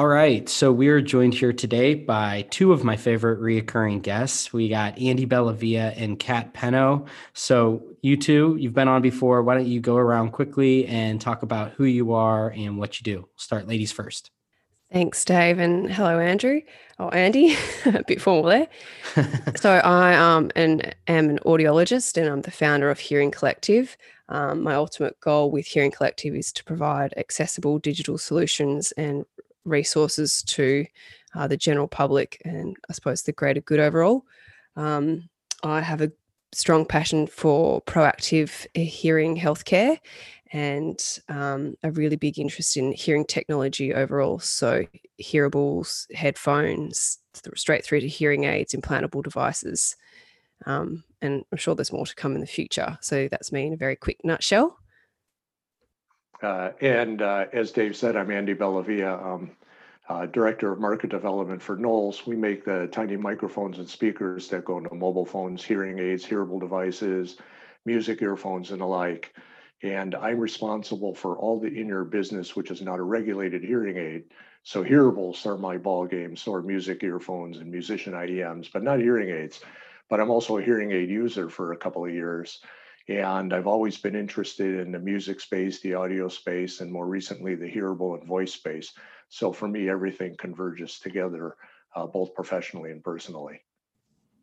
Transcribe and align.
All 0.00 0.08
right. 0.08 0.48
So 0.48 0.72
we 0.72 0.88
are 0.88 1.02
joined 1.02 1.34
here 1.34 1.52
today 1.52 1.92
by 1.92 2.46
two 2.48 2.72
of 2.72 2.82
my 2.82 2.96
favorite 2.96 3.38
reoccurring 3.38 4.00
guests. 4.00 4.50
We 4.50 4.70
got 4.70 4.98
Andy 4.98 5.26
Bellavia 5.26 5.92
and 5.94 6.18
Kat 6.18 6.54
Penno. 6.54 7.06
So 7.34 7.82
you 8.00 8.16
two, 8.16 8.56
you've 8.58 8.72
been 8.72 8.88
on 8.88 9.02
before. 9.02 9.42
Why 9.42 9.56
don't 9.56 9.66
you 9.66 9.78
go 9.78 9.96
around 9.96 10.30
quickly 10.30 10.86
and 10.86 11.20
talk 11.20 11.42
about 11.42 11.72
who 11.72 11.84
you 11.84 12.14
are 12.14 12.48
and 12.48 12.78
what 12.78 12.98
you 12.98 13.04
do? 13.04 13.28
Start 13.36 13.68
ladies 13.68 13.92
first. 13.92 14.30
Thanks, 14.90 15.22
Dave, 15.22 15.58
and 15.58 15.92
hello, 15.92 16.18
Andrew. 16.18 16.62
Oh, 16.98 17.10
Andy, 17.10 17.54
a 17.84 18.02
bit 18.02 18.22
formal 18.22 18.44
there. 18.44 18.68
so 19.56 19.70
I 19.70 20.14
um, 20.14 20.50
and 20.56 20.96
am 21.08 21.28
an 21.28 21.40
audiologist, 21.44 22.16
and 22.16 22.26
I'm 22.26 22.40
the 22.40 22.50
founder 22.50 22.88
of 22.88 23.00
Hearing 23.00 23.32
Collective. 23.32 23.98
Um, 24.30 24.62
my 24.62 24.76
ultimate 24.76 25.20
goal 25.20 25.50
with 25.50 25.66
Hearing 25.66 25.90
Collective 25.90 26.34
is 26.34 26.52
to 26.54 26.64
provide 26.64 27.12
accessible 27.18 27.78
digital 27.78 28.16
solutions 28.16 28.92
and 28.92 29.26
resources 29.64 30.42
to 30.44 30.86
uh, 31.34 31.46
the 31.46 31.56
general 31.56 31.88
public 31.88 32.40
and 32.44 32.76
I 32.88 32.92
suppose 32.92 33.22
the 33.22 33.32
greater 33.32 33.60
good 33.60 33.80
overall. 33.80 34.24
Um, 34.76 35.28
I 35.62 35.80
have 35.80 36.00
a 36.00 36.12
strong 36.52 36.84
passion 36.84 37.26
for 37.26 37.80
proactive 37.82 38.66
hearing 38.76 39.36
healthcare 39.36 39.98
and 40.52 41.18
um, 41.28 41.76
a 41.82 41.92
really 41.92 42.16
big 42.16 42.38
interest 42.38 42.76
in 42.76 42.92
hearing 42.92 43.24
technology 43.24 43.94
overall. 43.94 44.40
So, 44.40 44.84
hearables, 45.22 46.12
headphones, 46.12 47.18
straight 47.54 47.84
through 47.84 48.00
to 48.00 48.08
hearing 48.08 48.44
aids, 48.44 48.74
implantable 48.74 49.22
devices. 49.22 49.96
Um, 50.66 51.04
and 51.22 51.44
I'm 51.52 51.58
sure 51.58 51.74
there's 51.74 51.92
more 51.92 52.06
to 52.06 52.14
come 52.14 52.34
in 52.34 52.40
the 52.40 52.46
future. 52.46 52.98
So, 53.00 53.28
that's 53.28 53.52
me 53.52 53.66
in 53.66 53.74
a 53.74 53.76
very 53.76 53.94
quick 53.94 54.18
nutshell. 54.24 54.79
Uh, 56.42 56.70
and 56.80 57.20
uh, 57.20 57.46
as 57.52 57.70
Dave 57.70 57.96
said, 57.96 58.16
I'm 58.16 58.30
Andy 58.30 58.54
Bellavia, 58.54 59.22
um, 59.22 59.50
uh, 60.08 60.26
Director 60.26 60.72
of 60.72 60.80
Market 60.80 61.10
Development 61.10 61.60
for 61.60 61.76
Knowles. 61.76 62.26
We 62.26 62.34
make 62.34 62.64
the 62.64 62.88
tiny 62.90 63.16
microphones 63.16 63.78
and 63.78 63.88
speakers 63.88 64.48
that 64.48 64.64
go 64.64 64.78
into 64.78 64.94
mobile 64.94 65.26
phones, 65.26 65.62
hearing 65.62 65.98
aids, 65.98 66.24
hearable 66.24 66.58
devices, 66.58 67.36
music 67.84 68.22
earphones, 68.22 68.70
and 68.70 68.80
the 68.80 68.86
like. 68.86 69.34
And 69.82 70.14
I'm 70.14 70.38
responsible 70.38 71.14
for 71.14 71.36
all 71.36 71.60
the 71.60 71.68
in-ear 71.68 72.04
business, 72.04 72.56
which 72.56 72.70
is 72.70 72.82
not 72.82 72.98
a 72.98 73.02
regulated 73.02 73.62
hearing 73.62 73.96
aid. 73.98 74.24
So 74.62 74.84
hearables 74.84 75.46
are 75.46 75.56
my 75.56 75.78
ball 75.78 76.06
game, 76.06 76.36
so 76.36 76.54
are 76.54 76.62
music 76.62 77.02
earphones 77.02 77.58
and 77.58 77.70
musician 77.70 78.12
IEMs, 78.12 78.70
but 78.72 78.82
not 78.82 78.98
hearing 78.98 79.30
aids. 79.30 79.60
But 80.08 80.20
I'm 80.20 80.30
also 80.30 80.58
a 80.58 80.62
hearing 80.62 80.92
aid 80.92 81.08
user 81.08 81.48
for 81.48 81.72
a 81.72 81.76
couple 81.76 82.04
of 82.04 82.12
years. 82.12 82.60
And 83.10 83.52
I've 83.52 83.66
always 83.66 83.98
been 83.98 84.14
interested 84.14 84.78
in 84.78 84.92
the 84.92 84.98
music 85.00 85.40
space, 85.40 85.80
the 85.80 85.94
audio 85.94 86.28
space, 86.28 86.80
and 86.80 86.92
more 86.92 87.06
recently, 87.06 87.56
the 87.56 87.66
hearable 87.66 88.14
and 88.14 88.24
voice 88.24 88.52
space. 88.52 88.92
So 89.28 89.52
for 89.52 89.66
me, 89.66 89.88
everything 89.88 90.36
converges 90.38 91.00
together, 91.00 91.56
uh, 91.96 92.06
both 92.06 92.34
professionally 92.34 92.92
and 92.92 93.02
personally. 93.02 93.62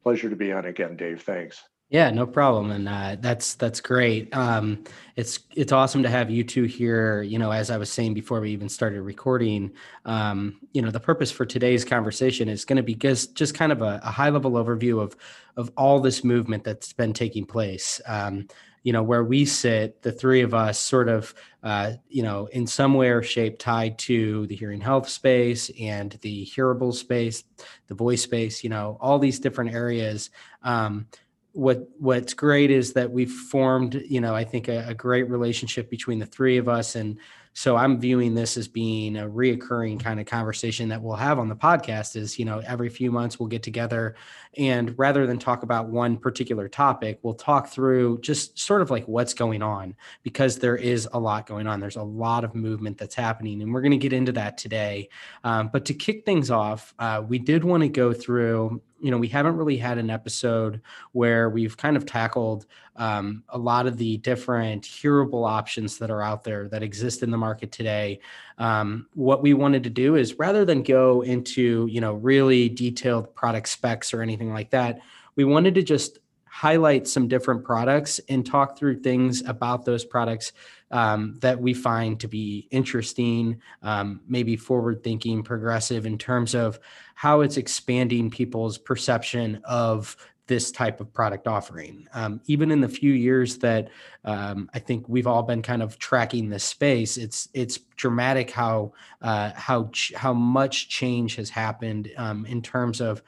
Pleasure 0.03 0.29
to 0.29 0.35
be 0.35 0.51
on 0.51 0.65
again, 0.65 0.97
Dave. 0.97 1.21
Thanks. 1.21 1.63
Yeah, 1.89 2.09
no 2.09 2.27
problem, 2.27 2.71
and 2.71 2.89
uh, 2.89 3.15
that's 3.21 3.55
that's 3.55 3.79
great. 3.79 4.35
Um, 4.35 4.83
it's 5.15 5.39
it's 5.55 5.71
awesome 5.71 6.03
to 6.03 6.09
have 6.09 6.29
you 6.29 6.43
two 6.43 6.63
here. 6.63 7.21
You 7.21 7.39
know, 7.39 7.51
as 7.51 7.71
I 7.71 7.77
was 7.77 7.89
saying 7.89 8.13
before 8.13 8.41
we 8.41 8.51
even 8.51 8.67
started 8.67 9.01
recording, 9.03 9.71
um, 10.03 10.59
you 10.73 10.81
know, 10.81 10.91
the 10.91 10.99
purpose 10.99 11.31
for 11.31 11.45
today's 11.45 11.85
conversation 11.85 12.49
is 12.49 12.65
going 12.65 12.75
to 12.75 12.83
be 12.83 12.93
just 12.93 13.35
just 13.35 13.55
kind 13.55 13.71
of 13.71 13.81
a, 13.81 14.01
a, 14.03 14.11
high 14.11 14.29
level 14.29 14.51
overview 14.51 15.01
of 15.01 15.15
of 15.55 15.71
all 15.77 16.01
this 16.01 16.25
movement 16.25 16.65
that's 16.65 16.91
been 16.91 17.13
taking 17.13 17.45
place. 17.45 18.01
Um, 18.05 18.49
you 18.87 18.93
know, 18.93 19.03
where 19.03 19.25
we 19.25 19.43
sit, 19.43 20.01
the 20.01 20.13
three 20.13 20.43
of 20.43 20.53
us, 20.53 20.79
sort 20.79 21.09
of, 21.09 21.35
uh, 21.61 21.91
you 22.07 22.23
know, 22.23 22.45
in 22.53 22.65
some 22.65 22.93
way 22.93 23.09
or 23.09 23.21
shape 23.21 23.59
tied 23.59 23.99
to 23.99 24.47
the 24.47 24.55
hearing 24.55 24.79
health 24.79 25.09
space 25.09 25.69
and 25.77 26.17
the 26.21 26.45
hearable 26.45 26.93
space, 26.93 27.43
the 27.87 27.93
voice 27.93 28.23
space. 28.23 28.63
You 28.63 28.69
know, 28.69 28.97
all 29.01 29.19
these 29.19 29.41
different 29.41 29.73
areas. 29.73 30.29
Um, 30.63 31.07
what 31.51 31.89
what's 31.99 32.33
great 32.33 32.71
is 32.71 32.93
that 32.93 33.11
we've 33.11 33.31
formed 33.31 33.95
you 34.07 34.21
know 34.21 34.35
i 34.35 34.43
think 34.43 34.67
a, 34.67 34.85
a, 34.89 34.93
great 34.93 35.27
relationship 35.27 35.89
between 35.89 36.19
the 36.19 36.25
three 36.25 36.57
of 36.57 36.69
us 36.69 36.95
and 36.95 37.17
so 37.57 37.75
i'm 37.75 37.99
viewing 37.99 38.35
this 38.35 38.55
as 38.55 38.67
being 38.67 39.17
a 39.17 39.27
reoccurring 39.27 39.99
kind 39.99 40.19
of 40.19 40.27
conversation 40.27 40.89
that 40.89 41.01
we'll 41.01 41.15
have 41.15 41.39
on 41.39 41.49
the 41.49 41.55
podcast 41.55 42.15
is 42.15 42.37
you 42.37 42.45
know 42.45 42.61
every 42.67 42.87
few 42.87 43.11
months 43.11 43.39
we'll 43.39 43.49
get 43.49 43.63
together 43.63 44.15
and 44.57 44.93
rather 44.97 45.25
than 45.25 45.39
talk 45.39 45.63
about 45.63 45.89
one 45.89 46.17
particular 46.17 46.67
topic 46.67 47.19
we'll 47.23 47.33
talk 47.33 47.67
through 47.67 48.19
just 48.21 48.57
sort 48.59 48.81
of 48.81 48.91
like 48.91 49.07
what's 49.07 49.33
going 49.33 49.61
on 49.61 49.95
because 50.23 50.59
there 50.59 50.75
is 50.75 51.07
a 51.13 51.19
lot 51.19 51.45
going 51.45 51.67
on. 51.67 51.79
There's 51.79 51.95
a 51.95 52.03
lot 52.03 52.43
of 52.43 52.55
movement 52.55 52.97
that's 52.97 53.15
happening 53.15 53.61
and 53.61 53.73
we're 53.73 53.81
going 53.81 53.91
to 53.91 53.97
get 53.97 54.13
into 54.13 54.31
that 54.33 54.57
today. 54.57 55.09
Um, 55.43 55.69
but 55.71 55.85
to 55.85 55.93
kick 55.93 56.25
things 56.25 56.51
off 56.51 56.93
uh, 56.99 57.23
we 57.27 57.39
did 57.39 57.63
want 57.63 57.83
to 57.83 57.89
go 57.89 58.13
through 58.13 58.81
you 58.99 59.11
know 59.11 59.17
we 59.17 59.27
haven't 59.27 59.57
really 59.57 59.77
had 59.77 59.97
an 59.97 60.09
episode 60.09 60.81
where 61.11 61.49
we've 61.49 61.77
kind 61.77 61.97
of 61.97 62.05
tackled 62.05 62.65
um, 62.95 63.43
a 63.49 63.57
lot 63.57 63.85
of 63.87 63.97
the 63.97 64.17
different 64.17 64.83
hearable 64.83 65.47
options 65.47 65.97
that 65.99 66.09
are 66.09 66.21
out 66.21 66.43
there 66.43 66.67
that 66.69 66.81
exist 66.81 67.21
in 67.21 67.29
the 67.31 67.37
market 67.37 67.71
today. 67.71 68.19
Um, 68.57 69.07
what 69.13 69.43
we 69.43 69.53
wanted 69.53 69.83
to 69.83 69.89
do 69.89 70.15
is 70.15 70.39
rather 70.39 70.65
than 70.65 70.83
go 70.83 71.21
into 71.21 71.87
you 71.89 72.01
know 72.01 72.13
really 72.13 72.69
detailed 72.69 73.33
product 73.35 73.69
specs 73.69 74.13
or 74.13 74.21
anything 74.21 74.51
like 74.51 74.71
that 74.71 74.99
we 75.37 75.45
wanted 75.45 75.75
to 75.75 75.83
just 75.83 76.19
highlight 76.49 77.07
some 77.07 77.27
different 77.27 77.63
products 77.63 78.19
and 78.27 78.45
talk 78.45 78.77
through 78.77 78.99
things 78.99 79.43
about 79.45 79.85
those 79.85 80.03
products 80.03 80.51
um, 80.91 81.35
that 81.41 81.59
we 81.59 81.73
find 81.73 82.19
to 82.19 82.27
be 82.27 82.67
interesting, 82.71 83.61
um, 83.83 84.21
maybe 84.27 84.55
forward 84.55 85.03
thinking, 85.03 85.43
progressive 85.43 86.05
in 86.05 86.17
terms 86.17 86.55
of 86.55 86.79
how 87.15 87.41
it's 87.41 87.57
expanding 87.57 88.29
people's 88.29 88.77
perception 88.77 89.61
of 89.63 90.15
this 90.47 90.71
type 90.71 91.01
of 91.01 91.13
product 91.13 91.45
offering. 91.47 92.07
Um, 92.13 92.41
even 92.45 92.71
in 92.71 92.81
the 92.81 92.87
few 92.87 93.11
years 93.11 93.57
that 93.57 93.89
um, 94.23 94.69
I 94.73 94.79
think 94.79 95.07
we've 95.07 95.27
all 95.27 95.43
been 95.43 95.61
kind 95.61 95.83
of 95.83 95.99
tracking 95.99 96.49
this 96.49 96.63
space, 96.63 97.17
it's 97.17 97.49
it's 97.53 97.77
dramatic 97.97 98.51
how 98.51 98.93
uh, 99.21 99.51
how 99.55 99.91
how 100.15 100.33
much 100.33 100.89
change 100.89 101.35
has 101.35 101.49
happened 101.49 102.11
um, 102.17 102.45
in 102.45 102.61
terms 102.61 103.01
of 103.01 103.21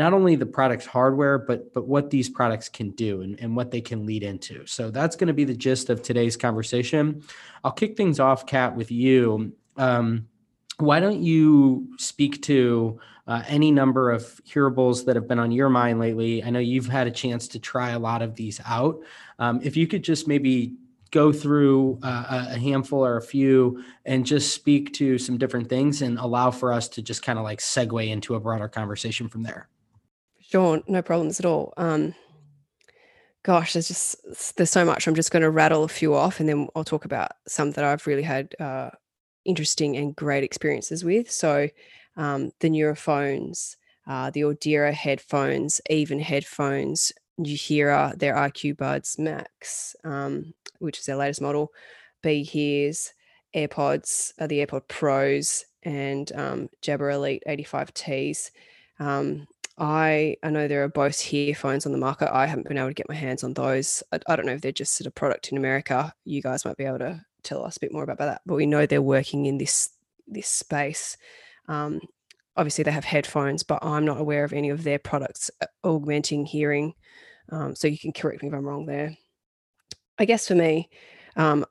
not 0.00 0.14
only 0.14 0.34
the 0.34 0.46
product's 0.46 0.86
hardware, 0.86 1.36
but 1.36 1.74
but 1.74 1.86
what 1.86 2.08
these 2.08 2.30
products 2.30 2.70
can 2.70 2.88
do 2.92 3.20
and, 3.20 3.38
and 3.38 3.54
what 3.54 3.70
they 3.70 3.82
can 3.82 4.06
lead 4.06 4.22
into. 4.22 4.64
So 4.66 4.90
that's 4.90 5.14
going 5.14 5.28
to 5.28 5.34
be 5.34 5.44
the 5.44 5.54
gist 5.54 5.90
of 5.90 6.00
today's 6.00 6.38
conversation. 6.38 7.22
I'll 7.62 7.70
kick 7.72 7.98
things 7.98 8.18
off, 8.18 8.46
Kat, 8.46 8.74
with 8.74 8.90
you. 8.90 9.52
Um, 9.76 10.26
why 10.78 11.00
don't 11.00 11.22
you 11.22 11.86
speak 11.98 12.40
to 12.44 12.98
uh, 13.26 13.42
any 13.46 13.70
number 13.70 14.10
of 14.10 14.22
hearables 14.48 15.04
that 15.04 15.16
have 15.16 15.28
been 15.28 15.38
on 15.38 15.52
your 15.52 15.68
mind 15.68 16.00
lately? 16.00 16.42
I 16.42 16.48
know 16.48 16.60
you've 16.60 16.88
had 16.88 17.06
a 17.06 17.10
chance 17.10 17.46
to 17.48 17.58
try 17.58 17.90
a 17.90 17.98
lot 17.98 18.22
of 18.22 18.34
these 18.34 18.58
out. 18.64 19.02
Um, 19.38 19.60
if 19.62 19.76
you 19.76 19.86
could 19.86 20.02
just 20.02 20.26
maybe 20.26 20.76
go 21.10 21.30
through 21.30 21.98
uh, 22.02 22.46
a 22.52 22.58
handful 22.58 23.04
or 23.04 23.18
a 23.18 23.22
few 23.22 23.84
and 24.06 24.24
just 24.24 24.54
speak 24.54 24.94
to 24.94 25.18
some 25.18 25.36
different 25.36 25.68
things 25.68 26.00
and 26.00 26.18
allow 26.18 26.50
for 26.50 26.72
us 26.72 26.88
to 26.88 27.02
just 27.02 27.22
kind 27.22 27.38
of 27.38 27.44
like 27.44 27.58
segue 27.58 28.08
into 28.08 28.34
a 28.34 28.40
broader 28.40 28.68
conversation 28.68 29.28
from 29.28 29.42
there. 29.42 29.68
Sure, 30.50 30.82
no 30.88 31.00
problems 31.00 31.38
at 31.38 31.46
all. 31.46 31.72
Um, 31.76 32.12
gosh, 33.44 33.72
there's 33.72 33.86
just 33.86 34.56
there's 34.56 34.70
so 34.70 34.84
much. 34.84 35.06
I'm 35.06 35.14
just 35.14 35.30
going 35.30 35.42
to 35.42 35.50
rattle 35.50 35.84
a 35.84 35.88
few 35.88 36.12
off, 36.12 36.40
and 36.40 36.48
then 36.48 36.66
I'll 36.74 36.82
talk 36.82 37.04
about 37.04 37.30
some 37.46 37.70
that 37.72 37.84
I've 37.84 38.04
really 38.08 38.24
had 38.24 38.56
uh, 38.58 38.90
interesting 39.44 39.96
and 39.96 40.14
great 40.16 40.42
experiences 40.42 41.04
with. 41.04 41.30
So, 41.30 41.68
um, 42.16 42.50
the 42.58 42.68
Nuraphones, 42.68 43.76
uh, 44.08 44.30
the 44.30 44.40
Audeara 44.40 44.92
headphones, 44.92 45.80
even 45.88 46.18
headphones, 46.18 47.12
Nuheara, 47.38 48.18
their 48.18 48.34
IQ 48.34 48.76
Buds 48.76 49.20
Max, 49.20 49.94
um, 50.02 50.52
which 50.80 50.98
is 50.98 51.06
their 51.06 51.14
latest 51.14 51.40
model, 51.40 51.70
BeHears, 52.24 53.10
AirPods, 53.54 54.32
uh, 54.40 54.48
the 54.48 54.66
AirPod 54.66 54.88
Pros, 54.88 55.64
and 55.84 56.32
um, 56.34 56.68
Jabra 56.82 57.14
Elite 57.14 57.44
85Ts. 57.46 58.50
Um, 58.98 59.46
I 59.78 60.36
I 60.42 60.50
know 60.50 60.68
there 60.68 60.84
are 60.84 60.88
Bose 60.88 61.22
hearphones 61.22 61.86
on 61.86 61.92
the 61.92 61.98
market. 61.98 62.34
I 62.34 62.46
haven't 62.46 62.68
been 62.68 62.78
able 62.78 62.88
to 62.88 62.94
get 62.94 63.08
my 63.08 63.14
hands 63.14 63.44
on 63.44 63.54
those. 63.54 64.02
I, 64.12 64.20
I, 64.26 64.36
don't 64.36 64.46
know 64.46 64.52
if 64.52 64.60
they're 64.60 64.72
just 64.72 64.94
sort 64.94 65.06
of 65.06 65.14
product 65.14 65.50
in 65.50 65.58
America. 65.58 66.12
You 66.24 66.42
guys 66.42 66.64
might 66.64 66.76
be 66.76 66.84
able 66.84 66.98
to 66.98 67.24
tell 67.42 67.64
us 67.64 67.76
a 67.76 67.80
bit 67.80 67.92
more 67.92 68.02
about 68.02 68.18
that. 68.18 68.42
But 68.44 68.56
we 68.56 68.66
know 68.66 68.84
they're 68.84 69.00
working 69.00 69.46
in 69.46 69.58
this 69.58 69.90
this 70.26 70.48
space. 70.48 71.16
Um, 71.68 72.00
obviously 72.56 72.84
they 72.84 72.90
have 72.90 73.04
headphones, 73.04 73.62
but 73.62 73.82
I'm 73.82 74.04
not 74.04 74.20
aware 74.20 74.44
of 74.44 74.52
any 74.52 74.70
of 74.70 74.82
their 74.82 74.98
products 74.98 75.50
uh, 75.60 75.66
augmenting 75.84 76.46
hearing. 76.46 76.94
Um, 77.50 77.74
so 77.74 77.88
you 77.88 77.98
can 77.98 78.12
correct 78.12 78.42
me 78.42 78.48
if 78.48 78.54
I'm 78.54 78.66
wrong 78.66 78.86
there. 78.86 79.16
I 80.18 80.24
guess 80.24 80.46
for 80.46 80.54
me, 80.54 80.90
um, 81.36 81.64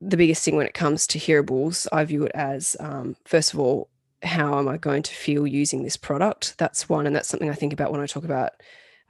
the 0.00 0.16
biggest 0.16 0.44
thing 0.44 0.56
when 0.56 0.66
it 0.66 0.74
comes 0.74 1.06
to 1.08 1.18
hearables, 1.18 1.86
I 1.92 2.04
view 2.04 2.24
it 2.24 2.32
as 2.34 2.76
um, 2.80 3.16
first 3.24 3.54
of 3.54 3.60
all, 3.60 3.88
how 4.24 4.58
am 4.58 4.68
I 4.68 4.76
going 4.76 5.02
to 5.02 5.14
feel 5.14 5.46
using 5.46 5.82
this 5.82 5.96
product? 5.96 6.56
That's 6.58 6.88
one, 6.88 7.06
and 7.06 7.14
that's 7.14 7.28
something 7.28 7.50
I 7.50 7.54
think 7.54 7.72
about 7.72 7.92
when 7.92 8.00
I 8.00 8.06
talk 8.06 8.24
about 8.24 8.52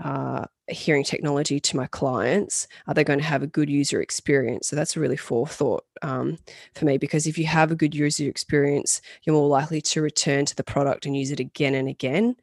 uh, 0.02 0.44
hearing 0.68 1.04
technology 1.04 1.60
to 1.60 1.76
my 1.76 1.86
clients? 1.86 2.66
Are 2.86 2.94
they 2.94 3.04
going 3.04 3.18
to 3.18 3.24
have 3.24 3.42
a 3.42 3.46
good 3.46 3.70
user 3.70 4.00
experience? 4.00 4.68
So 4.68 4.76
that's 4.76 4.96
a 4.96 5.00
really 5.00 5.16
forethought 5.16 5.84
um, 6.02 6.38
for 6.74 6.84
me 6.84 6.98
because 6.98 7.26
if 7.26 7.38
you 7.38 7.46
have 7.46 7.70
a 7.70 7.76
good 7.76 7.94
user 7.94 8.28
experience, 8.28 9.00
you're 9.22 9.36
more 9.36 9.48
likely 9.48 9.80
to 9.82 10.02
return 10.02 10.46
to 10.46 10.56
the 10.56 10.64
product 10.64 11.06
and 11.06 11.16
use 11.16 11.30
it 11.30 11.40
again 11.40 11.74
and 11.74 11.88
again. 11.88 12.36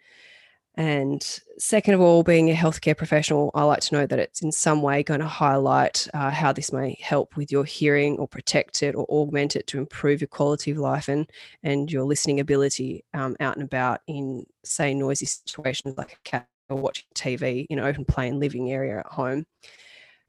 And 0.75 1.21
second 1.57 1.95
of 1.95 2.01
all, 2.01 2.23
being 2.23 2.49
a 2.49 2.55
healthcare 2.55 2.95
professional, 2.95 3.51
I 3.53 3.63
like 3.63 3.81
to 3.81 3.93
know 3.93 4.07
that 4.07 4.19
it's 4.19 4.41
in 4.41 4.51
some 4.51 4.81
way 4.81 5.03
going 5.03 5.19
to 5.19 5.27
highlight 5.27 6.07
uh, 6.13 6.29
how 6.29 6.53
this 6.53 6.71
may 6.71 6.97
help 7.01 7.35
with 7.35 7.51
your 7.51 7.65
hearing 7.65 8.17
or 8.17 8.27
protect 8.27 8.81
it 8.81 8.95
or 8.95 9.05
augment 9.05 9.55
it 9.57 9.67
to 9.67 9.79
improve 9.79 10.21
your 10.21 10.29
quality 10.29 10.71
of 10.71 10.77
life 10.77 11.09
and, 11.09 11.29
and 11.61 11.91
your 11.91 12.05
listening 12.05 12.39
ability 12.39 13.03
um, 13.13 13.35
out 13.41 13.57
and 13.57 13.63
about 13.65 13.99
in, 14.07 14.45
say, 14.63 14.93
noisy 14.93 15.25
situations 15.25 15.97
like 15.97 16.13
a 16.13 16.29
cat 16.29 16.47
or 16.69 16.77
watching 16.77 17.05
TV 17.15 17.65
in 17.69 17.79
an 17.79 17.85
open 17.85 18.05
plan 18.05 18.39
living 18.39 18.71
area 18.71 18.99
at 18.99 19.07
home. 19.07 19.45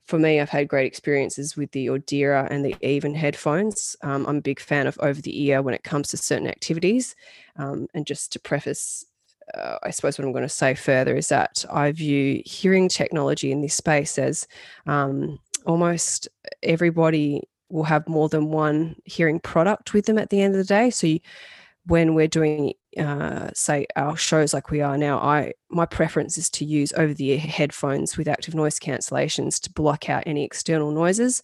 For 0.07 0.19
me, 0.19 0.41
I've 0.41 0.51
had 0.51 0.67
great 0.67 0.87
experiences 0.87 1.57
with 1.57 1.71
the 1.71 1.87
Audeara 1.87 2.49
and 2.51 2.65
the 2.65 2.75
Even 2.81 3.15
headphones. 3.15 3.95
Um, 4.03 4.27
I'm 4.27 4.39
a 4.39 4.43
big 4.43 4.59
fan 4.59 4.89
of 4.89 4.99
over 5.01 5.23
the 5.23 5.45
ear 5.45 5.63
when 5.63 5.75
it 5.75 5.85
comes 5.85 6.09
to 6.09 6.17
certain 6.17 6.49
activities. 6.49 7.15
Um, 7.57 7.87
and 7.95 8.05
just 8.05 8.33
to 8.33 8.41
preface, 8.41 9.05
uh, 9.55 9.79
I 9.83 9.91
suppose 9.91 10.19
what 10.19 10.25
I'm 10.25 10.33
going 10.33 10.43
to 10.43 10.49
say 10.49 10.75
further 10.75 11.17
is 11.17 11.29
that 11.29 11.65
I 11.71 11.93
view 11.93 12.43
hearing 12.45 12.89
technology 12.89 13.53
in 13.53 13.61
this 13.61 13.75
space 13.75 14.19
as 14.19 14.47
um, 14.87 15.39
almost 15.67 16.29
everybody 16.63 17.43
will 17.69 17.85
have 17.85 18.07
more 18.09 18.29
than 18.29 18.51
one 18.51 18.97
hearing 19.05 19.41
product 19.41 19.95
with 19.95 20.07
them 20.07 20.19
at 20.19 20.31
the 20.31 20.41
end 20.41 20.55
of 20.55 20.59
the 20.59 20.65
day. 20.65 20.91
So 20.91 21.07
you, 21.07 21.21
when 21.87 22.15
we're 22.15 22.29
doing 22.29 22.75
uh, 22.99 23.49
say 23.55 23.87
our 23.97 24.17
shows 24.17 24.53
like 24.53 24.71
we 24.71 24.83
are 24.83 24.99
now 24.99 25.19
i 25.19 25.51
my 25.71 25.87
preference 25.87 26.37
is 26.37 26.51
to 26.51 26.65
use 26.65 26.93
over 26.97 27.15
the 27.15 27.31
ear 27.31 27.39
headphones 27.39 28.19
with 28.19 28.29
active 28.29 28.55
noise 28.55 28.79
cancellations 28.79 29.59
to 29.59 29.73
block 29.73 30.11
out 30.11 30.23
any 30.27 30.45
external 30.45 30.91
noises 30.91 31.43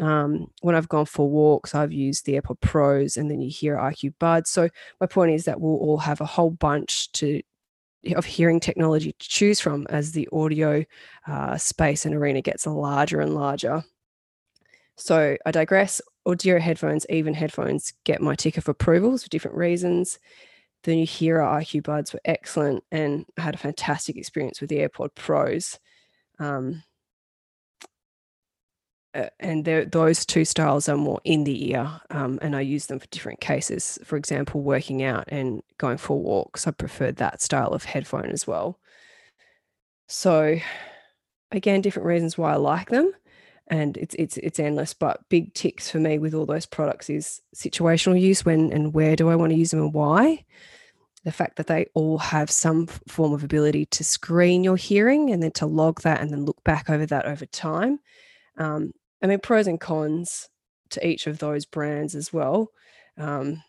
um, 0.00 0.46
when 0.60 0.74
i've 0.74 0.88
gone 0.88 1.06
for 1.06 1.28
walks 1.28 1.74
i've 1.74 1.92
used 1.92 2.24
the 2.24 2.40
airpod 2.40 2.60
pros 2.60 3.16
and 3.16 3.30
the 3.30 3.36
Nuheara 3.36 3.92
iq 3.92 4.14
buds 4.18 4.50
so 4.50 4.68
my 5.00 5.06
point 5.06 5.32
is 5.32 5.44
that 5.44 5.60
we'll 5.60 5.76
all 5.76 5.98
have 5.98 6.20
a 6.20 6.26
whole 6.26 6.50
bunch 6.50 7.12
to 7.12 7.42
of 8.16 8.24
hearing 8.24 8.58
technology 8.58 9.12
to 9.12 9.28
choose 9.28 9.60
from 9.60 9.86
as 9.88 10.10
the 10.10 10.28
audio 10.32 10.84
uh, 11.28 11.56
space 11.56 12.04
and 12.04 12.14
arena 12.14 12.40
gets 12.40 12.66
larger 12.66 13.20
and 13.20 13.34
larger 13.34 13.84
so 14.96 15.36
I 15.44 15.50
digress. 15.50 16.00
Audeara 16.26 16.60
headphones, 16.60 17.06
even 17.08 17.34
headphones, 17.34 17.92
get 18.04 18.20
my 18.20 18.34
tick 18.34 18.56
of 18.56 18.68
approvals 18.68 19.24
for 19.24 19.28
different 19.28 19.56
reasons. 19.56 20.18
The 20.84 20.92
Nuheara 20.92 21.60
IQ 21.60 21.84
buds 21.84 22.12
were 22.12 22.20
excellent, 22.24 22.84
and 22.92 23.26
I 23.38 23.42
had 23.42 23.54
a 23.54 23.58
fantastic 23.58 24.16
experience 24.16 24.60
with 24.60 24.70
the 24.70 24.78
AirPod 24.78 25.14
Pros. 25.14 25.78
Um, 26.38 26.82
uh, 29.14 29.26
and 29.40 29.64
those 29.64 30.24
two 30.24 30.44
styles 30.44 30.88
are 30.88 30.96
more 30.96 31.20
in 31.24 31.44
the 31.44 31.70
ear, 31.70 32.00
um, 32.10 32.38
and 32.40 32.56
I 32.56 32.60
use 32.62 32.86
them 32.86 32.98
for 32.98 33.06
different 33.08 33.40
cases. 33.40 33.98
For 34.04 34.16
example, 34.16 34.62
working 34.62 35.02
out 35.02 35.24
and 35.28 35.62
going 35.78 35.98
for 35.98 36.20
walks, 36.20 36.66
I 36.66 36.70
prefer 36.70 37.12
that 37.12 37.42
style 37.42 37.72
of 37.72 37.84
headphone 37.84 38.30
as 38.30 38.46
well. 38.46 38.78
So, 40.08 40.58
again, 41.50 41.80
different 41.82 42.06
reasons 42.06 42.38
why 42.38 42.52
I 42.52 42.56
like 42.56 42.90
them 42.90 43.12
and 43.68 43.96
it's 43.96 44.14
it's 44.16 44.36
it's 44.38 44.60
endless 44.60 44.92
but 44.92 45.28
big 45.28 45.54
ticks 45.54 45.90
for 45.90 45.98
me 45.98 46.18
with 46.18 46.34
all 46.34 46.46
those 46.46 46.66
products 46.66 47.08
is 47.08 47.40
situational 47.54 48.20
use 48.20 48.44
when 48.44 48.72
and 48.72 48.92
where 48.92 49.16
do 49.16 49.28
i 49.30 49.36
want 49.36 49.50
to 49.50 49.56
use 49.56 49.70
them 49.70 49.80
and 49.80 49.94
why 49.94 50.44
the 51.24 51.32
fact 51.32 51.56
that 51.56 51.68
they 51.68 51.86
all 51.94 52.18
have 52.18 52.50
some 52.50 52.86
form 52.86 53.32
of 53.32 53.44
ability 53.44 53.86
to 53.86 54.02
screen 54.02 54.64
your 54.64 54.76
hearing 54.76 55.30
and 55.30 55.42
then 55.42 55.52
to 55.52 55.66
log 55.66 56.00
that 56.02 56.20
and 56.20 56.30
then 56.32 56.44
look 56.44 56.62
back 56.64 56.90
over 56.90 57.06
that 57.06 57.24
over 57.26 57.46
time 57.46 57.98
um, 58.58 58.92
i 59.22 59.26
mean 59.26 59.38
pros 59.38 59.66
and 59.66 59.80
cons 59.80 60.48
to 60.92 61.06
each 61.06 61.26
of 61.26 61.38
those 61.38 61.64
brands 61.64 62.14
as 62.14 62.32
well. 62.32 62.70
Um, 63.18 63.62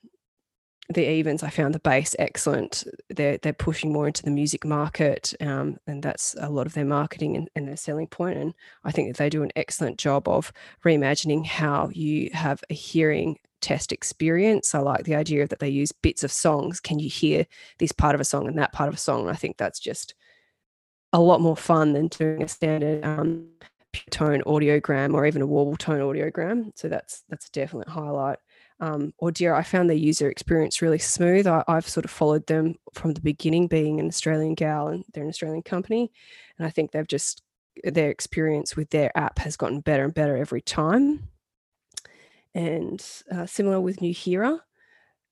the 0.89 1.09
evens 1.09 1.43
i 1.43 1.49
found 1.49 1.73
the 1.73 1.79
bass 1.79 2.13
excellent. 2.19 2.83
They're 3.09 3.37
they're 3.37 3.53
pushing 3.53 3.93
more 3.93 4.07
into 4.07 4.23
the 4.23 4.31
music 4.31 4.65
market 4.65 5.33
um, 5.39 5.77
and 5.87 6.03
that's 6.03 6.35
a 6.39 6.49
lot 6.49 6.67
of 6.67 6.73
their 6.73 6.85
marketing 6.85 7.37
and, 7.37 7.49
and, 7.55 7.67
their 7.67 7.77
selling 7.77 8.07
point. 8.07 8.37
and 8.37 8.53
i 8.83 8.91
think 8.91 9.07
that 9.07 9.17
they 9.17 9.29
do 9.29 9.43
an 9.43 9.51
excellent 9.55 9.97
job 9.97 10.27
of 10.27 10.51
reimagining 10.83 11.45
how 11.45 11.89
you 11.93 12.29
have 12.33 12.61
a 12.69 12.73
hearing 12.73 13.39
test 13.61 13.93
experience. 13.93 14.75
I 14.75 14.79
like 14.79 15.05
the 15.05 15.15
idea 15.15 15.47
that 15.47 15.59
they 15.59 15.69
use 15.69 15.93
bits 15.93 16.21
of 16.21 16.33
songs. 16.33 16.81
Can 16.81 16.99
you 16.99 17.09
hear 17.09 17.47
this 17.79 17.93
part 17.93 18.13
of 18.13 18.19
a 18.19 18.25
song 18.25 18.45
and 18.45 18.57
that 18.57 18.73
part 18.73 18.89
of 18.89 18.95
a 18.95 18.97
song? 18.97 19.21
And 19.21 19.29
i 19.29 19.35
think 19.35 19.55
that's 19.55 19.79
just 19.79 20.13
a 21.13 21.21
lot 21.21 21.39
more 21.39 21.55
fun 21.55 21.93
than 21.93 22.07
doing 22.07 22.43
a 22.43 22.47
standard 22.47 23.05
um, 23.05 23.47
tone 24.09 24.41
audiogram 24.45 25.13
or 25.13 25.25
even 25.25 25.41
a 25.41 25.47
warble 25.47 25.77
tone 25.77 25.99
audiogram 25.99 26.71
so 26.75 26.87
that's 26.87 27.23
that's 27.29 27.47
a 27.47 27.51
definite 27.51 27.87
highlight 27.87 28.39
um, 28.83 29.13
Audeara, 29.21 29.55
I 29.55 29.63
found 29.63 29.89
their 29.89 29.95
user 29.95 30.29
experience 30.29 30.81
really 30.81 30.99
smooth. 30.99 31.47
I, 31.47 31.63
have 31.69 31.87
sort 31.87 32.03
of 32.03 32.11
followed 32.11 32.45
them 32.47 32.75
from 32.93 33.13
the 33.13 33.21
beginning, 33.21 33.67
being 33.67 33.99
an 34.01 34.07
Australian 34.07 34.55
gal, 34.55 34.89
and 34.89 35.05
they're 35.13 35.23
an 35.23 35.29
Australian 35.29 35.61
company. 35.61 36.11
And 36.57 36.67
I 36.67 36.69
think 36.69 36.91
they've 36.91 37.07
just, 37.07 37.43
their 37.85 38.09
experience 38.09 38.75
with 38.75 38.89
their 38.89 39.17
app 39.17 39.39
has 39.39 39.55
gotten 39.55 39.79
better 39.79 40.03
and 40.03 40.13
better 40.13 40.35
every 40.35 40.61
time. 40.61 41.29
And 42.53 43.01
uh, 43.31 43.45
similar 43.45 43.79
with 43.79 43.99
Nuheara, 43.99 44.59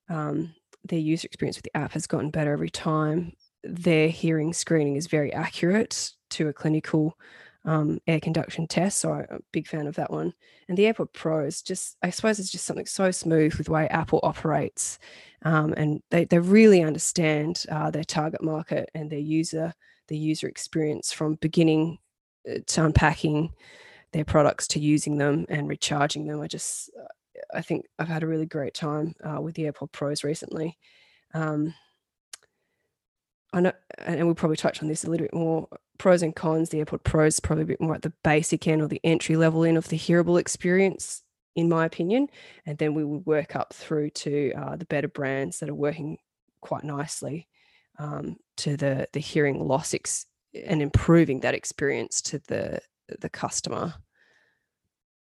um, 0.10 0.56
their 0.86 1.00
user 1.00 1.25
experience 1.25 1.58
with 1.58 1.66
the 1.66 1.78
app 1.78 1.92
has 1.92 2.08
gotten 2.08 2.31
better 2.31 2.54
every 2.54 2.69
time. 2.69 3.34
Their 3.66 4.08
hearing 4.08 4.54
screening 4.54 4.96
is 4.96 5.08
very 5.08 5.34
accurate 5.34 6.13
to 6.31 6.48
a 6.48 6.54
clinical 6.54 7.18
um, 7.66 8.00
air 8.08 8.19
conduction 8.19 8.68
test. 8.68 9.00
So 9.00 9.13
I'm 9.13 9.25
a 9.30 9.40
big 9.52 9.68
fan 9.68 9.88
of 9.88 9.96
that 9.96 10.12
one. 10.12 10.34
And 10.68 10.78
the 10.78 10.84
AirPod 10.84 11.13
Pro 11.13 11.46
is 11.46 11.62
just, 11.62 11.98
I 12.02 12.10
suppose, 12.10 12.40
it's 12.40 12.52
just 12.52 12.66
something 12.66 12.86
so 12.86 13.12
smooth 13.12 13.54
with 13.56 13.68
the 13.68 13.74
way 13.74 13.88
Apple 13.88 14.19
operates. 14.24 15.00
Um, 15.44 15.74
and 15.78 16.02
they, 16.10 16.25
they 16.25 16.40
really 16.40 16.81
understand 16.81 17.63
uh, 17.69 17.92
their 17.92 18.04
target 18.04 18.44
market 18.44 18.89
and 18.94 19.10
their 19.10 19.20
user, 19.20 19.74
the 20.08 20.18
user 20.18 20.48
experience 20.48 21.12
from 21.12 21.36
beginning 21.36 21.98
uh, 22.50 22.60
to 22.68 22.86
unpacking 22.86 23.51
their 24.13 24.25
products 24.25 24.68
to 24.70 24.80
using 24.80 25.18
them 25.18 25.46
and 25.50 25.70
recharging 25.70 26.27
them. 26.27 26.41
I 26.41 26.48
just, 26.48 26.89
uh, 27.00 27.08
I 27.53 27.62
think 27.62 27.86
I've 27.98 28.08
had 28.08 28.24
a 28.24 28.27
really 28.27 28.46
great 28.46 28.74
time 28.74 29.13
uh, 29.24 29.41
with 29.41 29.56
the 29.56 29.63
AirPod 29.63 29.91
Pros 29.91 30.24
recently. 30.24 30.77
Um, 31.34 31.74
I 33.53 33.60
know, 33.60 33.74
and 33.98 34.25
we'll 34.25 34.36
probably 34.36 34.58
touch 34.58 34.82
on 34.82 34.88
this 34.88 35.03
a 35.03 35.10
little 35.10 35.25
bit 35.25 35.34
more. 35.34 35.68
Pros 36.01 36.24
and 36.24 36.36
cons. 36.36 36.70
The 36.70 36.84
AirPod 36.84 37.03
Pros 37.03 37.39
probably 37.39 37.62
a 37.62 37.67
bit 37.67 37.79
more 37.79 37.93
at 37.93 38.01
the 38.01 38.13
basic 38.24 38.67
end 38.67 38.81
or 38.81 38.88
the 38.88 39.00
entry 39.03 39.36
level 39.36 39.63
end 39.63 39.77
of 39.77 39.89
the 39.89 39.98
hearable 39.98 40.39
experience, 40.39 41.22
in 41.55 41.70
my 41.70 41.86
opinion. 41.86 42.27
And 42.65 42.79
then 42.79 42.96
we 42.96 43.03
would 43.03 43.27
work 43.27 43.55
up 43.55 43.72
through 43.72 44.10
to 44.10 44.51
uh, 44.58 44.75
the 44.77 44.86
better 44.86 45.08
brands 45.08 45.60
that 45.60 45.70
are 45.70 45.75
working 45.75 46.17
quite 46.60 46.84
nicely 46.84 47.48
um, 48.00 48.38
to 48.58 48.75
the 48.77 49.10
the 49.13 49.20
hearing 49.20 49.60
loss 49.60 49.93
ex- 49.93 50.25
and 50.55 50.81
improving 50.81 51.41
that 51.41 51.53
experience 51.53 52.20
to 52.24 52.39
the 52.48 52.79
the 53.20 53.29
customer. 53.29 53.93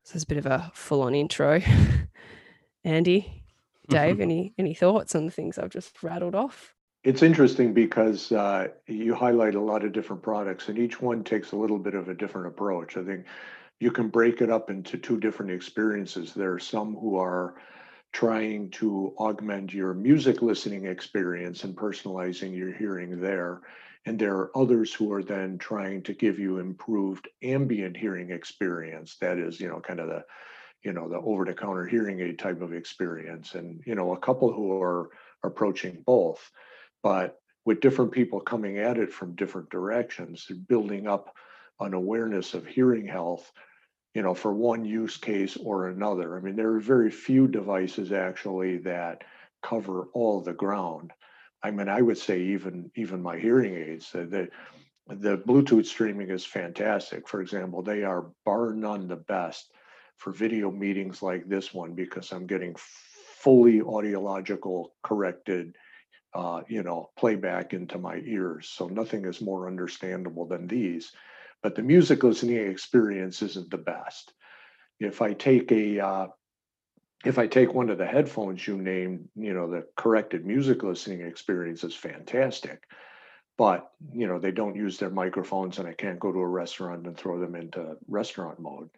So 0.04 0.14
it's 0.14 0.26
a 0.26 0.28
bit 0.28 0.38
of 0.38 0.46
a 0.46 0.72
full 0.76 1.02
on 1.02 1.16
intro. 1.16 1.60
Andy, 2.84 3.44
Dave, 3.90 4.14
mm-hmm. 4.14 4.22
any 4.22 4.54
any 4.60 4.74
thoughts 4.76 5.16
on 5.16 5.26
the 5.26 5.32
things 5.32 5.58
I've 5.58 5.72
just 5.72 6.04
rattled 6.04 6.36
off? 6.36 6.76
It's 7.08 7.24
interesting 7.24 7.74
because 7.74 8.34
uh, 8.34 8.68
you 8.86 9.16
highlight 9.16 9.56
a 9.56 9.62
lot 9.62 9.86
of 9.86 9.94
different 9.94 10.22
products, 10.22 10.68
and 10.68 10.78
each 10.78 11.00
one 11.02 11.24
takes 11.24 11.54
a 11.54 11.56
little 11.56 11.80
bit 11.80 11.94
of 11.94 12.10
a 12.10 12.14
different 12.14 12.48
approach. 12.48 12.98
I 12.98 13.04
think 13.06 13.24
you 13.80 13.92
can 13.92 14.10
break 14.10 14.42
it 14.42 14.50
up 14.50 14.70
into 14.70 14.98
two 14.98 15.18
different 15.18 15.54
experiences. 15.54 16.34
There 16.34 16.52
are 16.52 16.60
some 16.60 16.96
who 16.96 17.16
are 17.16 17.62
trying 18.12 18.72
to 18.72 19.14
augment 19.20 19.74
your 19.74 19.94
music 19.94 20.42
listening 20.42 20.86
experience 20.86 21.64
and 21.64 21.78
personalizing 21.78 22.54
your 22.54 22.74
hearing 22.74 23.22
there. 23.22 23.62
And 24.06 24.20
there 24.20 24.36
are 24.36 24.52
others 24.54 24.94
who 24.94 25.14
are 25.14 25.24
then 25.24 25.58
trying 25.58 26.04
to 26.04 26.14
give 26.14 26.38
you 26.38 26.58
improved 26.58 27.30
ambient 27.42 27.96
hearing 27.96 28.32
experience. 28.32 29.16
That 29.22 29.38
is, 29.38 29.62
you 29.62 29.70
know, 29.70 29.80
kind 29.80 30.02
of 30.02 30.10
the, 30.10 30.26
you 30.84 30.92
know, 30.92 31.08
the 31.08 31.20
over 31.20 31.46
the 31.46 31.54
counter 31.54 31.86
hearing 31.86 32.20
aid 32.20 32.38
type 32.38 32.62
of 32.62 32.74
experience. 32.74 33.56
And, 33.56 33.82
you 33.86 33.96
know, 33.96 34.12
a 34.12 34.20
couple 34.20 34.52
who 34.52 34.82
are 34.82 35.08
approaching 35.42 36.04
both 36.06 36.52
but 37.04 37.40
with 37.66 37.82
different 37.82 38.12
people 38.12 38.40
coming 38.40 38.78
at 38.78 38.98
it 38.98 39.12
from 39.12 39.36
different 39.36 39.70
directions, 39.70 40.48
building 40.68 41.08
up 41.08 41.34
an 41.80 41.94
awareness 41.94 42.54
of 42.54 42.66
hearing 42.66 43.06
health, 43.06 43.52
you 44.14 44.22
know, 44.22 44.34
for 44.34 44.54
one 44.54 44.86
use 44.86 45.18
case 45.18 45.58
or 45.58 45.88
another. 45.88 46.38
I 46.38 46.42
mean, 46.42 46.56
there 46.56 46.74
are 46.74 46.80
very 46.80 47.12
few 47.12 47.48
devices 47.48 48.12
actually 48.12 48.78
that 48.80 49.24
cover 49.62 50.08
all 50.14 50.42
the 50.42 50.54
ground. 50.54 51.12
I 51.62 51.72
mean, 51.72 51.90
I 51.90 52.02
would 52.02 52.18
say 52.18 52.42
even 52.42 52.92
even 52.96 53.22
my 53.22 53.38
hearing 53.38 53.76
aids, 53.76 54.12
the 54.12 54.50
the 55.08 55.38
Bluetooth 55.38 55.86
streaming 55.86 56.30
is 56.30 56.46
fantastic. 56.46 57.28
For 57.28 57.42
example, 57.42 57.82
they 57.82 58.04
are 58.04 58.32
bar 58.46 58.74
none 58.74 59.08
the 59.08 59.16
best 59.16 59.72
for 60.18 60.32
video 60.32 60.72
meetings 60.72 61.22
like 61.22 61.48
this 61.48 61.74
one 61.74 61.94
because 61.94 62.32
I'm 62.32 62.48
getting 62.48 62.76
fully 62.78 63.80
audiological 63.80 64.88
corrected, 65.04 65.76
uh, 66.38 66.62
you 66.68 66.84
know, 66.84 67.10
playback 67.18 67.74
into 67.74 67.98
my 67.98 68.18
ears. 68.24 68.70
So 68.70 68.88
nothing 68.88 69.26
is 69.26 69.42
more 69.42 69.68
understandable 69.68 70.46
than 70.46 70.68
these. 70.68 71.12
But 71.64 71.74
the 71.74 71.82
music 71.82 72.24
listening 72.24 72.58
experience 72.58 73.42
isn't 73.42 73.72
the 73.72 73.80
best. 73.80 74.32
If 75.00 75.24
I 75.24 75.34
take 75.34 75.72
a 75.72 76.00
uh, 76.00 76.28
if 77.26 77.40
I 77.40 77.48
take 77.48 77.74
one 77.74 77.90
of 77.90 77.98
the 77.98 78.06
headphones 78.06 78.68
you 78.68 78.78
named, 78.78 79.30
you 79.36 79.56
know, 79.56 79.68
the 79.68 79.88
corrected 79.96 80.46
music 80.46 80.84
listening 80.84 81.22
experience 81.22 81.84
is 81.84 81.96
fantastic. 81.96 82.84
But, 83.58 83.90
you 84.14 84.28
know, 84.28 84.38
they 84.38 84.52
don't 84.52 84.76
use 84.76 85.00
their 85.00 85.10
microphones 85.10 85.80
and 85.80 85.88
I 85.88 85.94
can't 85.94 86.20
go 86.20 86.32
to 86.32 86.40
a 86.40 86.48
restaurant 86.48 87.08
and 87.08 87.18
throw 87.18 87.40
them 87.40 87.56
into 87.56 87.98
restaurant 88.08 88.60
mode, 88.60 88.92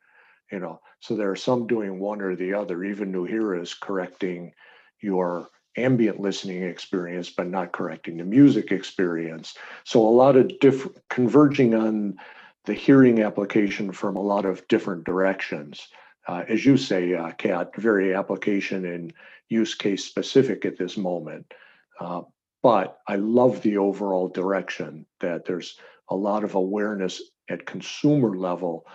you 0.52 0.60
know. 0.60 0.82
So 1.00 1.16
there 1.16 1.32
are 1.32 1.38
some 1.38 1.68
doing 1.68 2.00
one 2.00 2.22
or 2.22 2.36
the 2.36 2.56
other. 2.56 2.84
Even 2.84 3.14
Nuheara 3.14 3.62
is 3.62 3.74
correcting 3.74 4.52
your 5.00 5.48
ambient 5.78 6.20
listening 6.20 6.64
experience, 6.64 7.30
but 7.30 7.48
not 7.48 7.72
correcting 7.72 8.18
the 8.18 8.24
music 8.24 8.72
experience. 8.72 9.56
So 9.84 10.06
a 10.06 10.10
lot 10.10 10.36
of 10.36 10.60
different 10.60 10.98
converging 11.10 11.76
on 11.76 12.18
the 12.66 12.74
hearing 12.74 13.22
application 13.22 13.92
from 13.92 14.16
a 14.16 14.22
lot 14.22 14.46
of 14.46 14.68
different 14.68 15.06
directions 15.06 15.88
uh, 16.30 16.44
as 16.48 16.64
you 16.64 16.78
say, 16.78 17.16
uh, 17.16 17.32
Kat, 17.32 17.76
very 17.76 18.14
application 18.14 18.86
and 18.86 19.12
use 19.50 19.74
case 19.74 20.06
specific 20.06 20.64
at 20.64 20.78
this 20.78 20.96
moment. 20.96 21.52
Uh, 22.00 22.22
but 22.62 23.00
I 23.08 23.16
love 23.16 23.64
the 23.64 23.78
overall 23.78 24.28
direction 24.28 25.08
that 25.22 25.46
there's 25.46 25.80
a 26.08 26.16
lot 26.16 26.44
of 26.44 26.54
awareness 26.54 27.20
at 27.50 27.66
consumer 27.66 28.38
level 28.38 28.86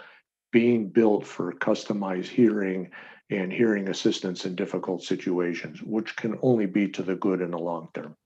being 0.53 0.91
built 0.91 1.27
for 1.27 1.53
customized 1.53 2.29
hearing 2.29 2.93
and 3.31 3.53
hearing 3.53 3.89
assistance 3.89 4.45
in 4.45 4.55
difficult 4.55 5.03
situations, 5.03 5.83
which 5.83 6.15
can 6.17 6.39
only 6.43 6.67
be 6.67 6.89
to 6.89 7.03
the 7.03 7.15
good 7.15 7.41
in 7.41 7.51
the 7.51 7.59
long 7.59 7.89
term. 7.95 8.17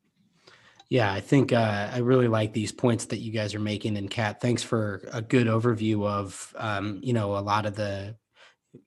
Yeah, 0.90 1.12
I 1.12 1.20
think 1.20 1.52
uh, 1.52 1.90
I 1.92 1.98
really 1.98 2.28
like 2.28 2.54
these 2.54 2.72
points 2.72 3.06
that 3.06 3.18
you 3.18 3.30
guys 3.30 3.54
are 3.54 3.60
making. 3.60 3.98
And 3.98 4.10
Kat, 4.10 4.40
thanks 4.40 4.62
for 4.62 5.06
a 5.12 5.20
good 5.20 5.46
overview 5.46 6.06
of 6.06 6.54
um, 6.56 7.00
you 7.02 7.12
know 7.12 7.36
a 7.36 7.40
lot 7.40 7.66
of 7.66 7.74
the 7.74 8.16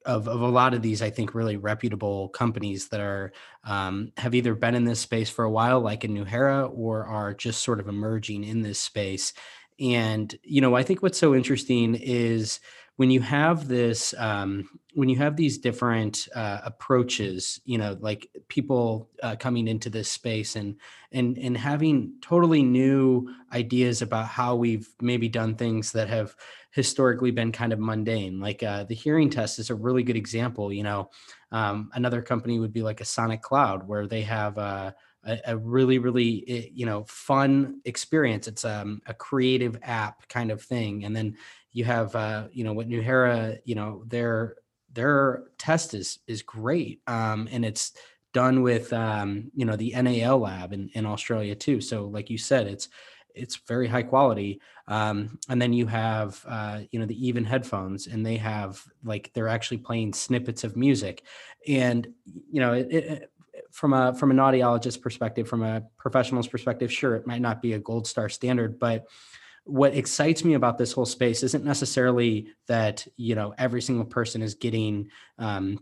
of, 0.05 0.27
of 0.27 0.41
a 0.41 0.47
lot 0.47 0.73
of 0.73 0.81
these, 0.81 1.01
I 1.01 1.09
think, 1.09 1.33
really 1.33 1.57
reputable 1.57 2.29
companies 2.29 2.89
that 2.89 2.99
are 2.99 3.31
um, 3.63 4.11
have 4.17 4.33
either 4.35 4.55
been 4.55 4.75
in 4.75 4.85
this 4.85 4.99
space 4.99 5.29
for 5.29 5.45
a 5.45 5.51
while, 5.51 5.79
like 5.79 6.03
in 6.03 6.13
Nuheara, 6.15 6.71
or 6.73 7.05
are 7.05 7.33
just 7.33 7.63
sort 7.63 7.79
of 7.79 7.87
emerging 7.87 8.43
in 8.43 8.61
this 8.61 8.79
space. 8.79 9.33
And 9.79 10.33
you 10.43 10.61
know, 10.61 10.75
I 10.75 10.83
think 10.83 11.01
what's 11.01 11.19
so 11.19 11.35
interesting 11.35 11.95
is 11.95 12.59
when 13.01 13.09
you 13.09 13.19
have 13.19 13.67
this 13.67 14.13
um, 14.19 14.69
when 14.93 15.09
you 15.09 15.17
have 15.17 15.35
these 15.35 15.57
different 15.57 16.27
uh, 16.35 16.59
approaches 16.63 17.59
you 17.65 17.75
know 17.75 17.97
like 17.99 18.29
people 18.47 19.09
uh, 19.23 19.35
coming 19.35 19.67
into 19.67 19.89
this 19.89 20.07
space 20.07 20.55
and 20.55 20.75
and 21.11 21.35
and 21.39 21.57
having 21.57 22.13
totally 22.21 22.61
new 22.61 23.27
ideas 23.53 24.03
about 24.03 24.27
how 24.27 24.55
we've 24.55 24.87
maybe 25.01 25.27
done 25.27 25.55
things 25.55 25.91
that 25.91 26.09
have 26.09 26.35
historically 26.69 27.31
been 27.31 27.51
kind 27.51 27.73
of 27.73 27.79
mundane 27.79 28.39
like 28.39 28.61
uh, 28.61 28.83
the 28.83 28.93
hearing 28.93 29.31
test 29.31 29.57
is 29.57 29.71
a 29.71 29.75
really 29.75 30.03
good 30.03 30.15
example 30.15 30.71
you 30.71 30.83
know 30.83 31.09
um, 31.51 31.89
another 31.95 32.21
company 32.21 32.59
would 32.59 32.71
be 32.71 32.83
like 32.83 33.01
a 33.01 33.03
SonicCloud 33.03 33.87
where 33.87 34.05
they 34.05 34.21
have 34.21 34.59
uh, 34.59 34.91
a, 35.25 35.39
a, 35.47 35.57
really 35.57 35.97
really 35.99 36.43
eh, 36.47 36.69
you 36.73 36.85
know 36.85 37.03
fun 37.07 37.81
experience. 37.85 38.47
It's 38.47 38.65
um, 38.65 39.01
a 39.05 39.13
creative 39.13 39.77
app 39.83 40.27
kind 40.29 40.51
of 40.51 40.61
thing. 40.61 41.05
And 41.05 41.15
then 41.15 41.35
you 41.71 41.85
have 41.85 42.15
uh, 42.15 42.47
you 42.51 42.63
know 42.63 42.73
what 42.73 42.89
Nuheara, 42.89 43.59
you 43.65 43.75
know, 43.75 44.03
their 44.07 44.55
their 44.93 45.43
test 45.57 45.93
is 45.93 46.19
is 46.27 46.41
great. 46.41 47.01
Um, 47.07 47.47
and 47.51 47.63
it's 47.63 47.93
done 48.33 48.61
with 48.61 48.91
um, 48.93 49.51
you 49.55 49.65
know, 49.65 49.75
the 49.75 49.93
NAL 50.01 50.39
lab 50.39 50.73
in, 50.73 50.89
in 50.93 51.05
Australia 51.05 51.55
too. 51.55 51.81
So 51.81 52.05
like 52.05 52.29
you 52.29 52.37
said, 52.37 52.67
it's 52.67 52.89
it's 53.33 53.57
very 53.67 53.87
high 53.87 54.03
quality. 54.03 54.61
Um, 54.87 55.39
and 55.47 55.61
then 55.61 55.73
you 55.73 55.87
have 55.87 56.43
uh, 56.47 56.81
you 56.91 56.99
know 56.99 57.05
the 57.05 57.27
even 57.27 57.45
headphones, 57.45 58.07
and 58.07 58.25
they 58.25 58.37
have 58.37 58.83
like 59.03 59.31
they're 59.33 59.47
actually 59.47 59.77
playing 59.77 60.13
snippets 60.13 60.63
of 60.63 60.75
music, 60.75 61.23
and 61.67 62.07
you 62.25 62.59
know 62.59 62.73
it, 62.73 62.91
it, 62.91 63.31
from 63.71 63.93
a 63.93 64.13
from 64.13 64.31
an 64.31 64.37
audiologist 64.37 65.01
perspective, 65.01 65.47
from 65.47 65.63
a 65.63 65.83
professional's 65.97 66.47
perspective, 66.47 66.91
sure 66.91 67.15
it 67.15 67.25
might 67.25 67.41
not 67.41 67.61
be 67.61 67.73
a 67.73 67.79
gold 67.79 68.05
star 68.05 68.27
standard, 68.27 68.79
but 68.79 69.07
what 69.65 69.95
excites 69.95 70.43
me 70.43 70.55
about 70.55 70.77
this 70.77 70.91
whole 70.91 71.05
space 71.05 71.43
isn't 71.43 71.63
necessarily 71.63 72.47
that 72.67 73.07
you 73.17 73.35
know 73.35 73.53
every 73.57 73.81
single 73.81 74.05
person 74.05 74.41
is 74.41 74.55
getting 74.55 75.09
um, 75.37 75.79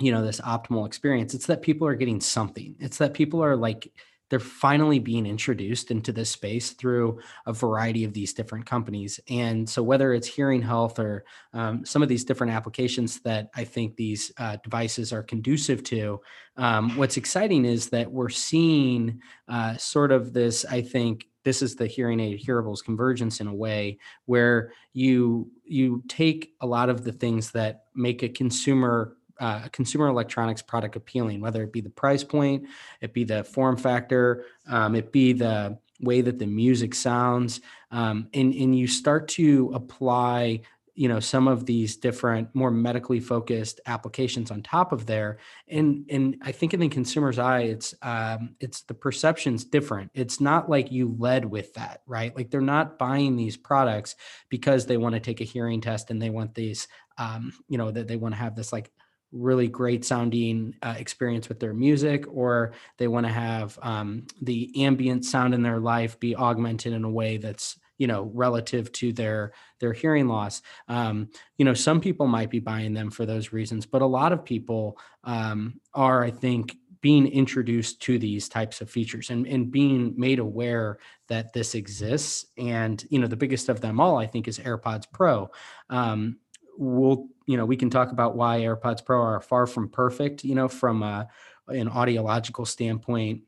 you 0.00 0.12
know 0.12 0.24
this 0.24 0.40
optimal 0.40 0.86
experience. 0.86 1.34
It's 1.34 1.46
that 1.46 1.62
people 1.62 1.86
are 1.86 1.94
getting 1.94 2.20
something. 2.20 2.76
It's 2.78 2.98
that 2.98 3.14
people 3.14 3.42
are 3.42 3.56
like 3.56 3.92
they're 4.30 4.40
finally 4.40 4.98
being 4.98 5.26
introduced 5.26 5.90
into 5.90 6.12
this 6.12 6.30
space 6.30 6.72
through 6.72 7.18
a 7.46 7.52
variety 7.52 8.04
of 8.04 8.12
these 8.12 8.34
different 8.34 8.66
companies. 8.66 9.18
And 9.30 9.68
so 9.68 9.82
whether 9.82 10.12
it's 10.12 10.26
hearing 10.26 10.60
health 10.60 10.98
or 10.98 11.24
um, 11.54 11.84
some 11.84 12.02
of 12.02 12.08
these 12.08 12.24
different 12.24 12.52
applications 12.52 13.20
that 13.20 13.50
i 13.54 13.64
think 13.64 13.96
these 13.96 14.32
uh, 14.38 14.56
devices 14.62 15.12
are 15.12 15.22
conducive 15.22 15.82
to 15.84 16.20
um, 16.56 16.96
what's 16.96 17.16
exciting 17.16 17.64
is 17.64 17.88
that 17.90 18.10
we're 18.10 18.28
seeing 18.28 19.20
uh, 19.48 19.76
sort 19.76 20.12
of 20.12 20.32
this 20.32 20.64
i 20.66 20.80
think 20.80 21.26
this 21.48 21.62
is 21.62 21.76
the 21.76 21.86
hearing 21.86 22.20
aid 22.20 22.44
hearables 22.44 22.84
convergence 22.84 23.40
in 23.40 23.46
a 23.46 23.54
way 23.54 23.96
where 24.26 24.70
you 24.92 25.50
you 25.64 26.02
take 26.06 26.52
a 26.60 26.66
lot 26.66 26.90
of 26.90 27.04
the 27.04 27.12
things 27.12 27.52
that 27.52 27.84
make 27.94 28.22
a 28.22 28.28
consumer 28.28 29.16
uh, 29.40 29.62
a 29.64 29.70
consumer 29.70 30.08
electronics 30.08 30.60
product 30.60 30.96
appealing, 30.96 31.40
whether 31.40 31.62
it 31.62 31.72
be 31.72 31.80
the 31.80 31.88
price 31.88 32.22
point, 32.22 32.66
it 33.00 33.14
be 33.14 33.24
the 33.24 33.44
form 33.44 33.78
factor, 33.78 34.44
um, 34.66 34.94
it 34.94 35.10
be 35.10 35.32
the 35.32 35.78
way 36.00 36.20
that 36.20 36.38
the 36.38 36.46
music 36.46 36.94
sounds, 36.94 37.62
um, 37.92 38.28
and 38.34 38.52
and 38.52 38.78
you 38.78 38.86
start 38.86 39.26
to 39.28 39.70
apply 39.72 40.60
you 40.98 41.08
know 41.08 41.20
some 41.20 41.46
of 41.46 41.64
these 41.64 41.96
different 41.96 42.52
more 42.54 42.72
medically 42.72 43.20
focused 43.20 43.80
applications 43.86 44.50
on 44.50 44.62
top 44.62 44.92
of 44.92 45.06
there. 45.06 45.38
And 45.68 46.04
and 46.10 46.36
i 46.42 46.50
think 46.50 46.74
in 46.74 46.80
the 46.80 46.88
consumer's 46.88 47.38
eye 47.38 47.60
it's 47.60 47.94
um 48.02 48.56
it's 48.58 48.82
the 48.82 48.94
perception's 48.94 49.64
different. 49.64 50.10
It's 50.14 50.40
not 50.40 50.68
like 50.68 50.90
you 50.90 51.14
led 51.18 51.44
with 51.44 51.72
that 51.74 52.02
right? 52.06 52.34
Like 52.36 52.50
they're 52.50 52.60
not 52.60 52.98
buying 52.98 53.36
these 53.36 53.56
products 53.56 54.16
because 54.48 54.86
they 54.86 54.96
want 54.96 55.14
to 55.14 55.20
take 55.20 55.40
a 55.40 55.44
hearing 55.44 55.80
test 55.80 56.10
and 56.10 56.20
they 56.20 56.30
want 56.30 56.54
these 56.54 56.88
um 57.16 57.52
you 57.68 57.78
know 57.78 57.90
that 57.90 58.08
they 58.08 58.16
want 58.16 58.34
to 58.34 58.40
have 58.40 58.56
this 58.56 58.72
like 58.72 58.90
really 59.30 59.68
great 59.68 60.04
sounding 60.04 60.74
uh, 60.82 60.94
experience 60.96 61.48
with 61.48 61.60
their 61.60 61.74
music 61.74 62.24
or 62.28 62.72
they 62.96 63.08
want 63.08 63.26
to 63.26 63.32
have 63.32 63.78
um, 63.82 64.26
the 64.40 64.84
ambient 64.84 65.24
sound 65.24 65.52
in 65.52 65.62
their 65.62 65.78
life 65.78 66.18
be 66.18 66.34
augmented 66.34 66.92
in 66.92 67.04
a 67.04 67.10
way 67.10 67.36
that's 67.36 67.78
you 67.98 68.06
know 68.06 68.30
relative 68.34 68.90
to 68.92 69.12
their 69.12 69.52
their 69.80 69.92
hearing 69.92 70.28
loss. 70.28 70.62
Um, 70.88 71.28
you 71.58 71.64
know 71.64 71.74
some 71.74 72.00
people 72.00 72.26
might 72.26 72.50
be 72.50 72.60
buying 72.60 72.94
them 72.94 73.10
for 73.10 73.26
those 73.26 73.52
reasons 73.52 73.86
but 73.86 74.02
a 74.02 74.06
lot 74.06 74.32
of 74.32 74.44
people 74.44 74.98
um, 75.24 75.80
are 75.94 76.24
i 76.24 76.30
think 76.30 76.76
being 77.00 77.26
introduced 77.28 78.00
to 78.02 78.18
these 78.18 78.48
types 78.48 78.80
of 78.80 78.90
features 78.90 79.30
and, 79.30 79.46
and 79.46 79.70
being 79.70 80.14
made 80.16 80.38
aware 80.38 80.98
that 81.28 81.52
this 81.52 81.74
exists. 81.74 82.46
And 82.56 83.04
you 83.10 83.18
know 83.18 83.26
the 83.26 83.36
biggest 83.36 83.68
of 83.68 83.80
them 83.80 84.00
all 84.00 84.16
i 84.18 84.26
think 84.26 84.48
is 84.48 84.58
airpods 84.58 85.04
pro. 85.12 85.50
Um, 85.90 86.38
we'll 86.76 87.28
you 87.46 87.56
know 87.56 87.64
we 87.64 87.76
can 87.76 87.90
talk 87.90 88.12
about 88.12 88.36
why 88.36 88.60
airpods 88.60 89.04
pro 89.04 89.20
are 89.20 89.40
far 89.40 89.66
from 89.66 89.88
perfect 89.88 90.44
you 90.44 90.54
know 90.54 90.68
from 90.68 91.02
a, 91.02 91.26
an 91.68 91.88
audiological 91.88 92.66
standpoint 92.66 93.42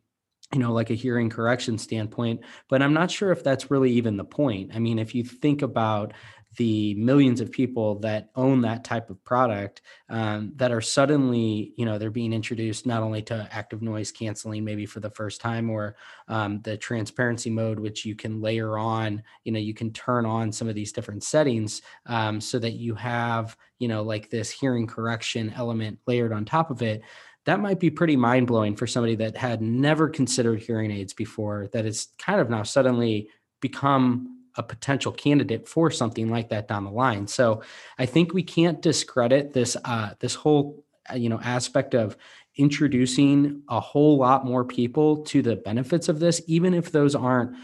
you 0.53 0.59
know, 0.59 0.73
like 0.73 0.91
a 0.91 0.95
hearing 0.95 1.31
correction 1.31 1.79
standpoint. 1.79 2.41
But 2.69 2.83
I'm 2.83 2.95
not 2.95 3.11
sure 3.11 3.31
if 3.31 3.45
that's 3.45 3.71
really 3.71 3.93
even 3.93 4.17
the 4.17 4.25
point. 4.25 4.73
I 4.75 4.79
mean, 4.79 4.99
if 4.99 5.15
you 5.15 5.23
think 5.25 5.63
about 5.63 6.13
the 6.57 6.95
millions 6.95 7.41
of 7.41 7.53
people 7.53 8.01
that 8.01 8.31
own 8.35 8.63
that 8.63 8.83
type 8.83 9.09
of 9.09 9.23
product 9.23 9.83
um, 10.09 10.53
that 10.57 10.73
are 10.73 10.81
suddenly, 10.81 11.73
you 11.77 11.85
know, 11.85 11.97
they're 11.97 12.11
being 12.11 12.33
introduced 12.33 12.87
not 12.87 13.03
only 13.03 13.23
to 13.23 13.49
active 13.53 13.83
noise 13.83 14.11
canceling 14.11 14.65
maybe 14.65 14.85
for 14.85 14.99
the 14.99 15.11
first 15.11 15.41
time 15.41 15.71
or 15.71 15.95
um, 16.27 16.61
the 16.63 16.77
transparency 16.77 17.51
mode, 17.51 17.79
which 17.79 18.05
you 18.05 18.17
can 18.17 18.41
layer 18.41 18.79
on, 18.79 19.23
you 19.45 19.53
know, 19.53 19.61
you 19.61 19.75
can 19.75 19.93
turn 19.93 20.27
on 20.27 20.51
some 20.51 20.69
of 20.69 20.75
these 20.75 20.93
different 20.93 21.23
settings 21.23 21.83
um, 22.07 22.41
so 22.41 22.59
that 22.59 22.73
you 22.73 22.97
have, 22.97 23.57
you 23.79 23.87
know, 23.87 24.03
like 24.03 24.29
this 24.29 24.51
hearing 24.51 24.89
correction 24.89 25.53
element 25.55 26.01
layered 26.09 26.33
on 26.33 26.45
top 26.45 26.71
of 26.73 26.83
it 26.83 27.03
that 27.47 27.61
might 27.61 27.81
be 27.81 27.91
pretty 27.91 28.17
mind 28.17 28.47
blowing 28.47 28.77
for 28.77 28.87
somebody 28.87 29.15
that 29.17 29.37
had 29.37 29.63
never 29.63 30.09
considered 30.09 30.61
hearing 30.61 30.91
aids 30.91 31.13
before, 31.13 31.69
that 31.73 31.85
has 31.85 32.09
kind 32.19 32.41
of 32.41 32.51
now 32.51 32.63
suddenly 32.63 33.29
become 33.61 34.37
a 34.57 34.63
potential 34.63 35.13
candidate 35.13 35.67
for 35.69 35.91
something 35.91 36.29
like 36.29 36.49
that 36.51 36.69
down 36.69 36.85
the 36.85 36.91
line. 36.91 37.27
So 37.27 37.63
I 37.99 38.07
think 38.07 38.35
we 38.35 38.43
can't 38.43 38.83
discredit 38.83 39.53
this 39.53 39.77
uh, 39.85 40.11
this 40.19 40.35
whole 40.35 40.85
uh, 41.11 41.15
you 41.15 41.29
know 41.29 41.41
aspect 41.43 41.95
of 41.95 42.17
introducing 42.57 43.63
a 43.69 43.81
whole 43.81 44.19
lot 44.19 44.45
more 44.45 44.65
people 44.65 45.23
to 45.25 45.41
the 45.41 45.57
benefits 45.57 46.09
of 46.09 46.19
this, 46.19 46.43
even 46.47 46.75
if 46.75 46.93
those 46.93 47.15
aren't 47.15 47.57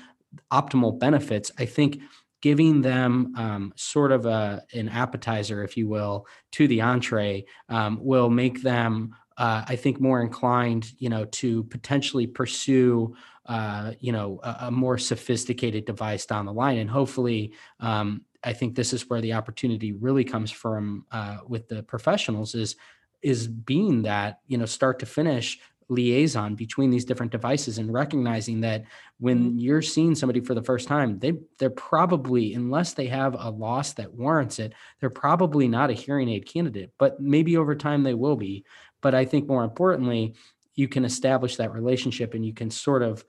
optimal 0.53 0.99
benefits, 0.99 1.51
I 1.59 1.67
think 1.67 2.01
giving 2.43 2.83
them 2.83 3.35
um, 3.37 3.73
sort 3.77 4.13
of 4.13 4.27
a, 4.27 4.63
an 4.73 4.89
appetizer, 4.89 5.65
if 5.65 5.77
you 5.77 5.89
will, 5.89 6.27
to 6.53 6.69
the 6.69 6.81
entree 6.81 7.45
um, 7.69 7.99
will 8.01 8.31
make 8.31 8.63
them, 8.63 9.15
uh, 9.37 9.65
I 9.67 9.77
think, 9.77 10.01
more 10.01 10.21
inclined, 10.23 10.93
you 10.99 11.09
know, 11.09 11.25
to 11.27 11.65
potentially 11.65 12.27
pursue, 12.27 13.15
uh, 13.47 13.93
you 14.01 14.13
know, 14.13 14.41
a, 14.43 14.57
a, 14.61 14.71
more 14.71 14.99
sophisticated 14.99 15.85
device 15.85 16.27
down 16.27 16.47
the 16.47 16.53
line, 16.53 16.79
and 16.79 16.91
hopefully. 16.91 17.53
Um, 17.81 18.23
I 18.45 18.53
think 18.53 18.77
this 18.77 18.93
is 18.93 19.11
where 19.11 19.21
the 19.21 19.33
opportunity 19.33 19.91
really 19.91 20.23
comes 20.23 20.53
from 20.53 21.05
uh, 21.11 21.39
with 21.49 21.67
the 21.67 21.83
professionals 21.83 22.55
is 22.55 22.77
is 23.23 23.49
being 23.49 24.03
that 24.03 24.41
you 24.47 24.57
know 24.57 24.67
start 24.67 25.01
to 25.01 25.07
finish 25.07 25.59
liaison 25.89 26.57
between 26.57 26.91
these 26.91 27.05
different 27.05 27.31
devices 27.31 27.79
and 27.79 27.93
recognizing 27.93 28.61
that 28.61 28.85
when 29.19 29.51
mm-hmm. 29.51 29.59
you're 29.59 29.83
seeing 29.83 30.15
somebody 30.17 30.41
for 30.41 30.55
the 30.55 30.63
first 30.63 30.89
time 30.89 31.19
they 31.21 31.33
they're 31.59 31.71
probably 31.71 32.55
unless 32.55 32.95
they 32.95 33.07
have 33.07 33.37
a 33.39 33.51
loss 33.51 33.93
that 33.93 34.13
warrants 34.13 34.59
it 34.59 34.73
they're 35.01 35.11
probably 35.11 35.69
not 35.69 35.91
a 35.91 35.93
hearing 35.93 36.29
aid 36.29 36.45
candidate 36.45 36.91
but 36.99 37.21
maybe 37.21 37.57
over 37.57 37.75
time 37.75 38.03
they 38.03 38.15
will 38.15 38.37
be 38.37 38.65
but 39.03 39.15
i 39.15 39.25
think 39.25 39.47
more 39.47 39.65
importantly 39.65 40.35
you 40.75 40.89
can 40.89 41.05
establish 41.05 41.57
that 41.57 41.73
relationship 41.73 42.35
and 42.35 42.45
you 42.45 42.53
can 42.53 42.71
sort 42.71 43.03
of 43.03 43.25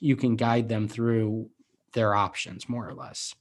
you 0.00 0.16
can 0.16 0.36
guide 0.36 0.68
them 0.68 0.88
through 0.88 1.48
their 1.92 2.14
options 2.14 2.68
more 2.68 2.88
or 2.88 2.94
less 2.94 3.34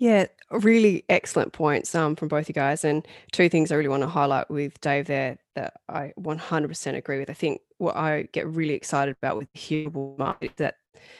yeah, 0.00 0.26
really 0.50 1.04
excellent 1.10 1.52
points 1.52 1.94
um, 1.94 2.16
from 2.16 2.28
both 2.28 2.48
you 2.48 2.54
guys. 2.54 2.86
And 2.86 3.06
two 3.32 3.50
things 3.50 3.70
I 3.70 3.74
really 3.74 3.90
want 3.90 4.02
to 4.02 4.08
highlight 4.08 4.50
with 4.50 4.80
Dave 4.80 5.06
there 5.06 5.36
that 5.56 5.74
I 5.90 6.12
100% 6.18 6.96
agree 6.96 7.18
with. 7.18 7.28
I 7.28 7.34
think 7.34 7.60
what 7.76 7.96
I 7.96 8.26
get 8.32 8.48
really 8.48 8.72
excited 8.72 9.14
about 9.20 9.36
with 9.36 9.52
the 9.52 9.58
hearable 9.58 10.16
market 10.18 10.52
is 10.52 10.56
that 10.56 10.76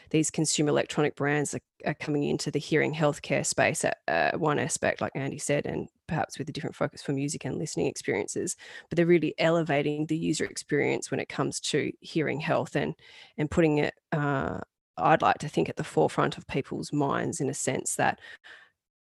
these 0.09 0.31
consumer 0.31 0.71
electronic 0.71 1.15
brands 1.15 1.55
are, 1.55 1.61
are 1.85 1.95
coming 1.95 2.25
into 2.25 2.51
the 2.51 2.59
hearing 2.59 2.95
healthcare 2.95 3.45
space 3.45 3.85
at 3.85 3.99
uh, 4.09 4.39
one 4.39 4.59
aspect, 4.59 5.03
like 5.03 5.13
Andy 5.15 5.39
said, 5.39 5.67
and 5.67 5.89
perhaps 6.11 6.39
with 6.39 6.49
a 6.49 6.53
different 6.53 6.77
focus 6.77 7.03
for 7.03 7.13
music 7.13 7.45
and 7.45 7.57
listening 7.57 7.87
experiences. 7.87 8.57
But 8.89 8.97
they're 8.97 9.07
really 9.07 9.35
elevating 9.39 10.07
the 10.07 10.17
user 10.17 10.45
experience 10.45 11.11
when 11.11 11.21
it 11.21 11.29
comes 11.29 11.61
to 11.61 11.93
hearing 12.01 12.41
health 12.41 12.77
and 12.77 12.95
and 13.39 13.51
putting 13.51 13.79
it. 13.79 13.95
Uh, 14.13 14.59
I'd 14.99 15.23
like 15.23 15.39
to 15.39 15.49
think 15.49 15.69
at 15.69 15.77
the 15.77 15.85
forefront 15.85 16.37
of 16.37 16.47
people's 16.47 16.93
minds 16.93 17.41
in 17.41 17.49
a 17.49 17.55
sense 17.55 17.95
that 17.97 18.21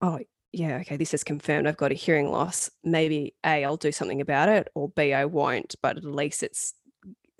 oh, 0.01 0.19
yeah, 0.53 0.79
okay, 0.79 0.97
this 0.97 1.15
is 1.15 1.25
confirmed. 1.25 1.67
I've 1.67 1.77
got 1.77 1.93
a 1.93 1.97
hearing 1.97 2.31
loss. 2.31 2.71
Maybe 2.85 3.35
A, 3.45 3.65
I'll 3.65 3.77
do 3.77 3.93
something 3.93 4.21
about 4.21 4.49
it, 4.49 4.69
or 4.75 4.89
B, 4.89 5.13
I 5.13 5.25
won't. 5.27 5.75
But 5.83 5.97
at 5.99 6.05
least 6.05 6.43
it's 6.43 6.75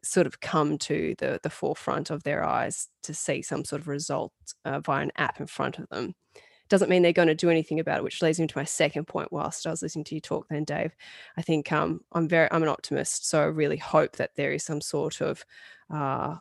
sort 0.05 0.27
of 0.27 0.41
come 0.41 0.77
to 0.79 1.15
the 1.19 1.41
the 1.43 1.51
forefront 1.51 2.11
of 2.11 2.23
their 2.25 2.45
eyes 2.45 2.89
to 3.05 3.15
see 3.15 3.41
some 3.43 3.65
sort 3.65 3.81
of 3.83 3.89
result 3.89 4.33
uh, 4.67 4.81
via 4.81 5.03
an 5.03 5.13
app 5.17 5.41
in 5.41 5.47
front 5.47 5.79
of 5.79 5.89
them. 5.89 6.15
Doesn't 6.69 6.89
mean 6.89 7.03
they're 7.03 7.13
going 7.13 7.29
to 7.29 7.35
do 7.35 7.51
anything 7.51 7.79
about 7.79 7.99
it, 7.99 8.05
which 8.05 8.23
leads 8.23 8.41
me 8.41 8.47
to 8.47 8.59
my 8.59 8.65
second 8.65 9.07
point. 9.07 9.33
Whilst 9.33 9.67
I 9.67 9.71
was 9.71 9.83
listening 9.83 10.05
to 10.07 10.15
you 10.15 10.21
talk, 10.21 10.49
then 10.49 10.65
Dave, 10.65 10.95
I 11.37 11.43
think 11.43 11.71
um, 11.73 12.01
I'm 12.13 12.29
very 12.29 12.49
I'm 12.51 12.63
an 12.63 12.69
optimist, 12.69 13.29
so 13.29 13.41
I 13.41 13.45
really 13.45 13.77
hope 13.77 14.17
that 14.17 14.35
there 14.37 14.53
is 14.53 14.65
some 14.65 14.81
sort 14.81 15.21
of 15.21 15.45
uh, 15.93 16.37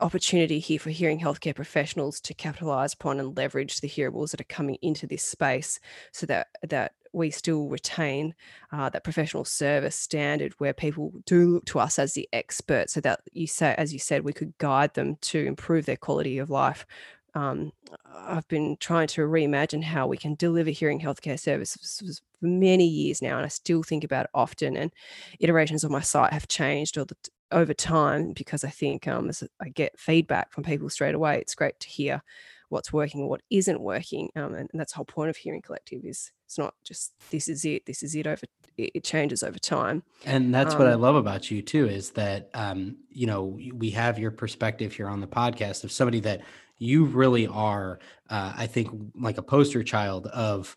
opportunity 0.00 0.58
here 0.58 0.78
for 0.78 0.90
hearing 0.90 1.20
healthcare 1.20 1.54
professionals 1.54 2.20
to 2.20 2.34
capitalize 2.34 2.92
upon 2.92 3.20
and 3.20 3.36
leverage 3.36 3.80
the 3.80 3.88
hearables 3.88 4.30
that 4.30 4.40
are 4.40 4.44
coming 4.44 4.76
into 4.82 5.06
this 5.06 5.22
space 5.22 5.78
so 6.12 6.26
that 6.26 6.48
that 6.68 6.92
we 7.14 7.30
still 7.30 7.68
retain 7.68 8.34
uh, 8.72 8.88
that 8.88 9.04
professional 9.04 9.44
service 9.44 9.94
standard 9.94 10.54
where 10.58 10.72
people 10.72 11.12
do 11.26 11.54
look 11.54 11.64
to 11.66 11.78
us 11.78 11.98
as 11.98 12.14
the 12.14 12.28
expert 12.32 12.88
so 12.88 13.00
that 13.00 13.20
you 13.32 13.46
say 13.46 13.74
as 13.78 13.92
you 13.92 13.98
said 13.98 14.24
we 14.24 14.32
could 14.32 14.56
guide 14.58 14.92
them 14.94 15.16
to 15.20 15.38
improve 15.46 15.86
their 15.86 15.96
quality 15.96 16.38
of 16.38 16.50
life 16.50 16.86
um, 17.34 17.72
I've 18.14 18.46
been 18.48 18.76
trying 18.78 19.08
to 19.08 19.22
reimagine 19.22 19.82
how 19.82 20.06
we 20.06 20.16
can 20.16 20.34
deliver 20.34 20.70
hearing 20.70 21.00
healthcare 21.00 21.38
services 21.38 22.20
for 22.40 22.46
many 22.46 22.86
years 22.86 23.22
now, 23.22 23.36
and 23.36 23.44
I 23.44 23.48
still 23.48 23.82
think 23.82 24.04
about 24.04 24.24
it 24.24 24.30
often. 24.34 24.76
And 24.76 24.92
iterations 25.40 25.84
of 25.84 25.90
my 25.90 26.00
site 26.00 26.32
have 26.32 26.48
changed 26.48 26.98
all 26.98 27.06
the, 27.06 27.16
over 27.50 27.74
time 27.74 28.32
because 28.32 28.64
I 28.64 28.70
think 28.70 29.06
um, 29.08 29.28
as 29.28 29.42
I 29.60 29.68
get 29.68 29.98
feedback 29.98 30.52
from 30.52 30.64
people 30.64 30.90
straight 30.90 31.14
away, 31.14 31.38
it's 31.38 31.54
great 31.54 31.78
to 31.80 31.88
hear 31.88 32.22
what's 32.68 32.92
working 32.92 33.20
and 33.20 33.28
what 33.28 33.42
isn't 33.50 33.80
working. 33.80 34.30
Um, 34.34 34.54
and, 34.54 34.68
and, 34.72 34.80
that's 34.80 34.92
the 34.92 34.96
whole 34.96 35.04
point 35.04 35.28
of 35.28 35.36
Hearing 35.36 35.60
Collective 35.60 36.04
is 36.04 36.32
it's 36.46 36.56
not 36.56 36.74
just 36.82 37.12
this 37.30 37.46
is 37.46 37.64
it, 37.64 37.84
this 37.86 38.02
is 38.02 38.14
it 38.14 38.26
over 38.26 38.46
it 38.78 39.04
changes 39.04 39.42
over 39.42 39.58
time. 39.58 40.02
And 40.24 40.54
that's 40.54 40.72
um, 40.74 40.78
what 40.78 40.88
I 40.88 40.92
um 40.92 41.00
love 41.02 41.16
about 41.16 41.50
you 41.50 41.62
too 41.62 41.86
is 41.86 42.10
that 42.12 42.48
um, 42.54 42.96
you 43.10 43.26
know 43.26 43.58
we 43.74 43.90
have 43.90 44.18
your 44.18 44.30
perspective 44.30 44.94
here 44.94 45.08
on 45.08 45.20
the 45.20 45.26
podcast 45.26 45.84
of 45.84 45.92
somebody 45.92 46.20
that 46.20 46.40
you 46.82 47.04
really 47.04 47.46
are, 47.46 48.00
uh, 48.28 48.52
I 48.56 48.66
think, 48.66 49.12
like 49.14 49.38
a 49.38 49.42
poster 49.42 49.84
child 49.84 50.26
of 50.26 50.74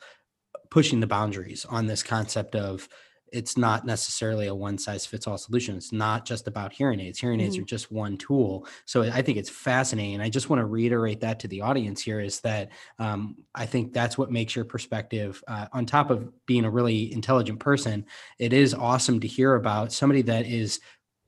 pushing 0.69 0.99
the 0.99 1.07
boundaries 1.07 1.65
on 1.65 1.87
this 1.87 2.03
concept 2.03 2.55
of 2.55 2.87
it's 3.31 3.57
not 3.57 3.85
necessarily 3.85 4.47
a 4.47 4.55
one 4.55 4.77
size 4.77 5.05
fits 5.05 5.27
all 5.27 5.37
solution. 5.37 5.75
It's 5.75 5.91
not 5.91 6.25
just 6.25 6.47
about 6.47 6.71
hearing 6.71 6.99
aids. 6.99 7.19
Hearing 7.19 7.41
aids 7.41 7.55
mm-hmm. 7.55 7.63
are 7.63 7.65
just 7.65 7.91
one 7.91 8.17
tool. 8.17 8.67
So 8.85 9.01
I 9.01 9.21
think 9.23 9.37
it's 9.37 9.49
fascinating. 9.49 10.21
I 10.21 10.29
just 10.29 10.47
want 10.49 10.59
to 10.59 10.65
reiterate 10.65 11.21
that 11.21 11.39
to 11.39 11.47
the 11.47 11.61
audience 11.61 12.01
here 12.01 12.19
is 12.21 12.39
that 12.41 12.69
um, 12.99 13.35
I 13.53 13.65
think 13.65 13.91
that's 13.91 14.17
what 14.17 14.31
makes 14.31 14.55
your 14.55 14.63
perspective, 14.63 15.43
uh, 15.47 15.67
on 15.73 15.85
top 15.85 16.11
of 16.11 16.31
being 16.45 16.65
a 16.65 16.69
really 16.69 17.11
intelligent 17.11 17.59
person, 17.59 18.05
it 18.37 18.53
is 18.53 18.73
awesome 18.73 19.19
to 19.21 19.27
hear 19.27 19.55
about 19.55 19.91
somebody 19.91 20.21
that 20.21 20.45
is 20.45 20.79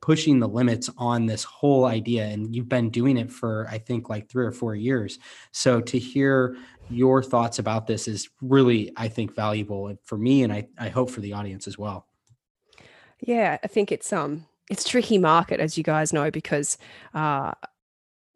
pushing 0.02 0.40
the 0.40 0.48
limits 0.48 0.90
on 0.98 1.26
this 1.26 1.44
whole 1.44 1.86
idea 1.86 2.26
and 2.26 2.56
you've 2.56 2.70
been 2.70 2.90
doing 2.90 3.18
it 3.18 3.32
for 3.32 3.68
i 3.70 3.78
think 3.78 4.10
like 4.10 4.30
three 4.30 4.46
or 4.46 4.52
four 4.52 4.76
years. 4.76 5.20
So 5.52 5.82
to 5.82 5.98
hear 6.00 6.56
your 6.90 7.22
thoughts 7.22 7.60
about 7.60 7.88
this 7.88 8.08
is 8.08 8.30
really 8.42 8.92
i 8.96 9.08
think 9.08 9.36
valuable 9.36 9.96
for 10.04 10.18
me 10.18 10.44
and 10.44 10.54
i, 10.54 10.68
I 10.78 10.90
hope 10.90 11.10
for 11.10 11.22
the 11.22 11.34
audience 11.34 11.68
as 11.68 11.78
well. 11.78 12.06
Yeah 13.20 13.58
i 13.64 13.68
think 13.68 13.92
it's 13.92 14.14
um 14.14 14.46
it's 14.70 14.88
tricky 14.88 15.18
market 15.18 15.60
as 15.60 15.78
you 15.78 15.84
guys 15.84 16.14
know 16.14 16.30
because 16.32 16.78
uh 17.14 17.54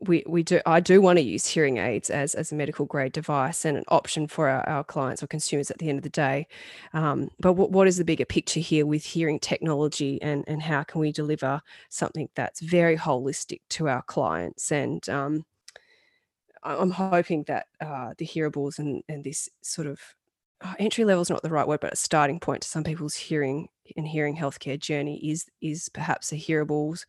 we, 0.01 0.23
we 0.27 0.43
do 0.43 0.59
I 0.65 0.79
do 0.79 0.99
want 1.01 1.19
to 1.19 1.23
use 1.23 1.45
hearing 1.45 1.77
aids 1.77 2.09
as, 2.09 2.33
as 2.33 2.51
a 2.51 2.55
medical 2.55 2.85
grade 2.85 3.11
device 3.11 3.65
and 3.65 3.77
an 3.77 3.83
option 3.89 4.27
for 4.27 4.49
our, 4.49 4.67
our 4.67 4.83
clients 4.83 5.21
or 5.21 5.27
consumers 5.27 5.69
at 5.69 5.77
the 5.77 5.89
end 5.89 5.99
of 5.99 6.03
the 6.03 6.09
day. 6.09 6.47
Um, 6.93 7.29
but 7.39 7.53
what, 7.53 7.71
what 7.71 7.87
is 7.87 7.97
the 7.97 8.03
bigger 8.03 8.25
picture 8.25 8.59
here 8.59 8.85
with 8.85 9.05
hearing 9.05 9.39
technology 9.39 10.21
and, 10.21 10.43
and 10.47 10.61
how 10.61 10.83
can 10.83 11.01
we 11.01 11.11
deliver 11.11 11.61
something 11.89 12.29
that's 12.35 12.61
very 12.61 12.97
holistic 12.97 13.61
to 13.69 13.87
our 13.87 14.01
clients? 14.01 14.71
And 14.71 15.07
um, 15.07 15.45
I'm 16.63 16.91
hoping 16.91 17.43
that 17.43 17.67
uh, 17.79 18.13
the 18.17 18.25
hearables 18.25 18.79
and, 18.79 19.03
and 19.07 19.23
this 19.23 19.49
sort 19.61 19.87
of 19.87 19.99
uh, 20.61 20.73
entry 20.79 21.05
level 21.05 21.21
is 21.21 21.29
not 21.29 21.43
the 21.43 21.49
right 21.49 21.67
word, 21.67 21.79
but 21.79 21.93
a 21.93 21.97
starting 21.97 22.39
point 22.39 22.61
to 22.63 22.67
some 22.67 22.83
people's 22.83 23.15
hearing 23.15 23.67
and 23.97 24.07
hearing 24.07 24.37
healthcare 24.37 24.79
journey 24.79 25.17
is 25.17 25.47
is 25.61 25.89
perhaps 25.89 26.29
the 26.29 26.39
hearables 26.39 27.05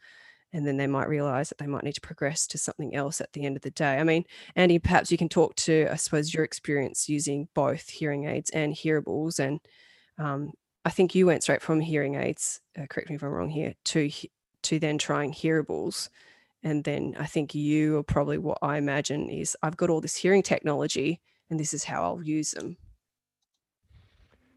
and 0.52 0.66
then 0.66 0.76
they 0.76 0.86
might 0.86 1.08
realize 1.08 1.48
that 1.48 1.58
they 1.58 1.66
might 1.66 1.84
need 1.84 1.94
to 1.94 2.00
progress 2.00 2.46
to 2.48 2.58
something 2.58 2.94
else 2.94 3.20
at 3.20 3.32
the 3.32 3.44
end 3.44 3.56
of 3.56 3.62
the 3.62 3.70
day. 3.70 3.98
I 3.98 4.04
mean, 4.04 4.24
Andy, 4.54 4.78
perhaps 4.78 5.10
you 5.10 5.18
can 5.18 5.28
talk 5.28 5.54
to, 5.56 5.88
I 5.90 5.96
suppose, 5.96 6.34
your 6.34 6.44
experience 6.44 7.08
using 7.08 7.48
both 7.54 7.88
hearing 7.88 8.26
aids 8.26 8.50
and 8.50 8.74
hearables. 8.74 9.38
And 9.38 9.60
um, 10.18 10.52
I 10.84 10.90
think 10.90 11.14
you 11.14 11.26
went 11.26 11.42
straight 11.42 11.62
from 11.62 11.80
hearing 11.80 12.16
aids, 12.16 12.60
uh, 12.78 12.86
correct 12.88 13.08
me 13.08 13.16
if 13.16 13.22
I'm 13.22 13.30
wrong 13.30 13.50
here, 13.50 13.74
to 13.84 14.10
to 14.62 14.78
then 14.78 14.98
trying 14.98 15.32
hearables. 15.32 16.08
And 16.62 16.84
then 16.84 17.16
I 17.18 17.26
think 17.26 17.54
you 17.54 17.96
are 17.96 18.02
probably 18.04 18.38
what 18.38 18.58
I 18.62 18.76
imagine 18.76 19.28
is 19.28 19.56
I've 19.62 19.76
got 19.76 19.90
all 19.90 20.00
this 20.00 20.14
hearing 20.14 20.42
technology 20.42 21.20
and 21.50 21.58
this 21.58 21.74
is 21.74 21.84
how 21.84 22.04
I'll 22.04 22.22
use 22.22 22.52
them. 22.52 22.76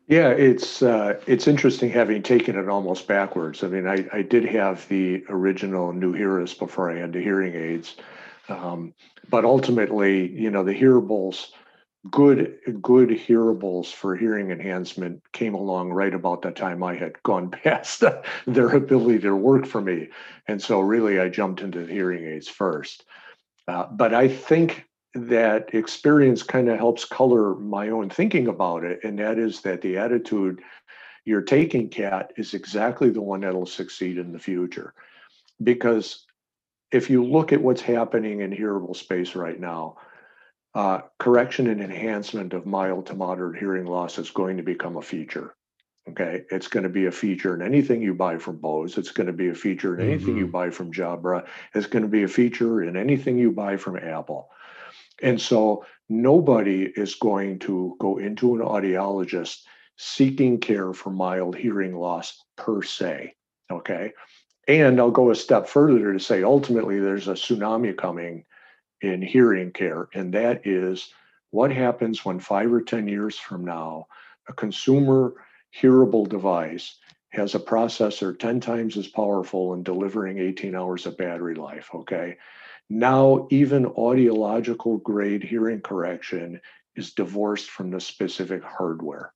Yeah, 0.07 0.29
it's 0.29 0.83
uh, 0.83 1.19
it's 1.25 1.47
interesting 1.47 1.89
having 1.89 2.21
taken 2.21 2.55
it 2.55 2.69
almost 2.69 3.07
backwards. 3.07 3.63
I 3.63 3.67
mean, 3.67 3.87
I, 3.87 4.05
I 4.13 4.21
did 4.21 4.45
have 4.45 4.87
the 4.87 5.23
original 5.29 5.93
Nuhearas 5.93 6.57
before 6.57 6.91
I 6.91 6.97
had 6.99 7.11
the 7.13 7.21
hearing 7.21 7.55
aids, 7.55 7.95
um, 8.47 8.93
but 9.29 9.45
ultimately, 9.45 10.31
you 10.31 10.51
know, 10.51 10.63
the 10.63 10.79
hearables, 10.79 11.47
good 12.11 12.55
good 12.83 13.09
hearables 13.09 13.91
for 13.91 14.15
hearing 14.15 14.51
enhancement 14.51 15.23
came 15.33 15.55
along 15.55 15.91
right 15.91 16.13
about 16.13 16.43
the 16.43 16.51
time 16.51 16.83
I 16.83 16.95
had 16.95 17.21
gone 17.23 17.49
past 17.63 18.03
their 18.45 18.69
ability 18.69 19.19
to 19.21 19.35
work 19.35 19.65
for 19.65 19.81
me, 19.81 20.09
and 20.47 20.61
so 20.61 20.81
really 20.81 21.19
I 21.19 21.29
jumped 21.29 21.61
into 21.61 21.83
the 21.83 21.91
hearing 21.91 22.25
aids 22.25 22.47
first. 22.47 23.05
Uh, 23.67 23.87
but 23.87 24.13
I 24.13 24.27
think 24.27 24.85
that 25.15 25.73
experience 25.73 26.43
kind 26.43 26.69
of 26.69 26.77
helps 26.77 27.05
color 27.05 27.55
my 27.55 27.89
own 27.89 28.09
thinking 28.09 28.47
about 28.47 28.83
it. 28.83 28.99
And 29.03 29.17
that 29.19 29.39
is 29.39 29.61
that 29.61 29.81
the 29.81 29.97
attitude 29.97 30.61
you're 31.25 31.41
taking, 31.41 31.89
Kat, 31.89 32.33
is 32.37 32.53
exactly 32.53 33.09
the 33.09 33.21
one 33.21 33.41
that'll 33.41 33.65
succeed 33.65 34.17
in 34.17 34.31
the 34.31 34.39
future. 34.39 34.93
Because 35.63 36.25
if 36.91 37.09
you 37.09 37.23
look 37.23 37.53
at 37.53 37.61
what's 37.61 37.81
happening 37.81 38.41
in 38.41 38.51
hearable 38.51 38.93
space 38.93 39.35
right 39.35 39.59
now, 39.59 39.97
uh, 40.75 41.01
correction 41.19 41.67
and 41.67 41.81
enhancement 41.81 42.53
of 42.53 42.65
mild 42.65 43.05
to 43.07 43.15
moderate 43.15 43.59
hearing 43.59 43.85
loss 43.85 44.17
is 44.19 44.29
going 44.29 44.57
to 44.57 44.63
become 44.63 44.97
a 44.97 45.01
feature. 45.01 45.55
Okay, 46.07 46.43
it's 46.51 46.67
going 46.67 46.83
to 46.83 46.89
be 46.89 47.05
a 47.07 47.11
feature 47.11 47.55
in 47.55 47.63
anything 47.63 48.01
you 48.01 48.13
buy 48.13 48.37
from 48.37 48.57
Bose. 48.57 48.97
It's 48.97 49.11
going 49.11 49.25
to 49.27 49.33
be 49.33 49.49
a 49.49 49.55
feature 49.55 49.99
in 49.99 50.07
anything 50.07 50.37
you 50.37 50.47
Mhm. 50.47 50.51
buy 50.51 50.69
from 50.69 50.91
Jabra. 50.91 51.47
It's 51.73 51.87
going 51.87 52.03
to 52.03 52.09
be 52.09 52.23
a 52.23 52.27
feature 52.27 52.83
in 52.83 52.95
anything 52.95 53.39
you 53.39 53.51
buy 53.51 53.77
from 53.77 53.97
Apple. 53.97 54.51
And 55.21 55.39
so 55.39 55.85
nobody 56.09 56.83
is 56.83 57.15
going 57.15 57.59
to 57.59 57.95
go 57.99 58.17
into 58.17 58.55
an 58.55 58.61
audiologist 58.61 59.63
seeking 59.97 60.59
care 60.59 60.93
for 60.93 61.09
mild 61.09 61.55
hearing 61.55 61.95
loss 61.95 62.43
per 62.57 62.81
se. 62.81 63.35
Okay. 63.71 64.13
And 64.67 64.99
I'll 64.99 65.11
go 65.11 65.31
a 65.31 65.35
step 65.35 65.67
further 65.67 66.13
to 66.13 66.19
say 66.19 66.43
ultimately 66.43 66.99
there's 66.99 67.27
a 67.27 67.33
tsunami 67.33 67.95
coming 67.95 68.45
in 69.01 69.21
hearing 69.21 69.71
care, 69.71 70.09
and 70.13 70.33
that 70.33 70.65
is 70.65 71.11
what 71.51 71.71
happens 71.71 72.25
when 72.25 72.39
five 72.39 72.73
or 72.73 72.81
10 72.81 73.07
years 73.07 73.37
from 73.37 73.63
now, 73.63 74.07
a 74.49 74.53
consumer 74.53 75.35
hearable 75.71 76.27
device 76.27 76.97
has 77.29 77.53
a 77.53 77.59
processor 77.59 78.37
10 78.37 78.59
times 78.59 78.97
as 78.97 79.07
powerful 79.07 79.73
and 79.73 79.85
delivering 79.85 80.39
18 80.39 80.75
hours 80.75 81.05
of 81.05 81.17
battery 81.17 81.55
life. 81.55 81.89
Okay. 81.93 82.37
Now, 82.89 83.47
even 83.49 83.85
audiological 83.85 85.01
grade 85.01 85.43
hearing 85.43 85.81
correction 85.81 86.61
is 86.95 87.13
divorced 87.13 87.69
from 87.69 87.91
the 87.91 87.99
specific 87.99 88.63
hardware. 88.63 89.33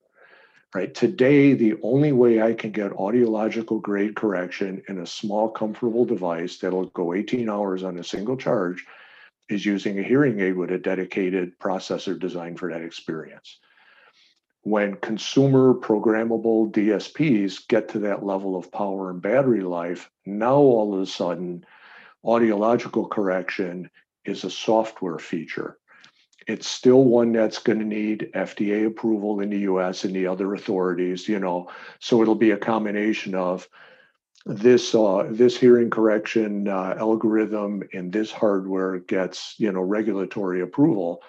Right. 0.73 0.93
Today, 0.93 1.53
the 1.53 1.77
only 1.81 2.11
way 2.11 2.43
I 2.43 2.53
can 2.53 2.71
get 2.71 2.91
audiological 2.91 3.81
grade 3.81 4.15
correction 4.15 4.83
in 4.87 4.99
a 4.99 5.07
small, 5.07 5.49
comfortable 5.49 6.05
device 6.05 6.57
that'll 6.57 6.85
go 6.85 7.15
18 7.15 7.49
hours 7.49 7.83
on 7.83 7.97
a 7.97 8.03
single 8.03 8.37
charge 8.37 8.85
is 9.49 9.65
using 9.65 9.97
a 9.97 10.03
hearing 10.03 10.39
aid 10.39 10.55
with 10.55 10.69
a 10.69 10.77
dedicated 10.77 11.57
processor 11.57 12.19
designed 12.19 12.59
for 12.59 12.71
that 12.71 12.83
experience 12.83 13.57
when 14.63 14.95
consumer 14.95 15.73
programmable 15.73 16.71
DSPs 16.71 17.67
get 17.67 17.89
to 17.89 17.99
that 17.99 18.25
level 18.25 18.55
of 18.55 18.71
power 18.71 19.09
and 19.09 19.21
battery 19.21 19.61
life, 19.61 20.11
now 20.25 20.55
all 20.55 20.93
of 20.93 21.01
a 21.01 21.05
sudden, 21.05 21.65
audiological 22.25 23.09
correction 23.09 23.89
is 24.25 24.43
a 24.43 24.49
software 24.49 25.19
feature. 25.19 25.77
It's 26.47 26.67
still 26.67 27.03
one 27.03 27.31
that's 27.31 27.59
going 27.59 27.79
to 27.79 27.85
need 27.85 28.31
FDA 28.33 28.87
approval 28.87 29.39
in 29.39 29.49
the 29.49 29.59
US 29.59 30.03
and 30.03 30.15
the 30.15 30.27
other 30.27 30.53
authorities, 30.53 31.27
you 31.27 31.39
know. 31.39 31.69
So 31.99 32.21
it'll 32.21 32.35
be 32.35 32.51
a 32.51 32.57
combination 32.57 33.35
of 33.35 33.67
this 34.45 34.95
uh, 34.95 35.27
this 35.29 35.57
hearing 35.57 35.89
correction 35.89 36.67
uh, 36.67 36.95
algorithm 36.97 37.83
and 37.93 38.11
this 38.11 38.31
hardware 38.31 38.99
gets 38.99 39.55
you 39.57 39.71
know 39.71 39.81
regulatory 39.81 40.61
approval, 40.61 41.21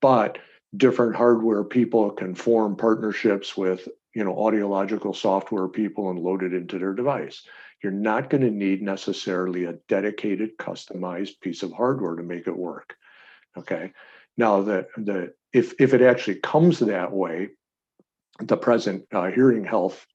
but 0.00 0.38
different 0.76 1.14
hardware 1.16 1.64
people 1.64 2.10
can 2.10 2.34
form 2.34 2.76
partnerships 2.76 3.56
with 3.56 3.88
you 4.14 4.24
know 4.24 4.34
audiological 4.34 5.14
software 5.14 5.68
people 5.68 6.10
and 6.10 6.18
load 6.18 6.42
it 6.42 6.54
into 6.54 6.78
their 6.78 6.94
device 6.94 7.42
you're 7.82 7.92
not 7.92 8.30
going 8.30 8.42
to 8.42 8.50
need 8.50 8.82
necessarily 8.82 9.64
a 9.64 9.78
dedicated 9.88 10.56
customized 10.58 11.40
piece 11.40 11.62
of 11.62 11.72
hardware 11.72 12.16
to 12.16 12.22
make 12.22 12.46
it 12.46 12.56
work 12.56 12.96
okay? 13.56 13.92
Now 14.36 14.62
the 14.62 14.86
the 14.96 15.34
if 15.52 15.74
if 15.78 15.94
it 15.94 16.02
actually 16.02 16.36
comes 16.36 16.78
that 16.80 17.12
way 17.12 17.48
the 18.38 18.56
present 18.56 19.06
uh, 19.12 19.30
hearing 19.30 19.64
health 19.64 20.06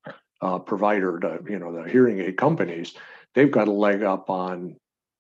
uh, 0.42 0.60
provider 0.60 1.20
the 1.22 1.52
you 1.52 1.60
know 1.60 1.74
the 1.74 1.90
hearing 1.90 2.20
aid 2.20 2.38
companies 2.38 2.96
they've 3.34 3.52
got 3.52 3.68
a 3.68 3.72
leg 3.72 4.04
up 4.04 4.30
on 4.30 4.76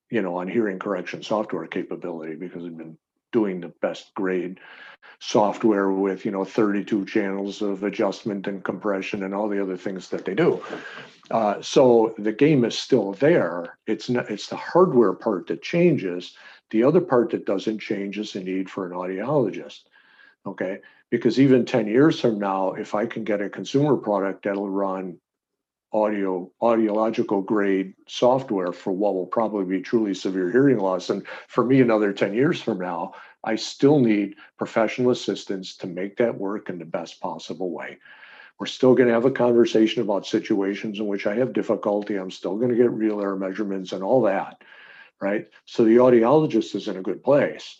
you 0.09 0.21
know 0.21 0.37
on 0.37 0.47
hearing 0.47 0.79
correction 0.79 1.21
software 1.21 1.67
capability 1.67 2.35
because 2.35 2.63
they've 2.63 2.77
been 2.77 2.97
doing 3.39 3.61
the 3.61 3.73
best 3.85 4.13
grade 4.15 4.59
software 5.19 5.89
with 5.91 6.25
you 6.25 6.31
know 6.31 6.45
32 6.45 7.05
channels 7.05 7.61
of 7.61 7.83
adjustment 7.83 8.47
and 8.47 8.63
compression 8.63 9.23
and 9.23 9.33
all 9.33 9.47
the 9.47 9.61
other 9.61 9.77
things 9.77 10.09
that 10.09 10.25
they 10.25 10.35
do. 10.35 10.49
Uh, 11.31 11.61
so 11.61 12.13
the 12.17 12.33
game 12.45 12.65
is 12.65 12.77
still 12.77 13.13
there. 13.13 13.77
It's 13.87 14.09
not 14.09 14.29
it's 14.29 14.47
the 14.47 14.61
hardware 14.71 15.13
part 15.13 15.47
that 15.47 15.61
changes. 15.61 16.35
The 16.71 16.83
other 16.83 17.01
part 17.01 17.29
that 17.31 17.45
doesn't 17.45 17.79
change 17.79 18.17
is 18.17 18.33
the 18.33 18.41
need 18.41 18.69
for 18.69 18.85
an 18.85 18.93
audiologist 19.01 19.81
okay? 20.45 20.79
Because 21.09 21.39
even 21.39 21.65
10 21.65 21.87
years 21.87 22.19
from 22.19 22.39
now 22.39 22.73
if 22.73 22.95
i 22.95 23.05
can 23.05 23.23
get 23.23 23.41
a 23.41 23.49
consumer 23.49 23.95
product 23.95 24.43
that'll 24.43 24.69
run 24.69 25.17
audio 25.95 26.51
audiological 26.61 27.45
grade 27.45 27.93
software 28.05 28.73
for 28.73 28.91
what 28.91 29.13
will 29.13 29.25
probably 29.25 29.77
be 29.77 29.81
truly 29.81 30.13
severe 30.13 30.51
hearing 30.51 30.77
loss. 30.77 31.09
And 31.09 31.25
for 31.47 31.63
me 31.63 31.79
another 31.79 32.11
10 32.11 32.33
years 32.33 32.61
from 32.61 32.79
now 32.79 33.13
i 33.45 33.55
still 33.55 33.99
need 33.99 34.35
professional 34.57 35.11
assistance 35.11 35.77
to 35.77 35.87
make 35.87 36.17
that 36.17 36.37
work 36.37 36.69
in 36.69 36.79
the 36.79 36.85
best 36.85 37.21
possible 37.21 37.71
way. 37.71 37.97
We're 38.59 38.65
still 38.65 38.95
going 38.95 39.07
to 39.07 39.13
have 39.13 39.25
a 39.25 39.31
conversation 39.31 40.01
about 40.01 40.25
situations 40.25 40.99
in 40.99 41.07
which 41.07 41.25
i 41.27 41.35
have 41.35 41.53
difficulty. 41.53 42.17
I'm 42.17 42.31
still 42.31 42.57
going 42.57 42.71
to 42.71 42.75
get 42.75 42.91
real 42.91 43.21
air 43.21 43.37
measurements 43.37 43.93
and 43.93 44.03
all 44.03 44.21
that 44.23 44.61
right? 45.21 45.47
So 45.63 45.85
the 45.85 45.95
audiologist 45.95 46.75
is 46.75 46.89
in 46.89 46.97
a 46.97 47.01
good 47.01 47.23
place 47.23 47.77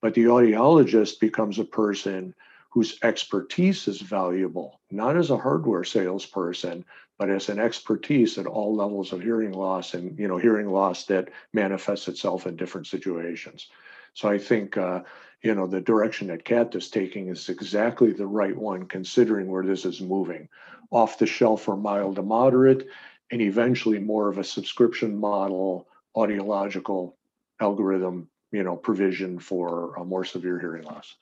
but 0.00 0.14
the 0.14 0.24
audiologist 0.24 1.20
becomes 1.20 1.58
a 1.58 1.64
person 1.64 2.34
whose 2.78 2.96
expertise 3.02 3.88
is 3.88 4.00
valuable, 4.00 4.80
not 4.92 5.16
as 5.16 5.30
a 5.30 5.36
hardware 5.36 5.82
salesperson, 5.82 6.84
but 7.18 7.28
as 7.28 7.48
an 7.48 7.58
expertise 7.58 8.38
at 8.38 8.46
all 8.46 8.72
levels 8.72 9.12
of 9.12 9.20
hearing 9.20 9.50
loss 9.50 9.94
and 9.94 10.16
you 10.16 10.28
know 10.28 10.36
hearing 10.36 10.70
loss 10.70 11.04
that 11.04 11.28
manifests 11.52 12.06
itself 12.06 12.46
in 12.46 12.54
different 12.54 12.86
situations. 12.86 13.66
So 14.14 14.28
I 14.28 14.38
think 14.38 14.76
uh, 14.76 15.02
you 15.42 15.56
know 15.56 15.66
the 15.66 15.80
direction 15.80 16.28
that 16.28 16.44
Kat 16.44 16.72
is 16.76 16.88
taking 16.88 17.26
is 17.26 17.48
exactly 17.48 18.12
the 18.12 18.28
right 18.28 18.56
one, 18.56 18.84
considering 18.84 19.48
where 19.48 19.64
this 19.64 19.84
is 19.84 20.00
moving, 20.00 20.48
off 20.92 21.18
the 21.18 21.26
shelf 21.26 21.62
for 21.62 21.76
mild 21.76 22.14
to 22.14 22.22
moderate, 22.22 22.86
and 23.32 23.42
eventually 23.42 23.98
more 23.98 24.28
of 24.28 24.38
a 24.38 24.44
subscription 24.44 25.16
model 25.16 25.88
audiological 26.16 27.14
algorithm 27.58 28.28
you 28.52 28.62
know 28.62 28.76
provision 28.76 29.40
for 29.40 29.96
a 29.96 30.04
more 30.04 30.24
severe 30.24 30.60
hearing 30.60 30.84
loss. 30.84 31.16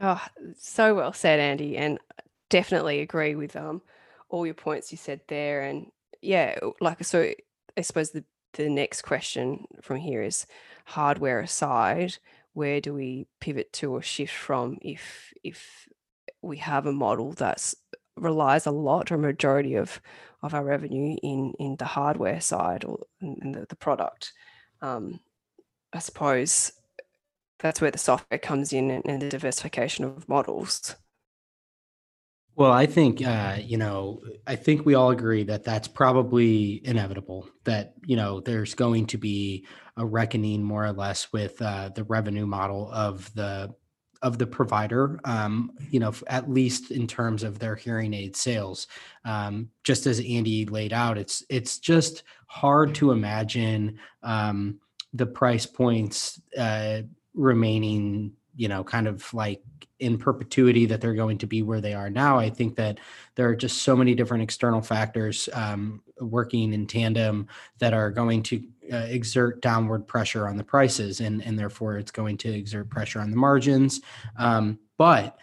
Oh, 0.00 0.22
so 0.58 0.94
well 0.94 1.12
said, 1.12 1.40
Andy, 1.40 1.76
and 1.76 1.98
definitely 2.50 3.00
agree 3.00 3.34
with 3.34 3.56
um 3.56 3.82
all 4.28 4.44
your 4.46 4.54
points 4.54 4.92
you 4.92 4.98
said 4.98 5.20
there. 5.28 5.62
And 5.62 5.90
yeah, 6.22 6.58
like 6.80 7.04
so, 7.04 7.32
I 7.76 7.80
suppose 7.82 8.10
the 8.10 8.24
the 8.54 8.68
next 8.68 9.02
question 9.02 9.64
from 9.82 9.96
here 9.98 10.22
is 10.22 10.46
hardware 10.86 11.40
aside, 11.40 12.18
where 12.52 12.80
do 12.80 12.94
we 12.94 13.26
pivot 13.40 13.72
to 13.74 13.92
or 13.92 14.02
shift 14.02 14.34
from 14.34 14.78
if 14.82 15.32
if 15.42 15.88
we 16.42 16.58
have 16.58 16.86
a 16.86 16.92
model 16.92 17.32
that's 17.32 17.74
relies 18.16 18.66
a 18.66 18.70
lot 18.70 19.10
or 19.10 19.18
majority 19.18 19.74
of 19.74 20.00
of 20.42 20.54
our 20.54 20.64
revenue 20.64 21.16
in 21.22 21.52
in 21.58 21.76
the 21.76 21.84
hardware 21.84 22.40
side 22.40 22.84
or 22.84 23.00
in 23.20 23.52
the, 23.52 23.66
the 23.68 23.76
product 23.76 24.32
um, 24.82 25.18
I 25.92 25.98
suppose 25.98 26.72
that's 27.64 27.80
where 27.80 27.90
the 27.90 27.96
software 27.98 28.38
comes 28.38 28.74
in 28.74 28.90
and, 28.90 29.22
the 29.22 29.28
diversification 29.30 30.04
of 30.04 30.28
models. 30.28 30.96
Well, 32.56 32.70
I 32.70 32.84
think 32.84 33.26
uh, 33.26 33.56
you 33.58 33.78
know, 33.78 34.20
I 34.46 34.54
think 34.54 34.84
we 34.84 34.94
all 34.94 35.10
agree 35.10 35.44
that 35.44 35.64
that's 35.64 35.88
probably 35.88 36.86
inevitable. 36.86 37.48
That 37.64 37.94
you 38.04 38.16
know, 38.16 38.40
there's 38.40 38.74
going 38.74 39.06
to 39.06 39.18
be 39.18 39.66
a 39.96 40.04
reckoning, 40.04 40.62
more 40.62 40.84
or 40.84 40.92
less, 40.92 41.32
with 41.32 41.60
uh, 41.62 41.88
the 41.94 42.04
revenue 42.04 42.46
model 42.46 42.90
of 42.92 43.34
the 43.34 43.74
of 44.20 44.36
the 44.36 44.46
provider. 44.46 45.18
Um, 45.24 45.72
you 45.90 46.00
know, 46.00 46.12
at 46.26 46.50
least 46.50 46.90
in 46.90 47.06
terms 47.06 47.42
of 47.42 47.58
their 47.58 47.76
hearing 47.76 48.12
aid 48.12 48.36
sales. 48.36 48.88
Um, 49.24 49.70
just 49.84 50.06
as 50.06 50.20
Andy 50.20 50.66
laid 50.66 50.92
out, 50.92 51.16
it's 51.16 51.42
it's 51.48 51.78
just 51.78 52.24
hard 52.46 52.94
to 52.96 53.10
imagine 53.10 53.98
um, 54.22 54.80
the 55.14 55.26
price 55.26 55.64
points 55.64 56.40
uh, 56.58 57.02
remaining. 57.34 58.32
You 58.56 58.68
know, 58.68 58.84
kind 58.84 59.08
of 59.08 59.34
like 59.34 59.62
in 59.98 60.18
perpetuity 60.18 60.86
that 60.86 61.00
they're 61.00 61.14
going 61.14 61.38
to 61.38 61.46
be 61.46 61.62
where 61.62 61.80
they 61.80 61.94
are 61.94 62.10
now. 62.10 62.38
I 62.38 62.50
think 62.50 62.76
that 62.76 63.00
there 63.34 63.48
are 63.48 63.56
just 63.56 63.82
so 63.82 63.96
many 63.96 64.14
different 64.14 64.44
external 64.44 64.80
factors 64.80 65.48
um, 65.54 66.02
working 66.20 66.72
in 66.72 66.86
tandem 66.86 67.48
that 67.78 67.94
are 67.94 68.10
going 68.10 68.42
to 68.44 68.62
uh, 68.92 69.06
exert 69.08 69.62
downward 69.62 70.06
pressure 70.06 70.46
on 70.46 70.56
the 70.56 70.64
prices, 70.64 71.20
and 71.20 71.42
and 71.44 71.58
therefore 71.58 71.96
it's 71.96 72.10
going 72.10 72.36
to 72.38 72.50
exert 72.50 72.90
pressure 72.90 73.20
on 73.20 73.30
the 73.30 73.36
margins. 73.36 74.00
Um, 74.36 74.78
but 74.98 75.38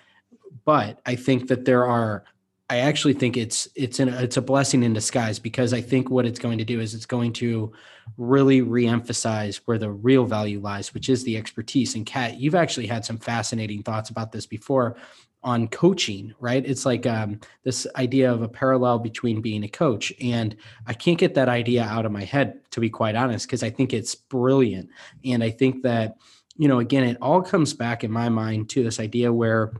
but 0.64 1.02
I 1.06 1.16
think 1.16 1.48
that 1.48 1.66
there 1.66 1.86
are 1.86 2.24
I 2.72 2.78
actually 2.78 3.16
think 3.16 3.36
it's 3.36 3.68
it's 3.76 4.00
an 4.00 4.08
it's 4.08 4.38
a 4.38 4.42
blessing 4.42 4.82
in 4.84 4.94
disguise 4.94 5.40
because 5.40 5.74
I 5.74 5.82
think 5.82 6.10
what 6.10 6.26
it's 6.26 6.40
going 6.40 6.58
to 6.58 6.64
do 6.64 6.80
is 6.80 6.94
it's 6.94 7.06
going 7.06 7.34
to 7.34 7.74
really 8.16 8.62
reemphasize 8.62 9.58
where 9.66 9.78
the 9.78 9.92
real 9.92 10.24
value 10.24 10.62
lies, 10.62 10.94
which 10.94 11.10
is 11.10 11.26
the 11.26 11.36
expertise. 11.36 11.96
And 11.96 12.06
Kat, 12.06 12.40
you've 12.40 12.56
actually 12.56 12.88
had 12.88 13.04
some 13.04 13.18
fascinating 13.18 13.84
thoughts 13.84 14.10
about 14.10 14.32
this 14.32 14.46
before 14.46 14.96
on 15.44 15.68
coaching, 15.68 16.34
right? 16.40 16.66
It's 16.66 16.86
like 16.86 17.06
um, 17.06 17.42
this 17.66 17.86
idea 17.98 18.32
of 18.32 18.42
a 18.42 18.48
parallel 18.48 19.00
between 19.00 19.42
being 19.42 19.66
a 19.66 19.68
coach, 19.68 20.14
and 20.22 20.56
I 20.88 20.94
can't 20.94 21.18
get 21.18 21.34
that 21.34 21.50
idea 21.50 21.84
out 21.84 22.06
of 22.06 22.14
my 22.14 22.24
head 22.24 22.62
to 22.72 22.80
be 22.80 22.90
quite 22.90 23.16
honest, 23.16 23.48
because 23.48 23.64
I 23.64 23.70
think 23.70 23.92
it's 23.92 24.16
brilliant, 24.16 24.88
and 25.26 25.44
I 25.44 25.50
think 25.50 25.84
that 25.84 26.16
you 26.56 26.70
know 26.70 26.80
again, 26.80 27.04
it 27.04 27.18
all 27.22 27.42
comes 27.42 27.74
back 27.74 28.06
in 28.06 28.12
my 28.12 28.30
mind 28.30 28.70
to 28.70 28.82
this 28.82 29.02
idea 29.02 29.34
where 29.34 29.74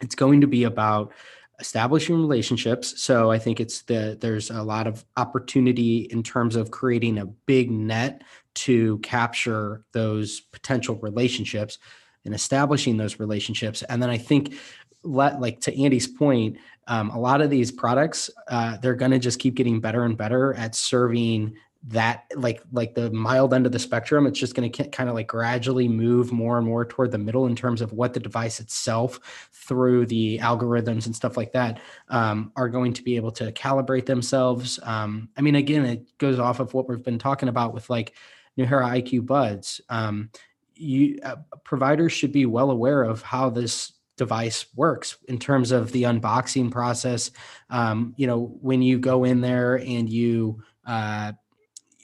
it's 0.00 0.14
going 0.14 0.40
to 0.40 0.46
be 0.46 0.64
about 0.64 1.12
establishing 1.60 2.16
relationships. 2.16 3.00
So 3.00 3.30
I 3.30 3.38
think 3.38 3.60
it's 3.60 3.82
the 3.82 4.16
there's 4.20 4.50
a 4.50 4.62
lot 4.62 4.86
of 4.86 5.04
opportunity 5.16 6.08
in 6.10 6.22
terms 6.22 6.56
of 6.56 6.70
creating 6.70 7.18
a 7.18 7.26
big 7.26 7.70
net 7.70 8.22
to 8.54 8.98
capture 8.98 9.84
those 9.92 10.40
potential 10.40 10.96
relationships 10.96 11.78
and 12.24 12.34
establishing 12.34 12.96
those 12.96 13.20
relationships. 13.20 13.82
And 13.82 14.02
then 14.02 14.10
I 14.10 14.18
think 14.18 14.54
let 15.02 15.40
like 15.40 15.60
to 15.62 15.82
Andy's 15.82 16.06
point, 16.06 16.58
um, 16.86 17.10
a 17.10 17.18
lot 17.18 17.40
of 17.40 17.50
these 17.50 17.70
products 17.70 18.30
uh, 18.48 18.76
they're 18.78 18.94
going 18.94 19.12
to 19.12 19.18
just 19.18 19.38
keep 19.38 19.54
getting 19.54 19.80
better 19.80 20.04
and 20.04 20.16
better 20.16 20.54
at 20.54 20.74
serving 20.74 21.54
that 21.82 22.24
like 22.36 22.62
like 22.72 22.94
the 22.94 23.10
mild 23.10 23.54
end 23.54 23.64
of 23.64 23.72
the 23.72 23.78
spectrum 23.78 24.26
it's 24.26 24.38
just 24.38 24.54
going 24.54 24.70
to 24.70 24.88
kind 24.90 25.08
of 25.08 25.14
like 25.14 25.26
gradually 25.26 25.88
move 25.88 26.30
more 26.30 26.58
and 26.58 26.66
more 26.66 26.84
toward 26.84 27.10
the 27.10 27.18
middle 27.18 27.46
in 27.46 27.56
terms 27.56 27.80
of 27.80 27.92
what 27.92 28.12
the 28.12 28.20
device 28.20 28.60
itself 28.60 29.48
through 29.52 30.04
the 30.04 30.38
algorithms 30.38 31.06
and 31.06 31.16
stuff 31.16 31.38
like 31.38 31.52
that 31.52 31.80
um, 32.08 32.52
are 32.54 32.68
going 32.68 32.92
to 32.92 33.02
be 33.02 33.16
able 33.16 33.30
to 33.30 33.50
calibrate 33.52 34.04
themselves. 34.04 34.78
Um, 34.82 35.30
i 35.38 35.40
mean 35.40 35.54
again 35.54 35.86
it 35.86 36.18
goes 36.18 36.38
off 36.38 36.60
of 36.60 36.74
what 36.74 36.88
we've 36.88 37.02
been 37.02 37.18
talking 37.18 37.48
about 37.48 37.72
with 37.72 37.88
like 37.88 38.14
Nuheara 38.58 39.02
iq 39.02 39.24
buds. 39.24 39.80
Um, 39.88 40.30
you 40.74 41.18
uh, 41.22 41.36
providers 41.64 42.12
should 42.12 42.32
be 42.32 42.46
well 42.46 42.70
aware 42.70 43.02
of 43.02 43.22
how 43.22 43.48
this 43.48 43.92
device 44.16 44.66
works 44.76 45.16
in 45.28 45.38
terms 45.38 45.70
of 45.72 45.92
the 45.92 46.02
unboxing 46.02 46.70
process. 46.70 47.30
Um, 47.70 48.12
you 48.18 48.26
know 48.26 48.58
when 48.60 48.82
you 48.82 48.98
go 48.98 49.24
in 49.24 49.40
there 49.40 49.76
and 49.76 50.10
you 50.10 50.62
uh, 50.86 51.32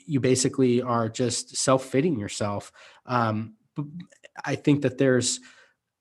you 0.07 0.21
basically 0.21 0.83
are 0.83 1.09
just 1.09 1.57
self-fitting 1.57 2.19
yourself. 2.19 2.73
Um, 3.05 3.55
I 4.45 4.55
think 4.55 4.83
that 4.83 4.99
there's 4.99 5.41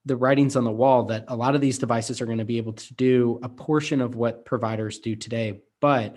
the 0.06 0.16
writings 0.16 0.56
on 0.56 0.64
the 0.64 0.72
wall 0.72 1.06
that 1.06 1.26
a 1.28 1.36
lot 1.36 1.56
of 1.56 1.62
these 1.62 1.80
devices 1.80 2.22
are 2.22 2.26
going 2.26 2.38
to 2.38 2.46
be 2.46 2.58
able 2.58 2.74
to 2.74 2.94
do 2.94 3.40
a 3.42 3.50
portion 3.50 4.02
of 4.02 4.16
what 4.16 4.46
providers 4.46 5.00
do 5.00 5.16
today, 5.16 5.62
but 5.82 6.16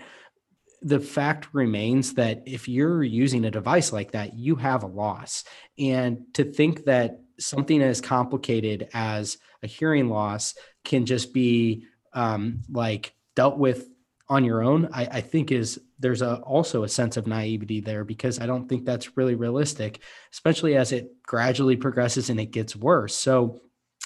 the 0.81 0.99
fact 0.99 1.53
remains 1.53 2.13
that 2.13 2.43
if 2.45 2.69
you're 2.69 3.03
using 3.03 3.43
a 3.45 3.51
device 3.51 3.91
like 3.91 4.11
that, 4.11 4.33
you 4.33 4.55
have 4.55 4.83
a 4.83 4.87
loss. 4.87 5.43
And 5.77 6.19
to 6.35 6.45
think 6.45 6.85
that 6.85 7.19
something 7.39 7.81
as 7.81 7.99
complicated 7.99 8.87
as 8.93 9.37
a 9.61 9.67
hearing 9.67 10.07
loss 10.07 10.53
can 10.85 11.05
just 11.05 11.33
be 11.33 11.85
um, 12.13 12.61
like 12.69 13.13
dealt 13.35 13.57
with 13.57 13.89
on 14.29 14.45
your 14.45 14.63
own, 14.63 14.89
I, 14.93 15.05
I 15.05 15.21
think 15.21 15.51
is 15.51 15.81
there's 15.97 16.21
a, 16.21 16.35
also 16.37 16.83
a 16.83 16.89
sense 16.89 17.17
of 17.17 17.25
naivety 17.25 17.81
there 17.81 18.03
because 18.03 18.39
I 18.39 18.45
don't 18.45 18.69
think 18.69 18.85
that's 18.85 19.17
really 19.17 19.35
realistic, 19.35 20.01
especially 20.31 20.75
as 20.75 20.91
it 20.91 21.11
gradually 21.23 21.75
progresses 21.75 22.29
and 22.29 22.39
it 22.39 22.51
gets 22.51 22.75
worse. 22.75 23.15
So 23.15 23.59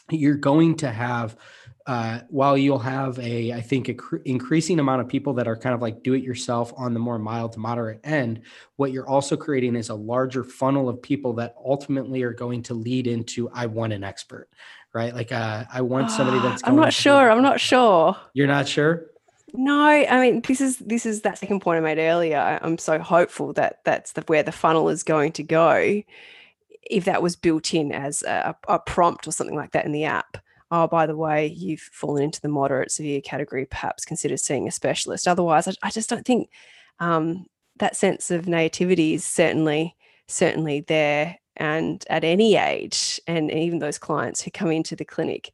you're 0.09 0.35
going 0.35 0.75
to 0.77 0.89
have, 0.89 1.35
uh, 1.85 2.21
while 2.29 2.57
you'll 2.57 2.79
have 2.79 3.19
a, 3.19 3.51
I 3.51 3.59
think, 3.59 3.89
a 3.89 3.93
cr- 3.93 4.17
increasing 4.23 4.79
amount 4.79 5.01
of 5.01 5.09
people 5.09 5.33
that 5.33 5.47
are 5.47 5.57
kind 5.57 5.75
of 5.75 5.81
like 5.81 6.03
do 6.03 6.13
it 6.13 6.23
yourself 6.23 6.73
on 6.77 6.93
the 6.93 6.99
more 6.99 7.19
mild 7.19 7.51
to 7.53 7.59
moderate 7.59 7.99
end, 8.05 8.41
what 8.77 8.93
you're 8.93 9.07
also 9.07 9.35
creating 9.35 9.75
is 9.75 9.89
a 9.89 9.95
larger 9.95 10.45
funnel 10.45 10.87
of 10.87 11.01
people 11.01 11.33
that 11.33 11.55
ultimately 11.63 12.23
are 12.23 12.33
going 12.33 12.63
to 12.63 12.73
lead 12.73 13.07
into 13.07 13.49
I 13.49 13.65
want 13.65 13.91
an 13.91 14.05
expert, 14.05 14.47
right? 14.93 15.13
Like 15.13 15.33
uh, 15.33 15.65
I 15.71 15.81
want 15.81 16.11
somebody 16.11 16.39
that's. 16.39 16.61
I'm 16.65 16.77
not 16.77 16.93
sure. 16.93 17.29
I'm 17.29 17.43
not 17.43 17.59
sure. 17.59 18.15
You're 18.33 18.47
not 18.47 18.67
sure. 18.67 19.07
No, 19.53 19.87
I 19.87 20.19
mean 20.19 20.41
this 20.41 20.59
is 20.59 20.77
this 20.79 21.05
is 21.05 21.21
that 21.21 21.37
second 21.37 21.59
point 21.61 21.77
I 21.77 21.81
made 21.81 21.99
earlier. 21.99 22.59
I'm 22.61 22.77
so 22.79 22.97
hopeful 22.99 23.53
that 23.53 23.81
that's 23.85 24.13
the, 24.13 24.21
where 24.23 24.41
the 24.43 24.51
funnel 24.51 24.89
is 24.89 25.03
going 25.03 25.31
to 25.33 25.43
go. 25.43 26.01
If 26.89 27.05
that 27.05 27.21
was 27.21 27.35
built 27.35 27.73
in 27.73 27.91
as 27.91 28.23
a, 28.23 28.55
a 28.67 28.79
prompt 28.79 29.27
or 29.27 29.31
something 29.31 29.55
like 29.55 29.71
that 29.71 29.85
in 29.85 29.91
the 29.91 30.05
app, 30.05 30.37
oh, 30.71 30.87
by 30.87 31.05
the 31.05 31.15
way, 31.15 31.47
you've 31.47 31.79
fallen 31.79 32.23
into 32.23 32.41
the 32.41 32.49
moderate 32.49 32.91
severe 32.91 33.21
category, 33.21 33.65
perhaps 33.65 34.05
consider 34.05 34.37
seeing 34.37 34.67
a 34.67 34.71
specialist. 34.71 35.27
Otherwise, 35.27 35.67
I, 35.67 35.73
I 35.83 35.91
just 35.91 36.09
don't 36.09 36.25
think 36.25 36.49
um, 36.99 37.45
that 37.77 37.95
sense 37.95 38.31
of 38.31 38.47
nativity 38.47 39.13
is 39.13 39.23
certainly 39.23 39.95
certainly 40.27 40.81
there 40.81 41.37
and 41.57 42.03
at 42.09 42.23
any 42.23 42.55
age 42.55 43.19
and 43.27 43.51
even 43.51 43.79
those 43.79 43.99
clients 43.99 44.41
who 44.41 44.49
come 44.49 44.71
into 44.71 44.95
the 44.95 45.05
clinic 45.05 45.51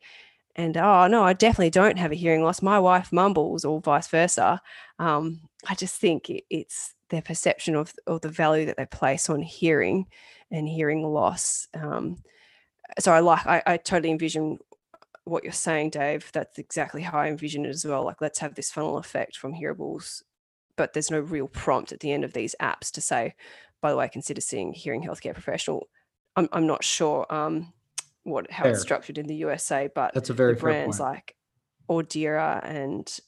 and 0.59 0.75
oh 0.75 1.07
no 1.07 1.23
i 1.23 1.31
definitely 1.31 1.69
don't 1.69 1.97
have 1.97 2.11
a 2.11 2.15
hearing 2.15 2.43
loss. 2.43 2.61
My 2.61 2.79
wife 2.79 3.11
mumbles 3.11 3.63
or 3.65 3.79
vice 3.79 4.07
versa. 4.07 4.61
Um, 4.99 5.41
i 5.67 5.73
just 5.75 5.95
think 5.95 6.29
it, 6.29 6.43
it's 6.49 6.93
their 7.09 7.21
perception 7.21 7.75
of, 7.75 7.93
of 8.05 8.21
the 8.21 8.29
value 8.29 8.65
that 8.67 8.77
they 8.77 8.85
place 8.85 9.29
on 9.29 9.41
hearing 9.41 10.05
and 10.51 10.67
hearing 10.67 11.03
loss. 11.03 11.67
Um, 11.73 12.17
so 12.99 13.13
i 13.13 13.19
like 13.19 13.45
I, 13.47 13.63
I 13.65 13.77
totally 13.77 14.11
envision 14.11 14.59
what 15.23 15.43
you're 15.43 15.53
saying 15.53 15.91
dave. 15.91 16.29
That's 16.33 16.59
exactly 16.59 17.01
how 17.01 17.17
i 17.19 17.27
envision 17.27 17.65
it 17.65 17.69
as 17.69 17.85
well. 17.85 18.03
Like 18.03 18.21
let's 18.21 18.39
have 18.39 18.55
this 18.55 18.71
funnel 18.71 18.97
effect 18.97 19.37
from 19.37 19.53
hearables 19.53 20.23
but 20.75 20.93
there's 20.93 21.11
no 21.11 21.19
real 21.19 21.47
prompt 21.47 21.91
at 21.91 21.99
the 21.99 22.11
end 22.11 22.23
of 22.23 22.31
these 22.31 22.55
apps 22.61 22.89
to 22.91 23.01
say 23.01 23.33
by 23.81 23.91
the 23.91 23.97
way 23.97 24.09
consider 24.09 24.41
seeing 24.41 24.73
hearing 24.73 25.03
healthcare 25.03 25.33
professional. 25.33 25.87
I'm, 26.35 26.49
I'm 26.51 26.67
not 26.67 26.83
sure. 26.83 27.25
Um, 27.29 27.73
what 28.23 28.51
how 28.51 28.63
fair. 28.63 28.73
it's 28.73 28.81
structured 28.81 29.17
in 29.17 29.27
the 29.27 29.35
USA, 29.35 29.89
but 29.93 30.13
that's 30.13 30.29
a 30.29 30.33
very 30.33 30.55
brands 30.55 30.99
like 30.99 31.35
Audeara 31.89 32.63
and 32.63 33.19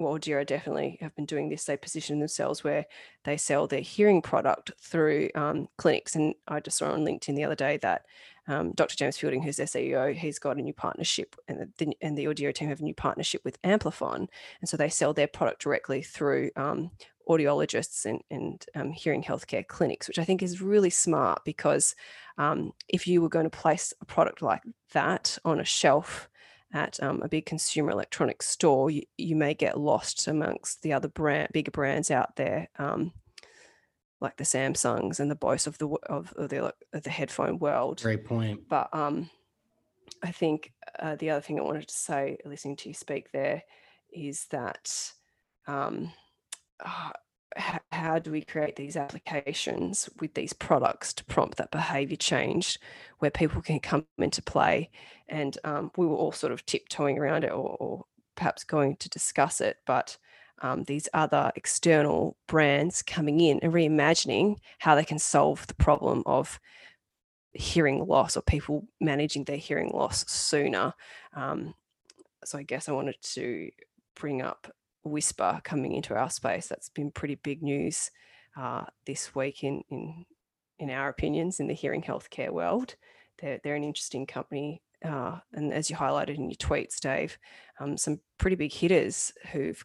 well, 0.00 0.16
definitely 0.16 0.98
have 1.00 1.14
been 1.16 1.26
doing 1.26 1.48
this. 1.48 1.64
They 1.64 1.76
position 1.76 2.20
themselves 2.20 2.62
where 2.62 2.86
they 3.24 3.36
sell 3.36 3.66
their 3.66 3.80
hearing 3.80 4.22
product 4.22 4.70
through 4.80 5.30
um, 5.34 5.68
clinics. 5.76 6.14
And 6.14 6.34
I 6.46 6.60
just 6.60 6.78
saw 6.78 6.92
on 6.92 7.04
LinkedIn 7.04 7.34
the 7.34 7.44
other 7.44 7.56
day 7.56 7.78
that 7.78 8.04
um, 8.46 8.72
Dr. 8.72 8.96
James 8.96 9.18
Fielding, 9.18 9.42
who's 9.42 9.56
their 9.56 9.66
CEO, 9.66 10.14
he's 10.14 10.38
got 10.38 10.56
a 10.56 10.62
new 10.62 10.72
partnership, 10.72 11.36
and 11.48 11.72
the, 11.78 11.92
and 12.00 12.16
the 12.16 12.26
Audeara 12.26 12.54
team 12.54 12.68
have 12.68 12.80
a 12.80 12.84
new 12.84 12.94
partnership 12.94 13.42
with 13.44 13.60
Amplifon. 13.62 14.28
And 14.60 14.68
so 14.68 14.76
they 14.76 14.88
sell 14.88 15.12
their 15.12 15.26
product 15.26 15.62
directly 15.62 16.02
through 16.02 16.50
um, 16.56 16.92
audiologists 17.28 18.04
and, 18.04 18.22
and 18.30 18.64
um, 18.74 18.90
hearing 18.90 19.22
healthcare 19.22 19.66
clinics, 19.66 20.08
which 20.08 20.18
I 20.18 20.24
think 20.24 20.42
is 20.42 20.62
really 20.62 20.90
smart 20.90 21.44
because 21.44 21.94
um, 22.38 22.72
if 22.88 23.06
you 23.06 23.20
were 23.20 23.28
going 23.28 23.48
to 23.48 23.50
place 23.50 23.92
a 24.00 24.04
product 24.04 24.42
like 24.42 24.62
that 24.92 25.38
on 25.44 25.60
a 25.60 25.64
shelf 25.64 26.28
at 26.72 27.02
um, 27.02 27.22
a 27.22 27.28
big 27.28 27.46
consumer 27.46 27.90
electronics 27.90 28.48
store, 28.48 28.90
you, 28.90 29.02
you, 29.16 29.34
may 29.34 29.54
get 29.54 29.78
lost 29.78 30.28
amongst 30.28 30.82
the 30.82 30.92
other 30.92 31.08
brand, 31.08 31.48
bigger 31.52 31.70
brands 31.70 32.10
out 32.10 32.36
there, 32.36 32.68
um, 32.78 33.12
like 34.20 34.36
the 34.36 34.44
Samsungs 34.44 35.20
and 35.20 35.30
the 35.30 35.36
Bose 35.36 35.66
of 35.66 35.78
the 35.78 35.88
of, 36.08 36.32
of 36.36 36.50
the 36.50 36.74
of 36.92 37.02
the 37.02 37.10
headphone 37.10 37.58
world. 37.58 38.02
Great 38.02 38.24
point. 38.24 38.68
But 38.68 38.88
um, 38.92 39.30
I 40.22 40.30
think 40.30 40.72
uh, 40.98 41.16
the 41.16 41.30
other 41.30 41.40
thing 41.40 41.58
I 41.58 41.62
wanted 41.62 41.88
to 41.88 41.94
say, 41.94 42.36
listening 42.44 42.76
to 42.76 42.88
you 42.88 42.94
speak 42.94 43.32
there, 43.32 43.62
is 44.12 44.46
that 44.50 45.12
um, 45.66 46.12
uh, 46.84 47.10
how 47.90 48.18
do 48.18 48.30
we 48.30 48.42
create 48.42 48.76
these 48.76 48.96
applications 48.96 50.08
with 50.20 50.34
these 50.34 50.52
products 50.52 51.12
to 51.14 51.24
prompt 51.24 51.58
that 51.58 51.70
behavior 51.70 52.16
change 52.16 52.78
where 53.18 53.30
people 53.30 53.62
can 53.62 53.80
come 53.80 54.06
into 54.18 54.42
play? 54.42 54.90
And 55.28 55.56
um, 55.64 55.90
we 55.96 56.06
were 56.06 56.16
all 56.16 56.32
sort 56.32 56.52
of 56.52 56.64
tiptoeing 56.66 57.18
around 57.18 57.44
it 57.44 57.50
or, 57.50 57.76
or 57.80 58.04
perhaps 58.36 58.62
going 58.64 58.94
to 58.96 59.08
discuss 59.08 59.60
it 59.60 59.78
but 59.84 60.16
um, 60.60 60.84
these 60.84 61.08
other 61.12 61.52
external 61.56 62.36
brands 62.46 63.02
coming 63.02 63.40
in 63.40 63.58
and 63.60 63.72
reimagining 63.72 64.56
how 64.78 64.94
they 64.94 65.04
can 65.04 65.18
solve 65.18 65.66
the 65.66 65.74
problem 65.74 66.22
of 66.26 66.60
hearing 67.52 68.06
loss 68.06 68.36
or 68.36 68.42
people 68.42 68.86
managing 69.00 69.44
their 69.44 69.56
hearing 69.56 69.90
loss 69.92 70.28
sooner. 70.30 70.94
Um, 71.34 71.74
so 72.44 72.58
i 72.58 72.62
guess 72.62 72.88
i 72.88 72.92
wanted 72.92 73.16
to 73.20 73.70
bring 74.14 74.42
up 74.42 74.72
Whisper 75.04 75.60
coming 75.64 75.92
into 75.92 76.14
our 76.14 76.30
space. 76.30 76.66
That's 76.68 76.88
been 76.88 77.10
pretty 77.10 77.36
big 77.36 77.62
news 77.62 78.10
uh, 78.56 78.84
this 79.06 79.34
week 79.34 79.64
in 79.64 79.82
in 79.90 80.26
in 80.78 80.90
our 80.90 81.08
opinions 81.08 81.60
in 81.60 81.66
the 81.66 81.74
hearing 81.74 82.02
healthcare 82.02 82.50
world. 82.50 82.94
They're 83.40 83.60
they're 83.62 83.76
an 83.76 83.84
interesting 83.84 84.26
company, 84.26 84.82
uh, 85.04 85.38
and 85.52 85.72
as 85.72 85.90
you 85.90 85.96
highlighted 85.96 86.36
in 86.36 86.50
your 86.50 86.56
tweets, 86.56 87.00
Dave, 87.00 87.38
um, 87.80 87.96
some 87.96 88.20
pretty 88.38 88.56
big 88.56 88.72
hitters 88.72 89.32
who've 89.52 89.84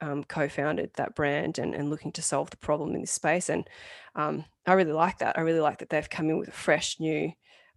um, 0.00 0.24
co-founded 0.24 0.90
that 0.94 1.14
brand 1.14 1.58
and, 1.58 1.74
and 1.74 1.90
looking 1.90 2.12
to 2.12 2.22
solve 2.22 2.50
the 2.50 2.56
problem 2.56 2.94
in 2.94 3.02
this 3.02 3.10
space. 3.10 3.48
And 3.48 3.68
um, 4.14 4.44
I 4.66 4.72
really 4.72 4.92
like 4.92 5.18
that. 5.18 5.38
I 5.38 5.42
really 5.42 5.60
like 5.60 5.78
that 5.78 5.90
they've 5.90 6.08
come 6.08 6.30
in 6.30 6.38
with 6.38 6.48
a 6.48 6.52
fresh 6.52 6.98
new. 6.98 7.32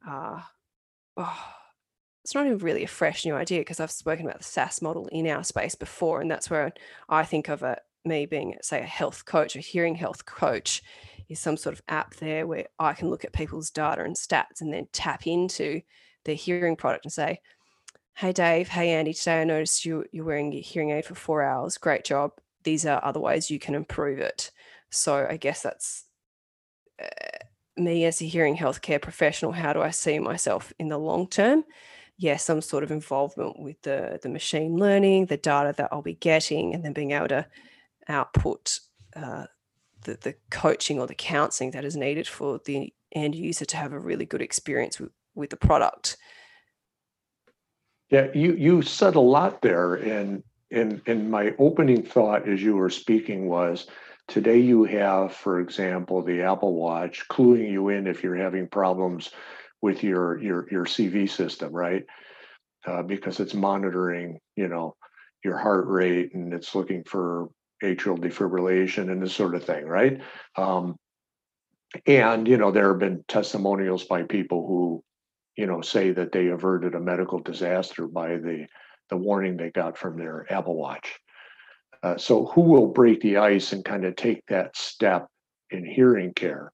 Uh, 0.07 0.41
oh, 1.17 1.53
it's 2.23 2.33
not 2.33 2.45
even 2.45 2.57
really 2.59 2.83
a 2.83 2.87
fresh 2.87 3.25
new 3.25 3.35
idea 3.35 3.59
because 3.59 3.79
I've 3.79 3.91
spoken 3.91 4.25
about 4.25 4.37
the 4.37 4.45
SaaS 4.45 4.81
model 4.81 5.07
in 5.11 5.27
our 5.27 5.43
space 5.43 5.75
before, 5.75 6.21
and 6.21 6.31
that's 6.31 6.49
where 6.49 6.71
I 7.09 7.23
think 7.23 7.49
of 7.49 7.63
it. 7.63 7.79
Me 8.05 8.25
being, 8.25 8.55
say, 8.61 8.81
a 8.81 8.85
health 8.85 9.25
coach, 9.25 9.55
a 9.55 9.59
hearing 9.59 9.95
health 9.95 10.25
coach, 10.25 10.81
is 11.29 11.39
some 11.39 11.57
sort 11.57 11.73
of 11.73 11.81
app 11.87 12.15
there 12.15 12.45
where 12.47 12.67
I 12.79 12.93
can 12.93 13.09
look 13.09 13.23
at 13.23 13.33
people's 13.33 13.69
data 13.69 14.03
and 14.03 14.15
stats 14.15 14.61
and 14.61 14.73
then 14.73 14.87
tap 14.91 15.25
into 15.25 15.81
their 16.25 16.35
hearing 16.35 16.75
product 16.75 17.05
and 17.05 17.13
say, 17.13 17.41
"Hey, 18.15 18.31
Dave. 18.31 18.69
Hey, 18.69 18.91
Andy. 18.91 19.13
Today 19.13 19.41
I 19.41 19.43
noticed 19.45 19.85
you 19.85 20.05
you're 20.11 20.25
wearing 20.25 20.51
your 20.51 20.61
hearing 20.61 20.91
aid 20.91 21.05
for 21.05 21.15
four 21.15 21.43
hours. 21.43 21.77
Great 21.77 22.03
job. 22.05 22.31
These 22.63 22.85
are 22.85 23.03
other 23.03 23.19
ways 23.19 23.49
you 23.49 23.59
can 23.59 23.75
improve 23.75 24.19
it." 24.19 24.51
So 24.91 25.27
I 25.29 25.37
guess 25.37 25.61
that's. 25.61 26.05
Uh, 27.01 27.07
me 27.75 28.05
as 28.05 28.21
a 28.21 28.25
hearing 28.25 28.55
healthcare 28.55 29.01
professional, 29.01 29.51
how 29.51 29.73
do 29.73 29.81
I 29.81 29.89
see 29.89 30.19
myself 30.19 30.71
in 30.77 30.89
the 30.89 30.97
long 30.99 31.27
term? 31.27 31.63
Yeah, 32.17 32.37
some 32.37 32.61
sort 32.61 32.83
of 32.83 32.91
involvement 32.91 33.59
with 33.59 33.81
the 33.81 34.19
the 34.21 34.29
machine 34.29 34.77
learning, 34.77 35.25
the 35.25 35.37
data 35.37 35.73
that 35.77 35.89
I'll 35.91 36.01
be 36.01 36.15
getting, 36.15 36.73
and 36.73 36.83
then 36.83 36.93
being 36.93 37.11
able 37.11 37.29
to 37.29 37.45
output 38.07 38.79
uh, 39.15 39.45
the 40.03 40.17
the 40.21 40.35
coaching 40.49 40.99
or 40.99 41.07
the 41.07 41.15
counseling 41.15 41.71
that 41.71 41.85
is 41.85 41.95
needed 41.95 42.27
for 42.27 42.59
the 42.65 42.93
end 43.13 43.35
user 43.35 43.65
to 43.65 43.77
have 43.77 43.93
a 43.93 43.99
really 43.99 44.25
good 44.25 44.41
experience 44.41 44.99
with, 44.99 45.11
with 45.35 45.49
the 45.49 45.57
product. 45.57 46.17
Yeah, 48.09 48.27
you 48.33 48.53
you 48.53 48.81
said 48.83 49.15
a 49.15 49.19
lot 49.19 49.61
there, 49.61 49.95
and 49.95 50.43
and 50.71 51.01
and 51.07 51.31
my 51.31 51.53
opening 51.57 52.03
thought 52.03 52.47
as 52.47 52.61
you 52.61 52.75
were 52.75 52.91
speaking 52.91 53.47
was 53.47 53.87
today 54.27 54.59
you 54.59 54.83
have, 54.83 55.33
for 55.33 55.59
example, 55.59 56.21
the 56.21 56.41
Apple 56.43 56.75
Watch 56.75 57.27
cluing 57.27 57.71
you 57.71 57.89
in 57.89 58.07
if 58.07 58.23
you're 58.23 58.35
having 58.35 58.67
problems 58.67 59.31
with 59.83 60.01
your 60.01 60.41
your 60.41 60.65
your 60.71 60.85
CV 60.85 61.29
system, 61.29 61.71
right? 61.73 62.05
Uh, 62.87 63.03
because 63.03 63.39
it's 63.39 63.53
monitoring, 63.53 64.39
you 64.55 64.67
know, 64.67 64.95
your 65.43 65.57
heart 65.57 65.85
rate 65.87 66.33
and 66.33 66.53
it's 66.53 66.73
looking 66.73 67.03
for 67.03 67.49
atrial 67.83 68.17
defibrillation 68.17 69.11
and 69.11 69.21
this 69.21 69.35
sort 69.35 69.55
of 69.55 69.63
thing, 69.63 69.85
right? 69.85 70.21
Um, 70.55 70.95
and 72.07 72.47
you 72.47 72.57
know, 72.57 72.71
there 72.71 72.89
have 72.89 72.99
been 72.99 73.23
testimonials 73.27 74.05
by 74.05 74.23
people 74.23 74.65
who, 74.65 75.03
you 75.57 75.67
know, 75.67 75.81
say 75.81 76.11
that 76.11 76.31
they 76.31 76.47
averted 76.47 76.95
a 76.95 76.99
medical 76.99 77.39
disaster 77.39 78.07
by 78.07 78.37
the 78.37 78.65
the 79.09 79.17
warning 79.17 79.57
they 79.57 79.69
got 79.69 79.97
from 79.97 80.17
their 80.17 80.51
Apple 80.51 80.77
Watch. 80.77 81.19
Uh, 82.01 82.17
so, 82.17 82.45
who 82.45 82.61
will 82.61 82.87
break 82.87 83.19
the 83.19 83.37
ice 83.37 83.73
and 83.73 83.83
kind 83.83 84.05
of 84.05 84.15
take 84.15 84.45
that 84.47 84.77
step 84.77 85.27
in 85.71 85.85
hearing 85.85 86.33
care? 86.33 86.71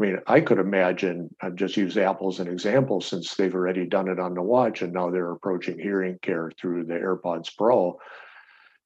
I 0.00 0.02
mean, 0.02 0.18
I 0.26 0.40
could 0.40 0.58
imagine, 0.58 1.28
I've 1.42 1.56
just 1.56 1.76
used 1.76 1.98
Apple 1.98 2.28
as 2.28 2.40
an 2.40 2.48
example 2.48 3.02
since 3.02 3.34
they've 3.34 3.54
already 3.54 3.84
done 3.84 4.08
it 4.08 4.18
on 4.18 4.32
the 4.32 4.40
watch 4.40 4.80
and 4.80 4.94
now 4.94 5.10
they're 5.10 5.32
approaching 5.32 5.78
hearing 5.78 6.18
care 6.22 6.50
through 6.58 6.84
the 6.84 6.94
AirPods 6.94 7.54
Pro. 7.54 7.98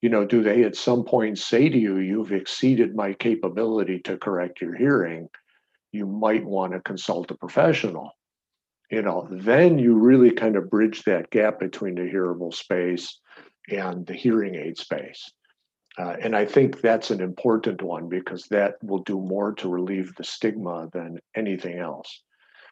You 0.03 0.09
know, 0.09 0.25
do 0.25 0.43
they 0.43 0.65
at 0.65 0.75
some 0.75 1.05
point 1.05 1.39
say 1.39 1.69
to 1.69 1.79
you, 1.79 1.99
you've 1.99 2.33
exceeded 2.33 2.97
my 2.97 3.13
capability 3.13 4.01
to 4.01 4.19
correct 4.19 4.61
your 4.61 4.75
hearing? 4.75 5.29
You 5.93 6.05
might 6.05 6.45
want 6.45 6.73
to 6.73 6.81
consult 6.81 7.31
a 7.31 7.37
professional. 7.37 8.11
You 8.91 9.03
know, 9.03 9.29
then 9.31 9.79
you 9.79 9.95
really 9.95 10.33
kind 10.33 10.57
of 10.57 10.69
bridge 10.69 11.05
that 11.05 11.31
gap 11.31 11.61
between 11.61 11.95
the 11.95 12.09
hearable 12.09 12.53
space 12.53 13.21
and 13.71 14.05
the 14.05 14.15
hearing 14.15 14.57
aid 14.57 14.79
space. 14.79 15.31
Uh, 15.97 16.17
and 16.21 16.35
I 16.35 16.45
think 16.45 16.81
that's 16.81 17.11
an 17.11 17.21
important 17.21 17.81
one 17.81 18.09
because 18.09 18.47
that 18.51 18.75
will 18.83 19.03
do 19.05 19.21
more 19.21 19.53
to 19.55 19.69
relieve 19.69 20.15
the 20.17 20.25
stigma 20.25 20.89
than 20.93 21.21
anything 21.37 21.79
else. 21.79 22.23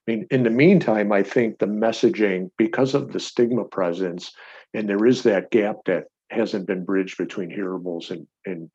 I 0.06 0.10
mean, 0.10 0.26
in 0.30 0.42
the 0.42 0.50
meantime, 0.50 1.12
I 1.12 1.22
think 1.22 1.58
the 1.58 1.66
messaging, 1.66 2.50
because 2.58 2.94
of 2.94 3.12
the 3.12 3.20
stigma 3.20 3.64
presence, 3.64 4.32
and 4.74 4.88
there 4.88 5.06
is 5.06 5.22
that 5.22 5.52
gap 5.52 5.76
that 5.86 6.06
hasn't 6.30 6.66
been 6.66 6.84
bridged 6.84 7.18
between 7.18 7.50
hearables 7.50 8.10
and, 8.10 8.26
and, 8.44 8.70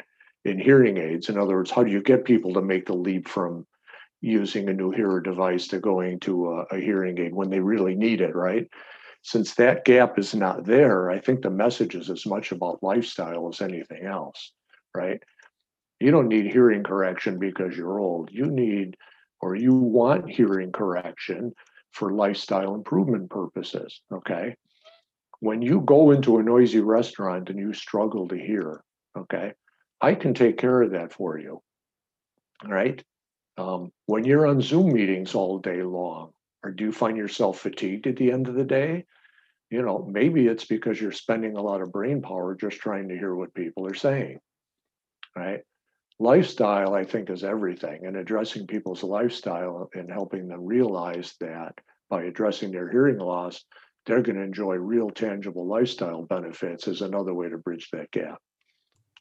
hearing 0.62 0.98
aids. 0.98 1.28
In 1.28 1.38
other 1.38 1.56
words, 1.56 1.70
how 1.70 1.84
do 1.84 1.92
you 1.92 2.02
get 2.02 2.24
people 2.24 2.54
to 2.54 2.62
make 2.62 2.86
the 2.86 2.96
leap 2.96 3.28
from 3.28 3.68
using 4.22 4.70
a 4.70 4.72
Nuheara 4.72 5.22
device 5.22 5.68
to 5.68 5.80
going 5.80 6.22
to 6.22 6.52
a, 6.52 6.76
a 6.76 6.80
hearing 6.80 7.20
aid 7.20 7.36
when 7.36 7.50
they 7.50 7.60
really 7.60 7.96
need 7.96 8.22
it, 8.22 8.34
right? 8.34 8.66
Since 9.22 9.56
that 9.56 9.86
gap 9.86 10.18
is 10.18 10.34
not 10.34 10.66
there, 10.66 11.10
I 11.10 11.20
think 11.20 11.42
the 11.42 11.50
message 11.50 11.96
is 11.96 12.10
as 12.10 12.26
much 12.26 12.52
about 12.52 12.84
lifestyle 12.84 13.50
as 13.50 13.62
anything 13.62 14.06
else, 14.06 14.54
right? 14.96 15.22
You 16.00 16.12
don't 16.12 16.28
need 16.28 16.52
hearing 16.52 16.84
correction 16.84 17.40
because 17.40 17.76
you're 17.76 18.00
old. 18.00 18.30
You 18.32 18.46
need 18.46 18.96
or 19.42 19.56
you 19.56 19.74
want 19.74 20.30
hearing 20.30 20.72
correction 20.72 21.54
for 21.92 22.12
lifestyle 22.12 22.76
improvement 22.76 23.30
purposes, 23.30 24.02
okay? 24.12 24.56
When 25.40 25.62
you 25.62 25.82
go 25.82 26.12
into 26.12 26.38
a 26.38 26.44
noisy 26.44 26.80
restaurant 26.80 27.50
and 27.50 27.60
you 27.60 27.74
struggle 27.74 28.28
to 28.28 28.36
hear, 28.36 28.84
okay, 29.18 29.54
I 30.02 30.16
can 30.16 30.34
take 30.34 30.58
care 30.58 30.82
of 30.82 30.92
that 30.92 31.14
for 31.14 31.38
you, 31.38 31.62
right? 32.66 33.04
Um, 33.58 33.92
when 34.06 34.24
you're 34.24 34.48
on 34.48 34.62
Zoom 34.62 34.94
meetings 34.94 35.34
all 35.34 35.60
day 35.60 35.82
long, 35.82 36.34
or 36.64 36.72
do 36.72 36.86
you 36.86 36.92
find 36.92 37.18
yourself 37.18 37.60
fatigued 37.60 38.08
at 38.08 38.18
the 38.18 38.32
end 38.32 38.48
of 38.48 38.56
the 38.56 38.64
day? 38.64 39.06
you 39.70 39.82
know, 39.82 40.08
maybe 40.10 40.48
it's 40.48 40.66
because 40.66 41.00
you're 41.00 41.12
spending 41.12 41.58
a 41.58 41.62
lot 41.62 41.82
of 41.82 41.92
brain 41.92 42.22
power 42.22 42.56
just 42.56 42.78
trying 42.78 43.10
to 43.10 43.18
hear 43.18 43.36
what 43.36 43.54
people 43.54 43.86
are 43.86 43.96
saying, 43.96 44.40
right? 45.36 45.62
Lifestyle, 46.20 46.96
I 46.96 47.04
think, 47.04 47.30
is 47.30 47.44
everything, 47.44 48.06
and 48.06 48.16
addressing 48.16 48.66
people's 48.66 49.04
lifestyle 49.04 49.90
and 49.94 50.12
helping 50.12 50.48
them 50.48 50.66
realize 50.66 51.34
that 51.42 51.76
by 52.10 52.24
addressing 52.24 52.72
their 52.72 52.90
hearing 52.90 53.20
loss, 53.20 53.64
they're 54.06 54.22
going 54.22 54.38
to 54.38 54.44
enjoy 54.44 54.76
real 54.76 55.10
tangible 55.10 55.68
lifestyle 55.68 56.24
benefits 56.24 56.88
is 56.88 57.02
another 57.02 57.34
way 57.34 57.50
to 57.50 57.58
bridge 57.58 57.90
that 57.92 58.10
gap. 58.12 58.40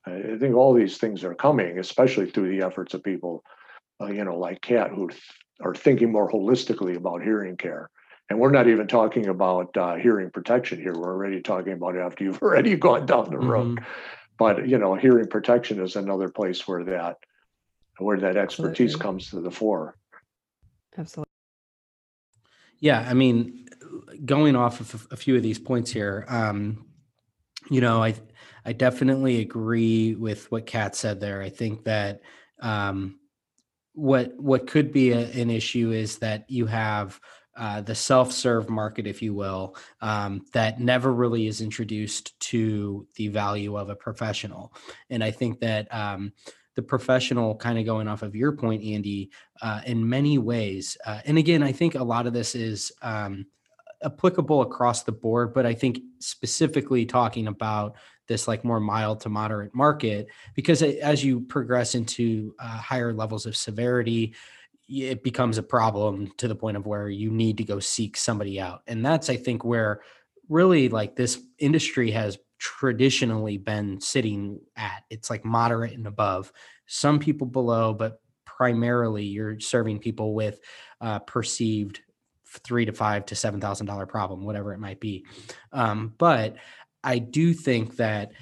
I 0.07 0.37
think 0.38 0.55
all 0.55 0.72
these 0.72 0.99
things 0.99 1.25
are 1.25 1.35
coming, 1.35 1.81
especially 1.81 2.31
through 2.31 2.57
the 2.57 2.64
efforts 2.64 2.94
of 2.94 3.03
people, 3.03 3.42
uh, 4.01 4.07
you 4.07 4.25
know, 4.25 4.38
like 4.38 4.61
Kat, 4.61 4.90
who 4.90 5.11
are 5.61 5.75
thinking 5.75 6.12
more 6.12 6.31
holistically 6.31 6.97
about 6.97 7.23
hearing 7.23 7.57
care 7.57 7.90
and 8.29 8.38
we're 8.38 8.51
not 8.51 8.69
even 8.69 8.87
talking 8.87 9.29
about 9.29 9.77
uh, 9.77 9.95
hearing 9.95 10.31
protection 10.31 10.81
here. 10.81 10.92
We're 10.92 11.14
already 11.14 11.40
talking 11.42 11.73
about 11.73 11.95
it 11.95 12.01
after 12.01 12.25
you've 12.25 12.38
already 12.42 12.77
gone 12.77 13.07
down 13.07 13.31
the 13.31 13.38
road. 13.38 13.77
Mm-hmm. 13.77 13.85
But 14.38 14.69
you 14.69 14.79
know, 14.79 14.95
hearing 14.95 15.29
protection 15.29 15.81
is 15.81 15.97
another 15.97 16.29
place 16.29 16.66
where 16.66 16.85
that 16.85 17.19
where 17.99 18.19
that 18.21 18.37
expertise 18.37 18.95
Absolutely. 18.95 19.03
comes 19.03 19.31
to 19.31 19.40
the 19.40 19.51
fore. 19.51 19.97
Absolutely. 20.99 21.25
Yeah, 22.79 23.07
I 23.09 23.14
mean, 23.14 23.66
going 24.25 24.55
off 24.55 24.81
of 24.81 25.07
a 25.11 25.16
few 25.16 25.37
of 25.37 25.42
these 25.42 25.59
points 25.59 25.90
here, 25.90 26.27
um, 26.29 26.85
you 27.71 27.81
know, 27.81 28.03
I 28.03 28.14
I 28.64 28.73
definitely 28.73 29.40
agree 29.40 30.14
with 30.14 30.51
what 30.51 30.66
Kat 30.66 30.95
said 30.97 31.21
there. 31.21 31.40
I 31.40 31.49
think 31.49 31.85
that 31.85 32.21
um, 32.61 33.19
what 33.96 34.38
what 34.38 34.66
could 34.66 34.92
be 34.92 35.12
a, 35.12 35.20
an 35.32 35.50
issue 35.50 35.90
is 35.90 36.18
that 36.18 36.48
you 36.48 36.66
have 36.66 37.18
uh, 37.56 37.80
the 37.80 37.94
self-serve 37.94 38.68
market, 38.68 39.06
if 39.06 39.22
you 39.22 39.32
will, 39.32 39.74
um, 40.02 40.44
that 40.52 40.78
never 40.78 41.12
really 41.12 41.46
is 41.46 41.62
introduced 41.62 42.38
to 42.38 43.06
the 43.14 43.28
value 43.28 43.76
of 43.76 43.88
a 43.88 43.96
professional. 43.96 44.74
And 45.09 45.24
I 45.24 45.30
think 45.30 45.61
that 45.61 45.92
um, 45.92 46.35
the 46.74 46.82
professional, 46.82 47.56
kind 47.56 47.78
of 47.78 47.87
going 47.87 48.09
off 48.09 48.22
of 48.22 48.37
your 48.37 48.52
point, 48.52 48.85
Andy, 48.85 49.30
uh, 49.62 49.80
in 49.87 50.06
many 50.06 50.37
ways, 50.37 50.98
uh, 51.06 51.20
and 51.24 51.38
again, 51.38 51.62
I 51.62 51.72
think 51.72 51.94
a 51.94 52.04
lot 52.04 52.26
of 52.26 52.35
this 52.35 52.54
is 52.54 52.92
um, 53.00 53.46
applicable 54.04 54.61
across 54.61 55.04
the 55.04 55.12
board, 55.12 55.54
but 55.54 55.64
I 55.64 55.72
think 55.72 56.00
specifically 56.18 57.06
talking 57.06 57.46
about 57.46 57.96
this 58.27 58.49
like 58.49 58.65
more 58.65 58.81
mild 58.81 59.21
to 59.21 59.29
moderate 59.29 59.75
market, 59.75 60.29
because 60.55 60.83
as 60.83 61.25
you 61.25 61.41
progress 61.41 61.95
into 61.95 62.55
uh, 62.59 62.79
higher 62.79 63.12
levels 63.12 63.47
of 63.47 63.57
severity, 63.57 64.35
it 64.89 65.23
becomes 65.23 65.59
a 65.59 65.62
problem 65.62 66.33
to 66.37 66.49
the 66.49 66.55
point 66.55 66.77
of 66.77 66.87
where 66.87 67.09
you 67.09 67.31
need 67.31 67.57
to 67.59 67.65
go 67.65 67.81
seek 67.81 68.17
somebody 68.17 68.61
out. 68.61 68.83
And 68.87 69.05
that's, 69.05 69.29
I 69.29 69.37
think, 69.37 69.65
where 69.65 70.01
really 70.49 70.89
like 70.89 71.17
this 71.17 71.41
industry 71.59 72.12
has 72.12 72.39
traditionally 72.59 73.59
been 73.59 74.01
sitting 74.01 74.61
at. 74.77 75.03
It's 75.11 75.29
like 75.29 75.45
moderate 75.45 75.93
and 75.95 76.07
above, 76.07 76.53
some 76.87 77.19
people 77.19 77.47
below, 77.47 77.93
but 77.93 78.21
primarily 78.45 79.25
you're 79.25 79.61
serving 79.61 79.99
people 79.99 80.35
with 80.35 80.61
uh, 81.01 81.19
perceived 81.19 82.01
three 82.47 82.87
to 82.87 82.93
five 82.93 83.27
to 83.27 83.35
seven 83.35 83.61
thousand 83.61 83.87
dollar 83.87 84.07
problem, 84.07 84.45
whatever 84.45 84.73
it 84.73 84.79
might 84.79 85.01
be. 85.01 85.27
Um, 85.73 86.15
but 86.17 86.57
I 87.07 87.19
do 87.19 87.55
think 87.55 87.97
that 87.97 88.33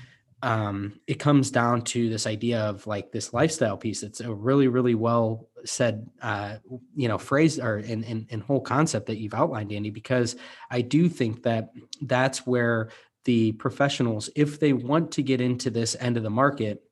um, 0.43 1.01
it 1.07 1.15
comes 1.15 1.51
down 1.51 1.83
to 1.83 2.09
this 2.09 2.27
idea 2.27 2.61
of 2.61 2.87
like 2.87 3.13
this 3.13 3.33
lifestyle 3.33 3.77
piece. 3.77 4.03
It's 4.03 4.21
a 4.21 4.35
really, 4.35 4.69
really 4.69 4.95
well 4.95 5.49
said, 5.65 6.07
uh, 6.21 6.57
you 6.95 7.09
know, 7.09 7.19
phrase 7.19 7.59
or 7.59 7.79
in, 7.79 8.05
in, 8.05 8.27
in 8.31 8.41
whole 8.41 8.61
concept 8.61 9.07
that 9.07 9.19
you've 9.19 9.35
outlined, 9.35 9.73
Andy, 9.73 9.91
because 9.91 10.37
I 10.71 10.81
do 10.81 11.09
think 11.09 11.45
that 11.45 11.71
that's 12.03 12.47
where 12.47 12.91
the 13.25 13.53
professionals, 13.53 14.29
if 14.37 14.61
they 14.61 14.73
want 14.73 15.13
to 15.13 15.23
get 15.23 15.41
into 15.41 15.71
this 15.71 15.97
end 15.99 16.17
of 16.17 16.23
the 16.23 16.31
market, 16.31 16.83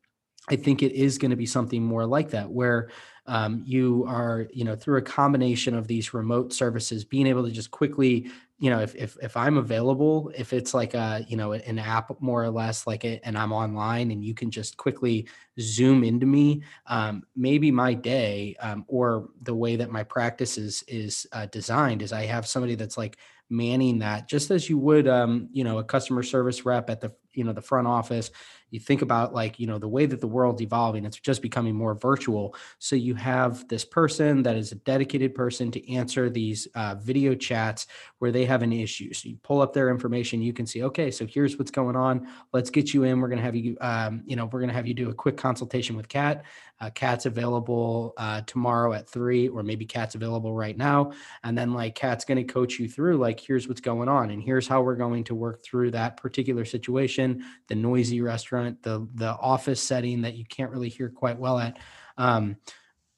I 0.48 0.56
think 0.56 0.82
it 0.82 0.92
is 0.92 1.18
going 1.18 1.30
to 1.30 1.36
be 1.36 1.46
something 1.46 1.82
more 1.82 2.06
like 2.06 2.30
that, 2.30 2.50
where 2.50 2.88
um, 3.26 3.62
you 3.64 4.04
are, 4.08 4.48
you 4.52 4.64
know, 4.64 4.74
through 4.76 4.98
a 4.98 5.02
combination 5.02 5.74
of 5.74 5.86
these 5.86 6.12
remote 6.12 6.52
services, 6.52 7.04
being 7.04 7.26
able 7.26 7.44
to 7.44 7.50
just 7.50 7.70
quickly 7.70 8.30
you 8.62 8.70
know, 8.70 8.78
if 8.78 8.94
if 8.94 9.16
if 9.20 9.36
I'm 9.36 9.56
available, 9.56 10.30
if 10.38 10.52
it's 10.52 10.72
like 10.72 10.94
a 10.94 11.26
you 11.26 11.36
know 11.36 11.50
an 11.50 11.80
app 11.80 12.12
more 12.20 12.44
or 12.44 12.50
less 12.50 12.86
like 12.86 13.04
it, 13.04 13.20
and 13.24 13.36
I'm 13.36 13.52
online, 13.52 14.12
and 14.12 14.24
you 14.24 14.34
can 14.34 14.52
just 14.52 14.76
quickly 14.76 15.26
zoom 15.58 16.04
into 16.04 16.26
me, 16.26 16.62
um, 16.86 17.24
maybe 17.34 17.72
my 17.72 17.92
day 17.92 18.54
um, 18.60 18.84
or 18.86 19.30
the 19.42 19.52
way 19.52 19.74
that 19.74 19.90
my 19.90 20.04
practice 20.04 20.58
is 20.58 20.84
is 20.86 21.26
uh, 21.32 21.46
designed 21.46 22.02
is 22.02 22.12
I 22.12 22.24
have 22.26 22.46
somebody 22.46 22.76
that's 22.76 22.96
like 22.96 23.18
manning 23.50 23.98
that 23.98 24.28
just 24.28 24.50
as 24.52 24.70
you 24.70 24.78
would 24.78 25.08
um, 25.08 25.48
you 25.52 25.64
know 25.64 25.78
a 25.78 25.84
customer 25.84 26.22
service 26.22 26.64
rep 26.64 26.88
at 26.88 27.00
the 27.00 27.12
you 27.32 27.42
know 27.42 27.52
the 27.52 27.60
front 27.60 27.88
office 27.88 28.30
you 28.72 28.80
think 28.80 29.02
about 29.02 29.32
like 29.32 29.60
you 29.60 29.66
know 29.68 29.78
the 29.78 29.88
way 29.88 30.06
that 30.06 30.20
the 30.20 30.26
world's 30.26 30.60
evolving 30.60 31.04
it's 31.04 31.20
just 31.20 31.42
becoming 31.42 31.74
more 31.74 31.94
virtual. 31.94 32.56
So 32.78 32.96
you 32.96 33.14
have 33.14 33.68
this 33.68 33.84
person 33.84 34.42
that 34.42 34.56
is 34.56 34.72
a 34.72 34.76
dedicated 34.76 35.34
person 35.34 35.70
to 35.70 35.92
answer 35.92 36.28
these 36.28 36.66
uh, 36.74 36.96
video 36.96 37.34
chats 37.34 37.86
where 38.18 38.32
they 38.32 38.44
have 38.46 38.62
an 38.62 38.72
issue. 38.72 39.12
So 39.12 39.28
you 39.28 39.36
pull 39.42 39.60
up 39.60 39.72
their 39.72 39.90
information 39.90 40.42
you 40.42 40.52
can 40.52 40.66
see 40.66 40.82
okay 40.82 41.10
so 41.10 41.26
here's 41.26 41.58
what's 41.58 41.70
going 41.70 41.96
on. 41.96 42.26
Let's 42.52 42.70
get 42.70 42.92
you 42.92 43.04
in. 43.04 43.20
We're 43.20 43.28
going 43.28 43.38
to 43.38 43.44
have 43.44 43.54
you 43.54 43.76
um, 43.80 44.22
you 44.26 44.34
know 44.34 44.46
we're 44.46 44.60
going 44.60 44.70
to 44.70 44.74
have 44.74 44.86
you 44.86 44.94
do 44.94 45.10
a 45.10 45.14
quick 45.14 45.36
consultation 45.36 45.96
with 45.96 46.08
kat. 46.08 46.44
Uh, 46.82 46.90
Kat's 46.90 47.26
available 47.26 48.12
uh, 48.16 48.40
tomorrow 48.44 48.92
at 48.92 49.08
three, 49.08 49.46
or 49.46 49.62
maybe 49.62 49.86
Kat's 49.86 50.16
available 50.16 50.52
right 50.52 50.76
now. 50.76 51.12
And 51.44 51.56
then 51.56 51.72
like 51.72 51.94
Kat's 51.94 52.24
going 52.24 52.44
to 52.44 52.52
coach 52.52 52.80
you 52.80 52.88
through 52.88 53.18
like, 53.18 53.38
here's 53.38 53.68
what's 53.68 53.80
going 53.80 54.08
on, 54.08 54.30
and 54.30 54.42
here's 54.42 54.66
how 54.66 54.82
we're 54.82 54.96
going 54.96 55.22
to 55.24 55.34
work 55.36 55.62
through 55.62 55.92
that 55.92 56.16
particular 56.16 56.64
situation, 56.64 57.44
the 57.68 57.76
noisy 57.76 58.20
restaurant, 58.20 58.61
the 58.82 59.06
the 59.14 59.30
office 59.30 59.82
setting 59.82 60.22
that 60.22 60.34
you 60.34 60.44
can't 60.44 60.70
really 60.70 60.88
hear 60.88 61.08
quite 61.08 61.38
well 61.38 61.58
at. 61.58 61.78
Um, 62.16 62.56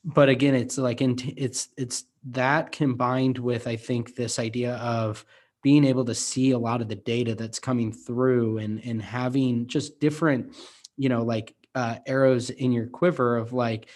but 0.05 0.28
again, 0.28 0.55
it's 0.55 0.78
like 0.78 1.01
in, 1.01 1.16
it's 1.36 1.68
it's 1.76 2.05
that 2.30 2.72
combined 2.72 3.38
with 3.38 3.66
I 3.66 3.76
think 3.76 4.14
this 4.14 4.38
idea 4.38 4.74
of 4.76 5.24
being 5.62 5.84
able 5.84 6.05
to 6.05 6.14
see 6.14 6.51
a 6.51 6.59
lot 6.59 6.82
of 6.82 6.88
the 6.88 6.95
data 6.95 7.34
that's 7.34 7.59
coming 7.59 7.92
through 7.92 8.59
and 8.59 8.84
and 8.84 9.03
having 9.03 9.66
just 9.66 9.99
different 9.99 10.55
you 10.97 11.09
know 11.09 11.22
like 11.22 11.55
uh, 11.74 11.97
arrows 12.07 12.51
in 12.51 12.70
your 12.70 12.86
quiver 12.86 13.36
of 13.36 13.53
like 13.53 13.88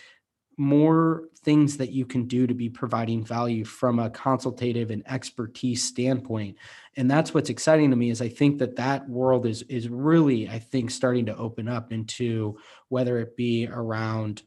more 0.56 1.28
things 1.42 1.76
that 1.76 1.92
you 1.92 2.04
can 2.04 2.26
do 2.26 2.46
to 2.46 2.54
be 2.54 2.68
providing 2.68 3.24
value 3.24 3.64
from 3.64 4.00
a 4.00 4.10
consultative 4.10 4.90
and 4.90 5.04
expertise 5.06 5.84
standpoint 5.84 6.56
and 6.98 7.08
that's 7.08 7.32
what's 7.32 7.48
exciting 7.48 7.90
to 7.90 7.96
me 7.96 8.10
is 8.10 8.20
i 8.20 8.28
think 8.28 8.58
that 8.58 8.76
that 8.76 9.08
world 9.08 9.46
is 9.46 9.62
is 9.62 9.88
really 9.88 10.48
i 10.48 10.58
think 10.58 10.90
starting 10.90 11.24
to 11.24 11.36
open 11.36 11.68
up 11.68 11.92
into 11.92 12.58
whether 12.88 13.18
it 13.18 13.36
be 13.36 13.66
around 13.72 14.42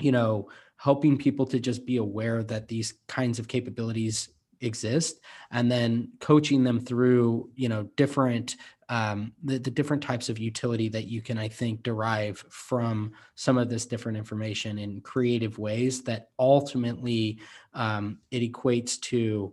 you 0.00 0.12
know 0.12 0.48
helping 0.76 1.18
people 1.18 1.44
to 1.44 1.58
just 1.58 1.84
be 1.84 1.96
aware 1.96 2.42
that 2.42 2.68
these 2.68 2.94
kinds 3.08 3.38
of 3.38 3.48
capabilities 3.48 4.28
exist 4.60 5.20
and 5.50 5.70
then 5.70 6.08
coaching 6.20 6.64
them 6.64 6.80
through 6.80 7.50
you 7.54 7.68
know 7.68 7.82
different 7.96 8.56
um, 8.90 9.32
the, 9.44 9.58
the 9.58 9.70
different 9.70 10.02
types 10.02 10.30
of 10.30 10.38
utility 10.38 10.88
that 10.88 11.08
you 11.08 11.20
can, 11.20 11.36
I 11.36 11.48
think, 11.48 11.82
derive 11.82 12.42
from 12.48 13.12
some 13.34 13.58
of 13.58 13.68
this 13.68 13.84
different 13.84 14.16
information 14.16 14.78
in 14.78 15.02
creative 15.02 15.58
ways 15.58 16.02
that 16.04 16.30
ultimately 16.38 17.38
um, 17.74 18.20
it 18.30 18.40
equates 18.40 18.98
to 19.02 19.52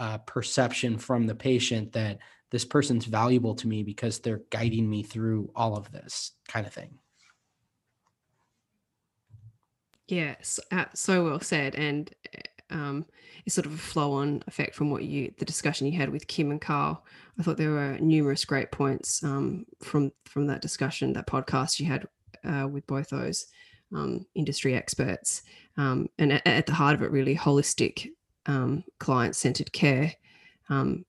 uh, 0.00 0.18
perception 0.18 0.98
from 0.98 1.26
the 1.26 1.34
patient 1.34 1.92
that 1.92 2.18
this 2.50 2.64
person's 2.64 3.04
valuable 3.04 3.54
to 3.54 3.68
me 3.68 3.84
because 3.84 4.18
they're 4.18 4.42
guiding 4.50 4.90
me 4.90 5.04
through 5.04 5.50
all 5.54 5.76
of 5.76 5.92
this 5.92 6.32
kind 6.48 6.66
of 6.66 6.72
thing. 6.72 6.98
Yes, 10.08 10.58
uh, 10.72 10.86
so 10.92 11.24
well 11.24 11.40
said. 11.40 11.76
And 11.76 12.10
um, 12.70 13.06
is 13.46 13.54
sort 13.54 13.66
of 13.66 13.74
a 13.74 13.78
flow 13.78 14.12
on 14.12 14.42
effect 14.46 14.74
from 14.74 14.90
what 14.90 15.04
you 15.04 15.32
the 15.38 15.44
discussion 15.44 15.86
you 15.86 15.98
had 15.98 16.08
with 16.08 16.26
Kim 16.26 16.50
and 16.50 16.60
Carl. 16.60 17.04
I 17.38 17.42
thought 17.42 17.56
there 17.56 17.70
were 17.70 17.98
numerous 18.00 18.44
great 18.44 18.72
points 18.72 19.22
um, 19.22 19.66
from 19.82 20.12
from 20.24 20.46
that 20.46 20.62
discussion, 20.62 21.12
that 21.12 21.26
podcast 21.26 21.78
you 21.78 21.86
had 21.86 22.06
uh, 22.44 22.66
with 22.68 22.86
both 22.86 23.10
those 23.10 23.46
um, 23.94 24.26
industry 24.34 24.74
experts, 24.74 25.42
um, 25.76 26.08
and 26.18 26.32
at, 26.32 26.46
at, 26.46 26.66
the 26.66 26.74
heart 26.74 26.94
of 26.94 27.02
it, 27.02 27.10
really 27.10 27.36
holistic, 27.36 28.08
um, 28.46 28.84
client 28.98 29.36
centered 29.36 29.72
care 29.72 30.14
um, 30.68 31.04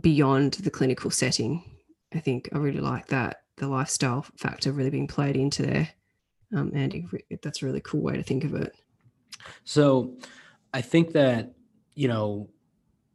beyond 0.00 0.54
the 0.54 0.70
clinical 0.70 1.10
setting. 1.10 1.64
I 2.14 2.18
think 2.18 2.48
I 2.52 2.58
really 2.58 2.80
like 2.80 3.06
that 3.08 3.38
the 3.56 3.68
lifestyle 3.68 4.26
factor 4.36 4.72
really 4.72 4.90
being 4.90 5.06
played 5.06 5.36
into 5.36 5.62
there. 5.62 5.88
Um, 6.56 6.72
Andy, 6.74 7.06
that's 7.42 7.62
a 7.62 7.66
really 7.66 7.82
cool 7.82 8.00
way 8.00 8.16
to 8.16 8.22
think 8.22 8.42
of 8.42 8.54
it. 8.54 8.74
So 9.64 10.16
I 10.74 10.80
think 10.80 11.12
that, 11.12 11.52
you 11.94 12.08
know, 12.08 12.48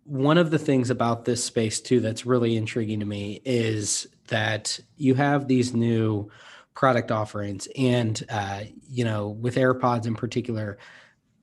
one 0.06 0.38
of 0.38 0.52
the 0.52 0.60
things 0.60 0.92
about 0.92 1.26
this 1.26 1.44
space 1.44 1.82
too 1.82 2.00
that's 2.00 2.26
really 2.26 2.56
intriguing 2.56 3.00
to 3.00 3.06
me 3.06 3.42
is 3.44 4.08
that 4.28 4.80
you 4.98 5.16
have 5.16 5.48
these 5.48 5.74
new 5.74 6.30
product 6.76 7.10
offerings 7.10 7.68
and 7.76 8.24
uh, 8.30 8.62
you 8.88 9.04
know 9.04 9.30
with 9.30 9.56
airpods 9.56 10.06
in 10.06 10.14
particular 10.14 10.78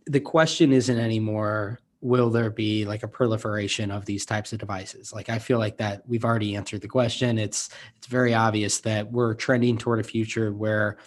the 0.06 0.20
question 0.20 0.72
isn't 0.72 0.98
anymore 0.98 1.80
will 2.00 2.30
there 2.30 2.50
be 2.50 2.84
like 2.84 3.04
a 3.04 3.08
proliferation 3.08 3.90
of 3.90 4.04
these 4.04 4.26
types 4.26 4.52
of 4.52 4.58
devices 4.58 5.12
like 5.12 5.28
i 5.28 5.38
feel 5.38 5.58
like 5.58 5.76
that 5.76 6.02
we've 6.06 6.24
already 6.24 6.56
answered 6.56 6.80
the 6.80 6.88
question 6.88 7.38
it's 7.38 7.70
it's 7.96 8.06
very 8.06 8.34
obvious 8.34 8.80
that 8.80 9.10
we're 9.10 9.34
trending 9.34 9.78
toward 9.78 10.00
a 10.00 10.04
future 10.04 10.52
where 10.52 10.98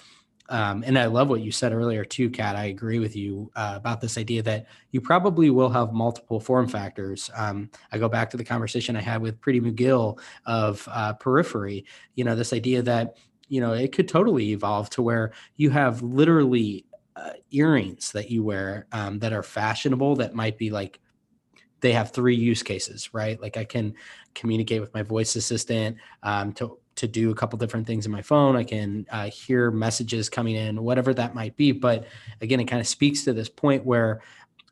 um, 0.49 0.83
and 0.85 0.97
I 0.97 1.05
love 1.05 1.29
what 1.29 1.41
you 1.41 1.51
said 1.51 1.73
earlier 1.73 2.05
too, 2.05 2.29
Kat. 2.29 2.55
I 2.55 2.65
agree 2.65 2.99
with 2.99 3.15
you 3.15 3.51
uh, 3.55 3.73
about 3.75 3.99
this 3.99 4.17
idea 4.17 4.43
that 4.43 4.67
you 4.91 5.01
probably 5.01 5.49
will 5.49 5.69
have 5.69 5.91
multiple 5.91 6.39
form 6.39 6.67
factors. 6.67 7.31
Um, 7.35 7.69
I 7.91 7.97
go 7.97 8.07
back 8.07 8.29
to 8.29 8.37
the 8.37 8.43
conversation 8.43 8.95
I 8.95 9.01
had 9.01 9.21
with 9.21 9.41
Pretty 9.41 9.59
McGill 9.59 10.19
of 10.45 10.87
uh, 10.91 11.13
periphery. 11.13 11.85
You 12.13 12.25
know, 12.25 12.35
this 12.35 12.53
idea 12.53 12.83
that 12.83 13.17
you 13.47 13.59
know 13.59 13.73
it 13.73 13.91
could 13.91 14.07
totally 14.07 14.51
evolve 14.51 14.89
to 14.91 15.01
where 15.01 15.31
you 15.55 15.71
have 15.71 16.03
literally 16.03 16.85
uh, 17.15 17.31
earrings 17.51 18.11
that 18.11 18.29
you 18.29 18.43
wear 18.43 18.87
um, 18.91 19.19
that 19.19 19.33
are 19.33 19.43
fashionable 19.43 20.15
that 20.17 20.33
might 20.33 20.57
be 20.57 20.69
like 20.69 20.99
they 21.81 21.91
have 21.93 22.11
three 22.11 22.35
use 22.35 22.63
cases, 22.63 23.13
right? 23.13 23.39
Like 23.41 23.57
I 23.57 23.63
can 23.63 23.93
communicate 24.33 24.81
with 24.81 24.93
my 24.93 25.03
voice 25.03 25.35
assistant 25.35 25.97
um, 26.23 26.51
to 26.53 26.79
to 26.95 27.07
do 27.07 27.29
a 27.29 27.35
couple 27.35 27.59
different 27.59 27.85
things 27.85 28.05
in 28.05 28.11
my 28.11 28.21
phone. 28.21 28.55
I 28.55 28.63
can 28.63 29.05
uh, 29.11 29.29
hear 29.29 29.69
messages 29.69 30.29
coming 30.29 30.55
in, 30.55 30.81
whatever 30.81 31.13
that 31.13 31.35
might 31.35 31.55
be. 31.57 31.73
But 31.73 32.05
again, 32.41 32.59
it 32.61 32.65
kind 32.65 32.79
of 32.79 32.87
speaks 32.87 33.25
to 33.25 33.33
this 33.33 33.49
point 33.49 33.85
where 33.85 34.21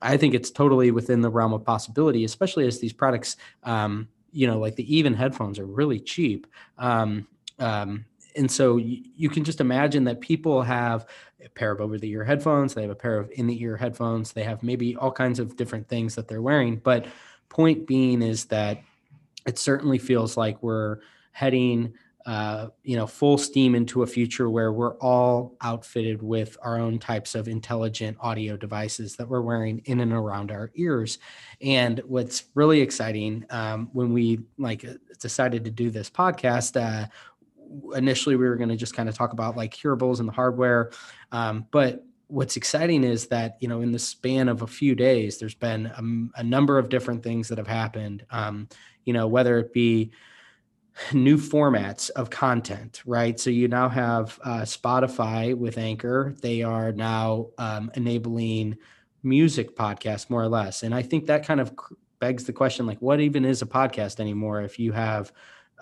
I 0.01 0.17
think 0.17 0.33
it's 0.33 0.49
totally 0.49 0.91
within 0.91 1.21
the 1.21 1.29
realm 1.29 1.53
of 1.53 1.65
possibility, 1.65 2.23
especially 2.23 2.65
as 2.65 2.79
these 2.79 2.93
products, 2.93 3.35
um, 3.63 4.07
you 4.31 4.47
know, 4.47 4.57
like 4.57 4.75
the 4.75 4.95
even 4.95 5.13
headphones 5.13 5.59
are 5.59 5.65
really 5.65 5.99
cheap. 5.99 6.47
Um, 6.77 7.27
um, 7.59 8.05
and 8.35 8.49
so 8.49 8.77
you, 8.77 9.29
can 9.29 9.43
just 9.43 9.61
imagine 9.61 10.03
that 10.05 10.21
people 10.21 10.61
have 10.61 11.05
a 11.43 11.49
pair 11.49 11.71
of 11.71 11.81
over 11.81 11.97
the 11.97 12.09
ear 12.09 12.23
headphones, 12.23 12.73
they 12.73 12.81
have 12.81 12.91
a 12.91 12.95
pair 12.95 13.17
of 13.17 13.29
in 13.31 13.47
the 13.47 13.61
ear 13.61 13.77
headphones, 13.77 14.31
they 14.33 14.43
have 14.43 14.63
maybe 14.63 14.95
all 14.95 15.11
kinds 15.11 15.39
of 15.39 15.55
different 15.55 15.87
things 15.87 16.15
that 16.15 16.27
they're 16.27 16.41
wearing. 16.41 16.77
But 16.77 17.05
point 17.49 17.85
being 17.85 18.21
is 18.21 18.45
that 18.45 18.81
it 19.45 19.59
certainly 19.59 19.97
feels 19.97 20.37
like 20.37 20.61
we're 20.63 20.99
heading 21.31 21.93
uh, 22.25 22.67
you 22.83 22.95
know, 22.95 23.05
full 23.05 23.37
steam 23.37 23.75
into 23.75 24.03
a 24.03 24.07
future 24.07 24.49
where 24.49 24.71
we're 24.71 24.95
all 24.99 25.57
outfitted 25.61 26.21
with 26.23 26.55
our 26.61 26.79
own 26.79 26.97
types 26.97 27.35
of 27.35 27.49
intelligent 27.49 28.15
audio 28.21 28.55
devices 28.55 29.17
that 29.17 29.27
we're 29.27 29.41
wearing 29.41 29.81
in 29.85 29.99
and 29.99 30.13
around 30.13 30.49
our 30.49 30.71
ears. 30.75 31.19
And 31.61 31.99
what's 32.05 32.45
really 32.55 32.79
exciting 32.79 33.45
um, 33.49 33.89
when 33.91 34.13
we 34.13 34.39
like 34.57 34.85
uh, 34.85 34.93
decided 35.19 35.65
to 35.65 35.71
do 35.71 35.89
this 35.89 36.09
podcast, 36.09 36.81
uh, 36.81 37.07
initially 37.95 38.35
we 38.35 38.47
were 38.47 38.55
going 38.55 38.69
to 38.69 38.75
just 38.75 38.95
kind 38.95 39.09
of 39.09 39.15
talk 39.15 39.33
about 39.33 39.57
like 39.57 39.73
hearables 39.75 40.19
and 40.19 40.27
the 40.27 40.33
hardware, 40.33 40.91
um, 41.31 41.65
but 41.71 42.03
what's 42.27 42.57
exciting 42.57 43.03
is 43.03 43.27
that 43.27 43.57
you 43.59 43.67
know 43.67 43.81
in 43.81 43.91
the 43.91 43.99
span 43.99 44.49
of 44.49 44.61
a 44.61 44.67
few 44.67 44.95
days 44.95 45.37
there's 45.37 45.53
been 45.53 45.85
a, 45.85 46.39
a 46.39 46.43
number 46.43 46.79
of 46.79 46.89
different 46.89 47.21
things 47.21 47.49
that 47.49 47.57
have 47.57 47.67
happened 47.67 48.25
um, 48.31 48.67
you 49.03 49.13
know 49.13 49.27
whether 49.27 49.59
it 49.59 49.73
be 49.73 50.09
new 51.13 51.37
formats 51.37 52.09
of 52.11 52.29
content, 52.29 53.01
right? 53.05 53.39
So 53.39 53.49
you 53.49 53.67
now 53.67 53.89
have 53.89 54.39
uh, 54.43 54.61
Spotify 54.61 55.55
with 55.55 55.77
Anchor. 55.77 56.35
They 56.41 56.61
are 56.61 56.91
now 56.91 57.47
um, 57.57 57.91
enabling 57.95 58.77
music 59.23 59.75
podcasts 59.75 60.29
more 60.29 60.43
or 60.43 60.49
less. 60.49 60.83
And 60.83 60.93
I 60.93 61.01
think 61.01 61.27
that 61.27 61.45
kind 61.45 61.59
of 61.59 61.73
begs 62.19 62.43
the 62.43 62.53
question 62.53 62.85
like, 62.85 63.01
what 63.01 63.19
even 63.19 63.45
is 63.45 63.61
a 63.61 63.65
podcast 63.65 64.19
anymore 64.19 64.61
if 64.61 64.77
you 64.79 64.91
have 64.91 65.31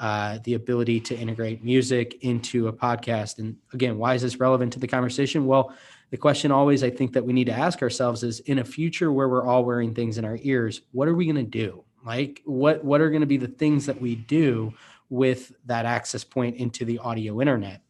uh, 0.01 0.39
the 0.43 0.55
ability 0.55 0.99
to 0.99 1.15
integrate 1.15 1.63
music 1.63 2.17
into 2.21 2.67
a 2.67 2.73
podcast? 2.73 3.37
And 3.37 3.55
again, 3.71 3.97
why 3.97 4.15
is 4.15 4.23
this 4.23 4.39
relevant 4.39 4.73
to 4.73 4.79
the 4.79 4.87
conversation? 4.87 5.45
Well, 5.45 5.73
the 6.09 6.17
question 6.17 6.51
always 6.51 6.83
I 6.83 6.89
think 6.89 7.13
that 7.13 7.23
we 7.23 7.31
need 7.31 7.45
to 7.45 7.53
ask 7.53 7.81
ourselves 7.81 8.23
is 8.23 8.41
in 8.41 8.59
a 8.59 8.65
future 8.65 9.13
where 9.13 9.29
we're 9.29 9.45
all 9.45 9.63
wearing 9.63 9.93
things 9.93 10.17
in 10.17 10.25
our 10.25 10.37
ears, 10.41 10.81
what 10.91 11.07
are 11.07 11.15
we 11.15 11.25
going 11.25 11.35
to 11.37 11.43
do? 11.43 11.85
Like 12.05 12.41
what 12.45 12.83
what 12.83 12.99
are 12.99 13.09
going 13.09 13.21
to 13.21 13.27
be 13.27 13.37
the 13.37 13.47
things 13.47 13.85
that 13.85 14.01
we 14.01 14.15
do 14.15 14.73
with 15.09 15.53
that 15.65 15.85
access 15.85 16.23
point 16.23 16.57
into 16.57 16.83
the 16.83 16.97
audio 16.99 17.39
internet. 17.39 17.81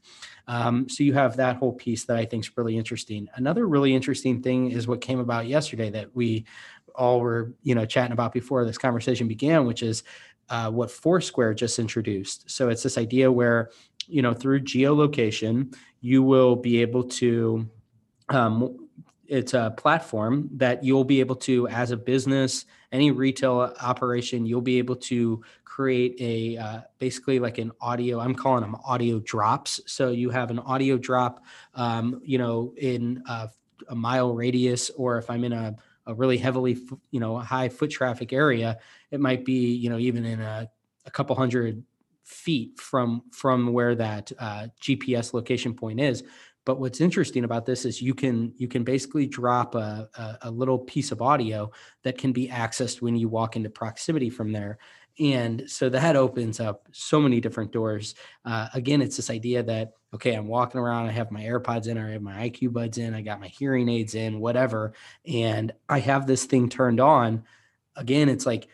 Um, 0.48 0.90
so 0.90 1.04
you 1.04 1.14
have 1.14 1.38
that 1.38 1.56
whole 1.56 1.72
piece 1.72 2.04
that 2.06 2.18
I 2.18 2.26
think 2.26 2.44
is 2.44 2.58
really 2.58 2.78
interesting. 2.78 3.30
Another 3.36 3.68
really 3.68 3.96
interesting 3.96 4.42
thing 4.42 4.72
is 4.72 4.88
what 4.88 5.00
came 5.00 5.20
about 5.20 5.48
yesterday 5.48 5.90
that 5.92 6.14
we 6.16 6.46
all 6.94 7.22
were, 7.22 7.54
you 7.64 7.76
know, 7.76 7.86
chatting 7.86 8.12
about 8.12 8.34
before 8.34 8.66
this 8.66 8.78
conversation 8.78 9.28
began, 9.28 9.66
which 9.66 9.82
is 9.82 10.04
uh, 10.52 10.70
what 10.70 10.92
Foursquare 10.92 11.54
just 11.54 11.80
introduced. 11.80 12.50
So 12.50 12.70
it's 12.70 12.84
this 12.84 12.98
idea 12.98 13.32
where, 13.32 13.72
you 14.08 14.22
know, 14.22 14.34
through 14.34 14.62
geolocation, 14.62 15.74
you 16.02 16.22
will 16.22 16.56
be 16.56 16.82
able 16.82 17.04
to 17.22 17.68
um, 18.30 18.78
it's 19.28 19.54
a 19.54 19.74
platform 19.78 20.50
that 20.58 20.84
you'll 20.84 21.06
be 21.06 21.22
able 21.22 21.38
to, 21.38 21.66
as 21.70 21.92
a 21.92 21.98
business, 21.98 22.66
any 22.92 23.12
retail 23.12 23.74
operation, 23.82 24.46
you'll 24.46 24.60
be 24.60 24.78
able 24.78 24.98
to 24.98 25.42
create 25.64 26.18
a 26.20 26.58
uh, 26.58 26.82
basically 27.00 27.40
like 27.40 27.58
an 27.58 27.72
audio. 27.80 28.20
I'm 28.20 28.36
calling 28.36 28.62
them 28.62 28.76
audio 28.84 29.20
drops. 29.20 29.80
So 29.86 30.10
you 30.10 30.30
have 30.32 30.52
an 30.52 30.60
audio 30.60 30.98
drop, 30.98 31.46
um, 31.76 32.20
you 32.26 32.38
know, 32.38 32.74
in 32.76 33.24
a, 33.26 33.50
a 33.88 33.96
mile 33.96 34.36
radius, 34.36 34.90
or 34.98 35.18
if 35.18 35.30
I'm 35.30 35.46
in 35.46 35.54
a 35.54 35.78
a 36.08 36.14
really 36.14 36.38
heavily, 36.38 36.78
you 37.12 37.20
know, 37.20 37.38
high 37.38 37.70
foot 37.70 37.90
traffic 37.90 38.34
area, 38.34 38.78
it 39.12 39.20
might 39.20 39.46
be, 39.46 39.74
you 39.74 39.90
know, 39.90 39.98
even 39.98 40.26
in 40.26 40.42
a, 40.42 40.70
a 41.06 41.12
couple 41.12 41.36
hundred 41.36 41.84
feet 42.24 42.80
from 42.80 43.24
from 43.32 43.74
where 43.74 43.96
that 43.96 44.32
uh, 44.40 44.68
GPS 44.82 45.34
location 45.34 45.74
point 45.74 46.00
is. 46.00 46.24
But 46.64 46.80
what's 46.80 47.02
interesting 47.02 47.44
about 47.44 47.66
this 47.66 47.86
is 47.86 48.02
you 48.02 48.14
can 48.14 48.54
you 48.56 48.68
can 48.68 48.84
basically 48.84 49.26
drop 49.26 49.74
a, 49.76 50.08
a, 50.16 50.38
a, 50.44 50.52
little 50.52 50.78
piece 50.78 51.12
of 51.12 51.22
audio 51.22 51.72
that 52.04 52.20
can 52.20 52.32
be 52.32 52.48
accessed 52.48 53.02
when 53.02 53.16
you 53.16 53.30
walk 53.30 53.56
into 53.56 53.70
proximity 53.70 54.30
from 54.30 54.52
there. 54.52 54.78
And 55.20 55.64
so 55.68 55.90
that 55.90 56.16
opens 56.16 56.60
up 56.60 56.88
so 56.92 57.20
many 57.20 57.40
different 57.40 57.72
doors. 57.72 58.16
Uh, 58.46 58.68
again, 58.74 59.02
it's 59.02 59.18
this 59.18 59.30
idea 59.30 59.64
that, 59.64 59.94
okay, 60.14 60.34
I'm 60.34 60.48
walking 60.48 60.80
around, 60.80 61.08
I 61.08 61.12
have 61.12 61.32
my 61.32 61.42
AirPods 61.42 61.88
in, 61.88 61.98
or 61.98 62.08
I 62.08 62.12
have 62.12 62.22
my 62.22 62.50
IQbuds 62.50 62.98
in, 62.98 63.14
I 63.14 63.22
got 63.22 63.40
my 63.40 63.48
hearing 63.48 63.90
aids 63.90 64.16
in, 64.16 64.40
whatever. 64.40 64.94
And 65.26 65.74
I 65.90 66.00
have 66.00 66.28
this 66.28 66.46
thing 66.46 66.70
turned 66.70 67.00
on. 67.00 67.44
Again, 67.96 68.30
it's 68.30 68.46
like 68.46 68.68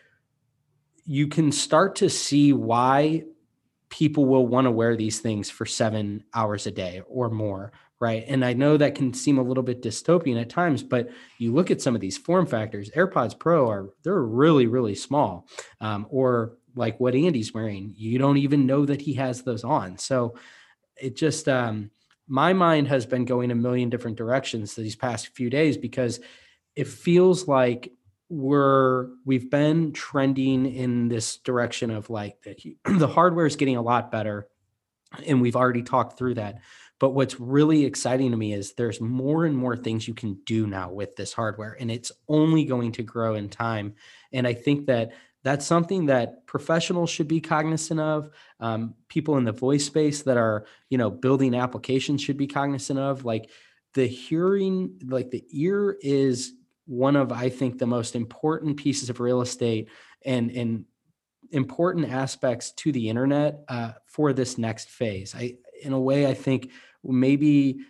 you 1.04 1.28
can 1.28 1.52
start 1.52 1.96
to 1.96 2.10
see 2.10 2.52
why 2.52 3.24
people 3.88 4.26
will 4.26 4.46
want 4.46 4.66
to 4.66 4.70
wear 4.70 4.96
these 4.96 5.20
things 5.20 5.48
for 5.50 5.64
seven 5.64 6.22
hours 6.34 6.66
a 6.66 6.70
day 6.70 7.02
or 7.08 7.30
more 7.30 7.72
right? 8.00 8.24
And 8.28 8.44
i 8.44 8.52
know 8.52 8.76
that 8.76 8.94
can 8.94 9.12
seem 9.12 9.38
a 9.38 9.42
little 9.42 9.62
bit 9.62 9.82
dystopian 9.82 10.40
at 10.40 10.50
times 10.50 10.82
but 10.82 11.08
you 11.38 11.52
look 11.52 11.70
at 11.70 11.82
some 11.82 11.94
of 11.94 12.00
these 12.00 12.16
form 12.16 12.46
factors 12.46 12.90
airpods 12.90 13.38
pro 13.38 13.68
are 13.68 13.90
they're 14.04 14.22
really 14.22 14.66
really 14.66 14.94
small 14.94 15.48
um, 15.80 16.06
or 16.10 16.58
like 16.76 16.98
what 17.00 17.14
andy's 17.14 17.52
wearing 17.52 17.92
you 17.96 18.18
don't 18.18 18.36
even 18.38 18.66
know 18.66 18.86
that 18.86 19.00
he 19.00 19.14
has 19.14 19.42
those 19.42 19.64
on. 19.64 19.98
So 19.98 20.34
it 20.96 21.16
just 21.16 21.48
um, 21.48 21.90
my 22.26 22.52
mind 22.52 22.88
has 22.88 23.06
been 23.06 23.24
going 23.24 23.50
a 23.50 23.54
million 23.54 23.90
different 23.90 24.16
directions 24.16 24.74
these 24.74 24.96
past 24.96 25.28
few 25.28 25.50
days 25.50 25.76
because 25.76 26.20
it 26.76 26.86
feels 26.86 27.48
like 27.48 27.92
we're 28.28 29.08
we've 29.24 29.50
been 29.50 29.92
trending 29.92 30.66
in 30.66 31.08
this 31.08 31.38
direction 31.38 31.90
of 31.90 32.10
like 32.10 32.40
the, 32.42 32.76
the 32.98 33.08
hardware 33.08 33.46
is 33.46 33.56
getting 33.56 33.76
a 33.76 33.82
lot 33.82 34.12
better 34.12 34.46
and 35.26 35.40
we've 35.40 35.56
already 35.56 35.82
talked 35.82 36.18
through 36.18 36.34
that 36.34 36.60
but 37.00 37.10
what's 37.10 37.38
really 37.38 37.84
exciting 37.84 38.30
to 38.30 38.36
me 38.36 38.52
is 38.52 38.72
there's 38.72 39.00
more 39.00 39.44
and 39.44 39.56
more 39.56 39.76
things 39.76 40.08
you 40.08 40.14
can 40.14 40.34
do 40.44 40.66
now 40.66 40.90
with 40.90 41.16
this 41.16 41.32
hardware 41.32 41.76
and 41.80 41.90
it's 41.90 42.12
only 42.28 42.64
going 42.64 42.92
to 42.92 43.02
grow 43.02 43.34
in 43.34 43.48
time 43.48 43.94
and 44.32 44.46
i 44.46 44.52
think 44.52 44.86
that 44.86 45.12
that's 45.44 45.64
something 45.64 46.06
that 46.06 46.46
professionals 46.46 47.08
should 47.08 47.28
be 47.28 47.40
cognizant 47.40 48.00
of 48.00 48.28
um, 48.60 48.94
people 49.08 49.38
in 49.38 49.44
the 49.44 49.52
voice 49.52 49.84
space 49.84 50.22
that 50.22 50.36
are 50.36 50.66
you 50.90 50.98
know 50.98 51.10
building 51.10 51.54
applications 51.54 52.22
should 52.22 52.36
be 52.36 52.46
cognizant 52.46 52.98
of 52.98 53.24
like 53.24 53.50
the 53.94 54.06
hearing 54.06 55.00
like 55.06 55.30
the 55.30 55.44
ear 55.50 55.96
is 56.02 56.52
one 56.88 57.16
of 57.16 57.32
I 57.32 57.50
think 57.50 57.78
the 57.78 57.86
most 57.86 58.16
important 58.16 58.78
pieces 58.78 59.10
of 59.10 59.20
real 59.20 59.42
estate 59.42 59.88
and 60.24 60.50
and 60.50 60.84
important 61.50 62.10
aspects 62.10 62.72
to 62.72 62.92
the 62.92 63.08
internet 63.08 63.64
uh, 63.68 63.92
for 64.06 64.32
this 64.32 64.58
next 64.58 64.88
phase. 64.88 65.34
I 65.34 65.56
in 65.82 65.92
a 65.92 66.00
way 66.00 66.26
I 66.26 66.34
think 66.34 66.70
maybe 67.04 67.80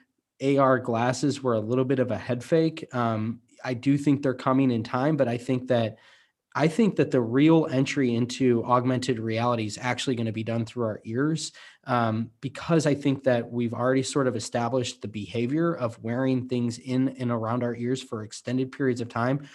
AR 0.43 0.79
glasses 0.79 1.43
were 1.43 1.55
a 1.55 1.61
little 1.61 1.85
bit 1.85 1.99
of 1.99 2.11
a 2.11 2.19
head 2.19 2.45
fake. 2.45 2.89
Um, 2.95 3.41
I 3.65 3.75
do 3.75 3.99
think 3.99 4.23
they're 4.23 4.35
coming 4.35 4.71
in 4.71 4.83
time, 4.83 5.17
but 5.17 5.29
I 5.29 5.37
think 5.37 5.69
that 5.69 5.99
I 6.55 6.67
think 6.67 6.97
that 6.97 7.13
the 7.13 7.21
real 7.21 7.69
entry 7.71 8.15
into 8.15 8.65
augmented 8.65 9.21
reality 9.21 9.67
is 9.67 9.79
actually 9.81 10.17
going 10.17 10.27
to 10.27 10.33
be 10.33 10.43
done 10.43 10.65
through 10.65 10.87
our 10.87 11.01
ears 11.05 11.53
um, 11.85 12.31
because 12.41 12.85
I 12.85 12.95
think 12.95 13.23
that 13.25 13.49
we've 13.49 13.75
already 13.75 14.03
sort 14.03 14.27
of 14.27 14.35
established 14.35 15.01
the 15.01 15.07
behavior 15.09 15.75
of 15.75 16.03
wearing 16.03 16.49
things 16.49 16.79
in 16.79 17.11
and 17.11 17.31
around 17.31 17.63
our 17.63 17.77
ears 17.77 18.03
for 18.03 18.25
extended 18.25 18.73
periods 18.73 19.01
of 19.01 19.09
time. 19.09 19.47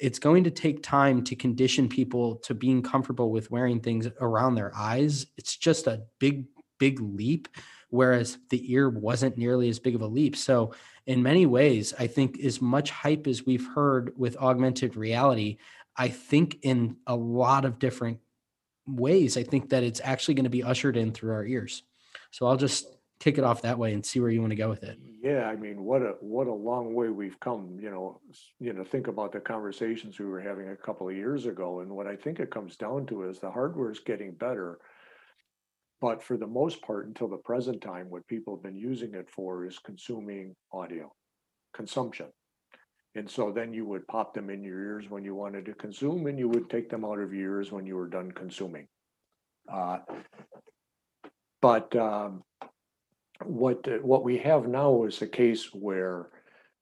It's 0.00 0.18
going 0.18 0.44
to 0.44 0.50
take 0.50 0.82
time 0.82 1.24
to 1.24 1.36
condition 1.36 1.88
people 1.88 2.36
to 2.36 2.54
being 2.54 2.82
comfortable 2.82 3.30
with 3.30 3.50
wearing 3.50 3.80
things 3.80 4.08
around 4.20 4.54
their 4.54 4.76
eyes. 4.76 5.26
It's 5.38 5.56
just 5.56 5.86
a 5.86 6.02
big, 6.18 6.44
big 6.78 7.00
leap, 7.00 7.48
whereas 7.90 8.38
the 8.48 8.72
ear 8.72 8.88
wasn't 8.88 9.36
nearly 9.36 9.68
as 9.68 9.78
big 9.78 9.94
of 9.94 10.00
a 10.00 10.06
leap. 10.06 10.36
So, 10.36 10.72
in 11.06 11.22
many 11.22 11.46
ways, 11.46 11.92
I 11.98 12.06
think 12.06 12.40
as 12.40 12.60
much 12.60 12.90
hype 12.90 13.26
as 13.26 13.44
we've 13.44 13.66
heard 13.74 14.12
with 14.16 14.36
augmented 14.36 14.96
reality, 14.96 15.58
I 15.96 16.08
think 16.08 16.58
in 16.62 16.96
a 17.06 17.16
lot 17.16 17.64
of 17.64 17.78
different 17.78 18.18
ways, 18.86 19.36
I 19.36 19.42
think 19.42 19.70
that 19.70 19.82
it's 19.82 20.00
actually 20.02 20.34
going 20.34 20.44
to 20.44 20.50
be 20.50 20.62
ushered 20.62 20.96
in 20.96 21.12
through 21.12 21.32
our 21.32 21.44
ears. 21.44 21.82
So 22.30 22.46
I'll 22.46 22.56
just 22.56 22.86
kick 23.18 23.38
it 23.38 23.44
off 23.44 23.62
that 23.62 23.78
way 23.78 23.92
and 23.92 24.04
see 24.04 24.18
where 24.18 24.30
you 24.30 24.40
want 24.40 24.50
to 24.50 24.56
go 24.56 24.68
with 24.68 24.82
it. 24.82 24.98
Yeah, 25.22 25.44
I 25.44 25.54
mean, 25.54 25.84
what 25.84 26.00
a 26.00 26.14
what 26.20 26.46
a 26.46 26.52
long 26.52 26.94
way 26.94 27.10
we've 27.10 27.38
come. 27.40 27.78
You 27.80 27.90
know, 27.90 28.20
you 28.58 28.72
know, 28.72 28.82
think 28.82 29.06
about 29.06 29.32
the 29.32 29.40
conversations 29.40 30.18
we 30.18 30.24
were 30.24 30.40
having 30.40 30.70
a 30.70 30.76
couple 30.76 31.08
of 31.08 31.14
years 31.14 31.46
ago, 31.46 31.80
and 31.80 31.90
what 31.90 32.06
I 32.06 32.16
think 32.16 32.40
it 32.40 32.50
comes 32.50 32.76
down 32.76 33.06
to 33.06 33.28
is 33.28 33.38
the 33.38 33.50
hardware 33.50 33.90
is 33.90 34.00
getting 34.00 34.32
better, 34.32 34.78
but 36.00 36.22
for 36.22 36.36
the 36.36 36.46
most 36.46 36.80
part, 36.82 37.06
until 37.06 37.28
the 37.28 37.36
present 37.36 37.80
time, 37.82 38.08
what 38.08 38.26
people 38.26 38.56
have 38.56 38.62
been 38.62 38.76
using 38.76 39.14
it 39.14 39.28
for 39.30 39.66
is 39.66 39.78
consuming 39.78 40.54
audio, 40.72 41.12
consumption. 41.74 42.26
And 43.14 43.28
so 43.28 43.50
then 43.50 43.74
you 43.74 43.84
would 43.86 44.06
pop 44.06 44.34
them 44.34 44.50
in 44.50 44.62
your 44.62 44.78
ears 44.78 45.10
when 45.10 45.24
you 45.24 45.34
wanted 45.34 45.66
to 45.66 45.74
consume, 45.74 46.26
and 46.26 46.38
you 46.38 46.48
would 46.48 46.70
take 46.70 46.88
them 46.88 47.04
out 47.04 47.18
of 47.18 47.34
your 47.34 47.56
ears 47.56 47.72
when 47.72 47.84
you 47.84 47.96
were 47.96 48.08
done 48.08 48.30
consuming. 48.30 48.86
Uh, 49.70 49.98
but 51.60 51.94
um, 51.96 52.42
what 53.44 53.86
what 54.02 54.24
we 54.24 54.38
have 54.38 54.66
now 54.66 55.04
is 55.04 55.20
a 55.22 55.26
case 55.26 55.68
where 55.74 56.28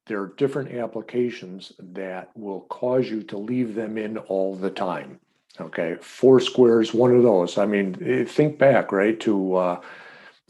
there 0.07 0.21
are 0.21 0.35
different 0.37 0.73
applications 0.75 1.73
that 1.79 2.31
will 2.35 2.63
cause 2.63 3.09
you 3.11 3.23
to 3.23 3.39
leave 3.39 3.75
them 3.75 3.99
in 3.99 4.19
all 4.19 4.55
the 4.55 4.71
time. 4.71 5.21
Okay, 5.61 5.97
Foursquare 6.01 6.81
is 6.81 6.95
one 6.95 7.15
of 7.15 7.23
those. 7.23 7.59
I 7.59 7.67
mean, 7.67 7.97
eh, 8.05 8.25
think 8.25 8.59
back 8.59 8.93
right 8.93 9.19
to 9.21 9.55
uh, 9.57 9.81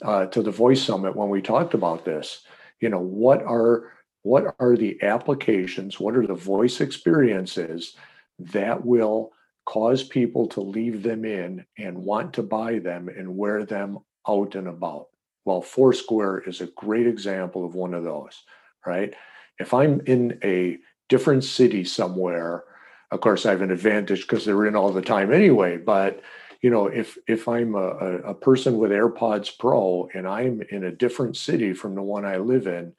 uh, 0.03 0.27
to 0.27 0.43
the 0.43 0.51
Voice 0.51 0.83
Summit 0.83 1.17
when 1.17 1.29
we 1.29 1.41
talked 1.41 1.75
about 1.75 2.05
this. 2.05 2.43
You 2.81 2.89
know, 2.91 3.01
what 3.01 3.43
are 3.43 3.93
what 4.23 4.55
are 4.59 4.77
the 4.77 5.03
applications, 5.03 5.99
what 5.99 6.17
are 6.17 6.27
the 6.27 6.35
voice 6.35 6.81
experiences 6.81 7.97
that 8.39 8.85
will 8.85 9.33
cause 9.65 10.03
people 10.03 10.47
to 10.49 10.61
leave 10.61 11.03
them 11.03 11.25
in 11.25 11.65
and 11.79 11.97
want 11.97 12.33
to 12.35 12.43
buy 12.43 12.79
them 12.79 13.09
and 13.09 13.37
wear 13.37 13.65
them 13.65 13.99
out 14.29 14.55
and 14.55 14.69
about? 14.69 15.07
Well, 15.45 15.63
Foursquare 15.63 16.41
is 16.41 16.61
a 16.61 16.67
great 16.67 17.07
example 17.07 17.65
of 17.65 17.75
one 17.75 17.95
of 17.95 18.05
those, 18.05 18.43
right? 18.85 19.15
If 19.59 19.73
I'm 19.73 20.03
in 20.07 20.39
a 20.45 20.79
different 21.09 21.45
city 21.45 21.85
somewhere, 21.85 22.65
of 23.11 23.21
course, 23.21 23.47
I 23.47 23.51
have 23.51 23.63
an 23.63 23.71
advantage 23.71 24.23
because 24.23 24.45
they're 24.45 24.67
in 24.67 24.77
all 24.77 24.93
the 24.93 25.03
time 25.03 25.33
anyway. 25.33 25.77
But 25.79 26.23
you 26.61 26.71
know, 26.71 26.87
if 26.87 27.17
if 27.27 27.49
I'm 27.49 27.75
a, 27.75 27.89
a 27.89 28.35
person 28.35 28.79
with 28.79 28.91
AirPods 28.91 29.59
Pro 29.59 30.09
and 30.15 30.27
I'm 30.27 30.63
in 30.71 30.85
a 30.85 30.91
different 30.91 31.37
city 31.37 31.73
from 31.73 31.95
the 31.95 32.03
one 32.03 32.25
I 32.25 32.39
live 32.39 32.67
in, 32.67 32.95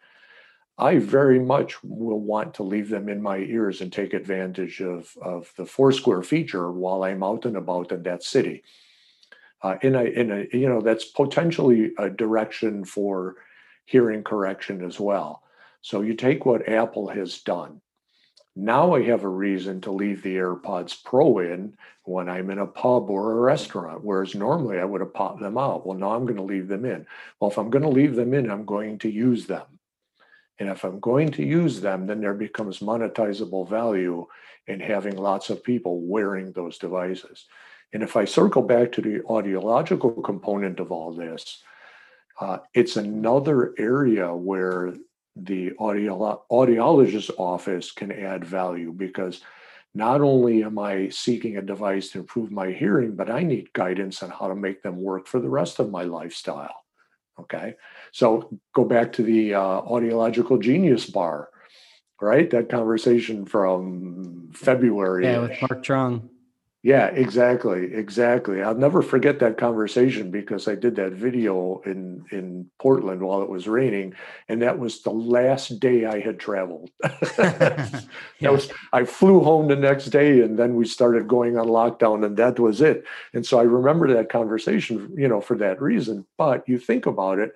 I 0.79 0.97
very 0.97 1.39
much 1.39 1.83
will 1.83 2.21
want 2.21 2.53
to 2.55 2.63
leave 2.63 2.87
them 2.87 3.09
in 3.09 3.21
my 3.21 3.37
ears 3.37 3.81
and 3.81 3.91
take 3.91 4.13
advantage 4.13 4.81
of, 4.81 5.13
of 5.21 5.51
the 5.57 5.65
Foursquare 5.65 6.23
feature 6.23 6.71
while 6.71 7.03
I'm 7.03 7.21
out 7.21 7.45
and 7.45 7.57
about 7.57 7.91
in 7.91 8.03
that 8.03 8.23
city. 8.23 8.63
Uh, 9.61 9.75
in 9.81 9.93
a, 9.93 10.03
in 10.03 10.31
a, 10.31 10.57
you 10.57 10.69
know, 10.69 10.79
that's 10.79 11.03
potentially 11.03 11.91
a 11.97 12.09
direction 12.09 12.85
for 12.85 13.35
hearing 13.83 14.23
correction 14.23 14.85
as 14.85 15.01
well. 15.01 15.43
So 15.81 15.99
you 15.99 16.13
take 16.13 16.45
what 16.45 16.69
Apple 16.69 17.09
has 17.09 17.39
done. 17.39 17.81
Now 18.61 18.93
I 18.93 19.03
have 19.03 19.23
a 19.23 19.29
reason 19.29 19.79
to 19.81 19.91
leave 19.91 20.21
the 20.21 20.35
AirPods 20.35 21.01
Pro 21.01 21.39
in 21.39 21.77
when 22.03 22.27
I'm 22.27 22.49
in 22.49 22.59
a 22.59 22.67
pub 22.67 23.09
or 23.09 23.31
a 23.31 23.41
restaurant, 23.41 24.03
whereas 24.03 24.35
normally 24.35 24.79
I 24.79 24.83
would 24.83 24.99
have 24.99 25.13
popped 25.13 25.39
them 25.39 25.57
out. 25.57 25.87
Well, 25.87 25.97
now 25.97 26.11
I'm 26.11 26.25
going 26.25 26.35
to 26.35 26.43
leave 26.43 26.67
them 26.67 26.83
in. 26.83 27.07
Well, 27.39 27.49
if 27.49 27.57
I'm 27.57 27.69
going 27.69 27.83
to 27.83 27.89
leave 27.89 28.15
them 28.15 28.33
in, 28.33 28.51
I'm 28.51 28.65
going 28.65 28.99
to 28.99 29.09
use 29.09 29.47
them. 29.47 29.65
And 30.59 30.67
if 30.67 30.83
I'm 30.83 30.99
going 30.99 31.31
to 31.31 31.45
use 31.45 31.79
them, 31.79 32.05
then 32.05 32.19
there 32.19 32.33
becomes 32.33 32.79
monetizable 32.79 33.69
value 33.69 34.27
in 34.67 34.81
having 34.81 35.15
lots 35.15 35.49
of 35.49 35.63
people 35.63 36.01
wearing 36.01 36.51
those 36.51 36.77
devices. 36.77 37.45
And 37.93 38.03
if 38.03 38.17
I 38.17 38.25
circle 38.25 38.61
back 38.61 38.91
to 38.91 39.01
the 39.01 39.19
audiological 39.19 40.21
component 40.21 40.81
of 40.81 40.91
all 40.91 41.13
this, 41.13 41.63
uh, 42.41 42.57
it's 42.73 42.97
another 42.97 43.73
area 43.77 44.35
where 44.35 44.93
the 45.35 45.71
audio, 45.79 46.43
audiologist's 46.51 47.31
office 47.37 47.91
can 47.91 48.11
add 48.11 48.43
value 48.45 48.91
because 48.91 49.41
not 49.95 50.21
only 50.21 50.63
am 50.63 50.77
I 50.77 51.09
seeking 51.09 51.57
a 51.57 51.61
device 51.61 52.09
to 52.09 52.19
improve 52.19 52.51
my 52.51 52.71
hearing, 52.71 53.15
but 53.15 53.29
I 53.29 53.41
need 53.43 53.73
guidance 53.73 54.21
on 54.21 54.29
how 54.29 54.47
to 54.47 54.55
make 54.55 54.83
them 54.83 55.01
work 55.01 55.27
for 55.27 55.39
the 55.39 55.49
rest 55.49 55.79
of 55.79 55.89
my 55.89 56.03
lifestyle. 56.03 56.75
Okay, 57.39 57.75
so 58.11 58.59
go 58.73 58.83
back 58.83 59.13
to 59.13 59.23
the 59.23 59.53
uh, 59.53 59.81
audiological 59.81 60.61
genius 60.61 61.05
bar. 61.05 61.49
right? 62.21 62.49
That 62.49 62.69
conversation 62.69 63.45
from 63.45 64.49
February. 64.53 65.23
Yeah, 65.25 65.39
with 65.39 65.61
Mark 65.61 65.83
Trung. 65.83 66.29
Yeah, 66.81 67.07
exactly, 67.07 67.93
exactly. 67.93 68.61
I'll 68.63 68.73
never 68.73 69.01
forget 69.01 69.39
that 69.39 69.57
conversation 69.57 70.31
because 70.31 70.65
I 70.65 70.75
did 70.75 70.95
that 70.95 71.11
video 71.11 71.81
in 71.85 72.23
in 72.31 72.69
Portland 72.79 73.21
while 73.21 73.41
it 73.41 73.49
was 73.49 73.67
raining, 73.67 74.13
and 74.47 74.61
that 74.61 74.79
was 74.79 75.01
the 75.01 75.09
last 75.11 75.81
day 75.81 76.05
I 76.05 76.21
had 76.21 76.39
traveled. 76.39 76.89
that 77.35 78.05
Yeah. 78.39 78.51
was 78.51 78.69
I 78.93 79.03
flew 79.03 79.41
home 79.41 79.67
the 79.67 79.75
next 79.75 80.05
day, 80.05 80.39
and 80.41 80.57
then 80.57 80.75
we 80.75 80.85
started 80.85 81.27
going 81.27 81.57
on 81.57 81.67
lockdown, 81.67 82.25
and 82.25 82.37
that 82.37 82.57
was 82.59 82.79
it. 82.79 83.03
And 83.33 83.45
so 83.45 83.59
I 83.59 83.63
remember 83.63 84.13
that 84.13 84.29
conversation, 84.29 85.13
you 85.17 85.27
know, 85.27 85.41
for 85.41 85.57
that 85.57 85.81
reason. 85.81 86.25
But 86.37 86.63
you 86.69 86.79
think 86.79 87.05
about 87.05 87.39
it, 87.39 87.53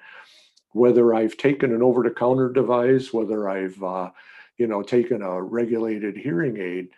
whether 0.72 1.14
I've 1.14 1.38
taken 1.38 1.74
an 1.74 1.82
over-the-counter 1.84 2.50
device, 2.54 3.14
whether 3.14 3.50
I've 3.50 3.82
uh, 3.84 4.12
you 4.58 4.68
know 4.68 4.84
taken 4.84 5.22
a 5.22 5.42
regulated 5.42 6.18
hearing 6.18 6.58
aid 6.58 6.90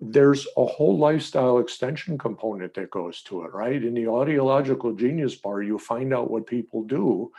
there's 0.00 0.46
a 0.56 0.66
whole 0.66 0.98
lifestyle 0.98 1.58
extension 1.58 2.18
component 2.18 2.74
that 2.74 2.90
goes 2.90 3.22
to 3.22 3.42
it, 3.42 3.52
right? 3.54 3.82
In 3.82 3.94
the 3.94 4.04
audiological 4.04 4.98
genius 4.98 5.34
bar, 5.34 5.62
you 5.62 5.78
find 5.78 6.12
out 6.12 6.30
what 6.30 6.46
people 6.46 6.82
do, 6.84 7.30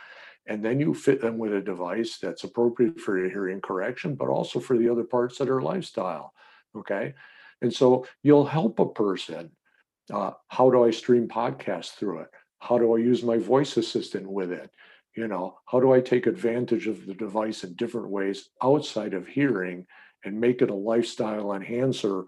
and 0.46 0.64
then 0.64 0.80
you 0.80 0.92
fit 0.94 1.20
them 1.20 1.38
with 1.38 1.52
a 1.52 1.60
device 1.60 2.18
that's 2.18 2.44
appropriate 2.44 2.98
for 2.98 3.18
your 3.18 3.30
hearing 3.30 3.60
correction, 3.60 4.14
but 4.14 4.28
also 4.28 4.58
for 4.58 4.76
the 4.76 4.88
other 4.88 5.04
parts 5.04 5.38
that 5.38 5.48
are 5.48 5.62
lifestyle. 5.62 6.32
Okay. 6.76 7.14
And 7.62 7.72
so 7.72 8.06
you'll 8.22 8.46
help 8.46 8.78
a 8.78 8.88
person. 8.88 9.50
Uh, 10.12 10.32
how 10.48 10.70
do 10.70 10.84
I 10.84 10.90
stream 10.90 11.28
podcasts 11.28 11.94
through 11.94 12.20
it? 12.20 12.30
How 12.60 12.78
do 12.78 12.96
I 12.96 12.98
use 12.98 13.22
my 13.22 13.36
voice 13.36 13.76
assistant 13.76 14.28
with 14.28 14.50
it? 14.50 14.70
You 15.14 15.28
know, 15.28 15.58
how 15.66 15.80
do 15.80 15.92
I 15.92 16.00
take 16.00 16.26
advantage 16.26 16.86
of 16.86 17.04
the 17.06 17.14
device 17.14 17.62
in 17.62 17.74
different 17.74 18.08
ways 18.08 18.48
outside 18.62 19.14
of 19.14 19.26
hearing 19.26 19.86
and 20.24 20.40
make 20.40 20.62
it 20.62 20.70
a 20.70 20.74
lifestyle 20.74 21.52
enhancer 21.52 22.24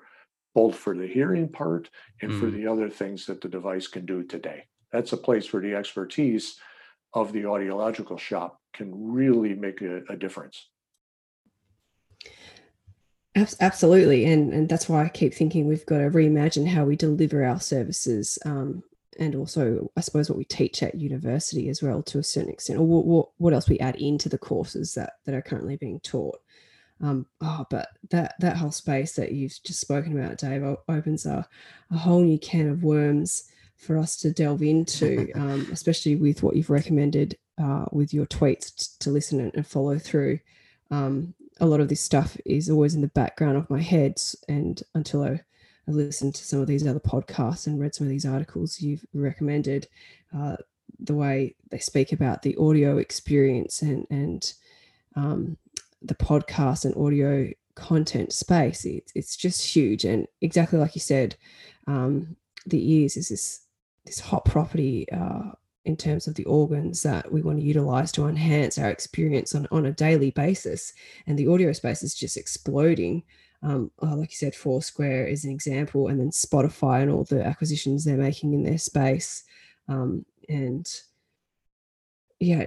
both 0.54 0.76
for 0.76 0.96
the 0.96 1.06
hearing 1.06 1.48
part 1.48 1.88
and 2.22 2.32
for 2.32 2.46
Mm. 2.46 2.52
the 2.52 2.66
other 2.66 2.90
things 2.90 3.26
that 3.26 3.40
the 3.40 3.48
device 3.48 3.86
can 3.86 4.04
do 4.06 4.22
today. 4.22 4.64
That's 4.92 5.12
a 5.12 5.16
place 5.16 5.52
where 5.52 5.62
the 5.62 5.74
expertise 5.74 6.58
of 7.14 7.32
the 7.32 7.42
audiological 7.42 8.18
shop 8.18 8.60
can 8.72 8.90
really 9.12 9.54
make 9.54 9.80
a, 9.82 10.02
a 10.08 10.16
difference. 10.16 10.68
Absolutely, 13.36 14.24
and 14.26 14.52
and 14.52 14.68
that's 14.68 14.88
why 14.88 15.04
I 15.04 15.08
keep 15.08 15.32
thinking 15.32 15.66
we've 15.66 15.86
got 15.86 15.98
to 15.98 16.10
reimagine 16.10 16.66
how 16.66 16.84
we 16.84 16.96
deliver 16.96 17.44
our 17.44 17.60
services, 17.60 18.38
um, 18.44 18.82
and 19.20 19.36
also 19.36 19.90
I 19.96 20.00
suppose 20.00 20.28
what 20.28 20.36
we 20.36 20.44
teach 20.44 20.82
at 20.82 20.96
university 20.96 21.68
as 21.68 21.80
well 21.80 22.02
to 22.02 22.18
a 22.18 22.24
certain 22.24 22.50
extent, 22.52 22.80
or 22.80 22.86
what 22.86 23.06
what, 23.06 23.28
what 23.38 23.52
else 23.54 23.68
we 23.68 23.78
add 23.78 23.96
into 23.96 24.28
the 24.28 24.36
courses 24.38 24.94
that 24.94 25.12
that 25.26 25.34
are 25.34 25.42
currently 25.42 25.76
being 25.76 26.00
taught. 26.00 26.40
Um, 27.02 27.26
oh, 27.40 27.64
but 27.70 27.88
that 28.10 28.34
that 28.40 28.56
whole 28.56 28.72
space 28.72 29.14
that 29.14 29.32
you've 29.32 29.58
just 29.64 29.80
spoken 29.80 30.18
about, 30.18 30.38
Dave, 30.38 30.62
opens 30.88 31.26
a, 31.26 31.46
a 31.90 31.96
whole 31.96 32.20
new 32.20 32.38
can 32.38 32.68
of 32.68 32.82
worms 32.82 33.44
for 33.76 33.96
us 33.96 34.16
to 34.18 34.32
delve 34.32 34.62
into, 34.62 35.30
um, 35.34 35.66
especially 35.72 36.16
with 36.16 36.42
what 36.42 36.56
you've 36.56 36.70
recommended 36.70 37.38
uh, 37.58 37.86
with 37.92 38.12
your 38.12 38.26
tweets 38.26 38.74
t- 38.74 38.86
to 39.00 39.10
listen 39.10 39.40
and, 39.40 39.54
and 39.54 39.66
follow 39.66 39.98
through. 39.98 40.38
Um, 40.90 41.34
a 41.60 41.66
lot 41.66 41.80
of 41.80 41.88
this 41.88 42.00
stuff 42.00 42.36
is 42.44 42.70
always 42.70 42.94
in 42.94 43.00
the 43.00 43.08
background 43.08 43.56
of 43.56 43.70
my 43.70 43.80
head, 43.80 44.20
and 44.48 44.82
until 44.94 45.22
I, 45.22 45.40
I 45.88 45.90
listened 45.90 46.34
to 46.34 46.44
some 46.44 46.60
of 46.60 46.66
these 46.66 46.86
other 46.86 47.00
podcasts 47.00 47.66
and 47.66 47.80
read 47.80 47.94
some 47.94 48.06
of 48.06 48.10
these 48.10 48.26
articles 48.26 48.80
you've 48.80 49.04
recommended, 49.14 49.88
uh, 50.36 50.56
the 50.98 51.14
way 51.14 51.54
they 51.70 51.78
speak 51.78 52.12
about 52.12 52.42
the 52.42 52.56
audio 52.56 52.98
experience 52.98 53.80
and 53.80 54.06
and 54.10 54.52
um, 55.16 55.56
the 56.02 56.14
podcast 56.14 56.84
and 56.84 56.96
audio 56.96 57.50
content 57.74 58.32
space. 58.32 58.84
It's, 58.84 59.12
it's 59.14 59.36
just 59.36 59.62
huge. 59.74 60.04
And 60.04 60.26
exactly 60.40 60.78
like 60.78 60.94
you 60.94 61.00
said 61.00 61.36
um, 61.86 62.36
the 62.66 62.92
ears 62.92 63.16
is 63.16 63.28
this 63.28 63.60
this 64.06 64.20
hot 64.20 64.44
property 64.46 65.06
uh, 65.12 65.52
in 65.84 65.96
terms 65.96 66.26
of 66.26 66.34
the 66.34 66.44
organs 66.44 67.02
that 67.02 67.30
we 67.30 67.42
want 67.42 67.58
to 67.58 67.64
utilize 67.64 68.10
to 68.12 68.26
enhance 68.26 68.78
our 68.78 68.90
experience 68.90 69.54
on, 69.54 69.66
on 69.70 69.86
a 69.86 69.92
daily 69.92 70.30
basis. 70.30 70.92
And 71.26 71.38
the 71.38 71.48
audio 71.48 71.72
space 71.72 72.02
is 72.02 72.14
just 72.14 72.36
exploding. 72.36 73.22
Um, 73.62 73.90
uh, 74.02 74.16
like 74.16 74.30
you 74.30 74.36
said 74.36 74.54
foursquare 74.54 75.26
is 75.26 75.44
an 75.44 75.50
example 75.50 76.08
and 76.08 76.18
then 76.18 76.30
spotify 76.30 77.02
and 77.02 77.10
all 77.10 77.24
the 77.24 77.44
acquisitions 77.44 78.04
they're 78.04 78.16
making 78.16 78.54
in 78.54 78.62
their 78.62 78.78
space. 78.78 79.44
Um, 79.86 80.24
and 80.48 80.90
yeah 82.38 82.64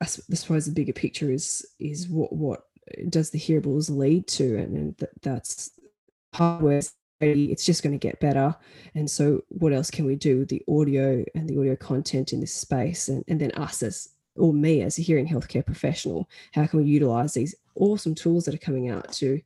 I 0.00 0.06
suppose 0.06 0.64
the 0.64 0.72
bigger 0.72 0.94
picture 0.94 1.30
is 1.30 1.66
is 1.78 2.08
what 2.08 2.32
what 2.32 2.64
does 3.08 3.30
the 3.30 3.38
hearables 3.38 3.90
lead 3.90 4.26
to 4.26 4.56
and, 4.56 4.76
and 4.76 4.98
th- 4.98 5.12
that's 5.22 5.70
hardware 6.34 6.82
it's 7.22 7.66
just 7.66 7.82
going 7.82 7.92
to 7.92 7.98
get 7.98 8.18
better. 8.18 8.56
And 8.94 9.10
so 9.10 9.44
what 9.48 9.74
else 9.74 9.90
can 9.90 10.06
we 10.06 10.16
do 10.16 10.38
with 10.38 10.48
the 10.48 10.62
audio 10.66 11.22
and 11.34 11.46
the 11.46 11.58
audio 11.58 11.76
content 11.76 12.32
in 12.32 12.40
this 12.40 12.54
space? 12.54 13.08
And, 13.08 13.22
and 13.28 13.38
then 13.38 13.52
us 13.52 13.82
as 13.82 14.08
or 14.36 14.52
me 14.52 14.82
as 14.82 14.98
a 14.98 15.02
hearing 15.02 15.26
healthcare 15.26 15.64
professional 15.64 16.28
how 16.52 16.64
can 16.64 16.80
we 16.80 16.88
utilize 16.88 17.34
these 17.34 17.54
awesome 17.74 18.14
tools 18.14 18.44
that 18.44 18.54
are 18.54 18.58
coming 18.58 18.88
out 18.88 19.12
to 19.12 19.40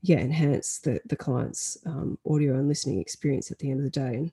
yeah 0.00 0.18
enhance 0.18 0.78
the 0.78 1.00
the 1.04 1.16
client's 1.16 1.76
um, 1.86 2.18
audio 2.28 2.54
and 2.54 2.66
listening 2.66 2.98
experience 2.98 3.50
at 3.50 3.58
the 3.58 3.70
end 3.70 3.78
of 3.78 3.84
the 3.84 3.90
day? 3.90 4.14
And 4.16 4.32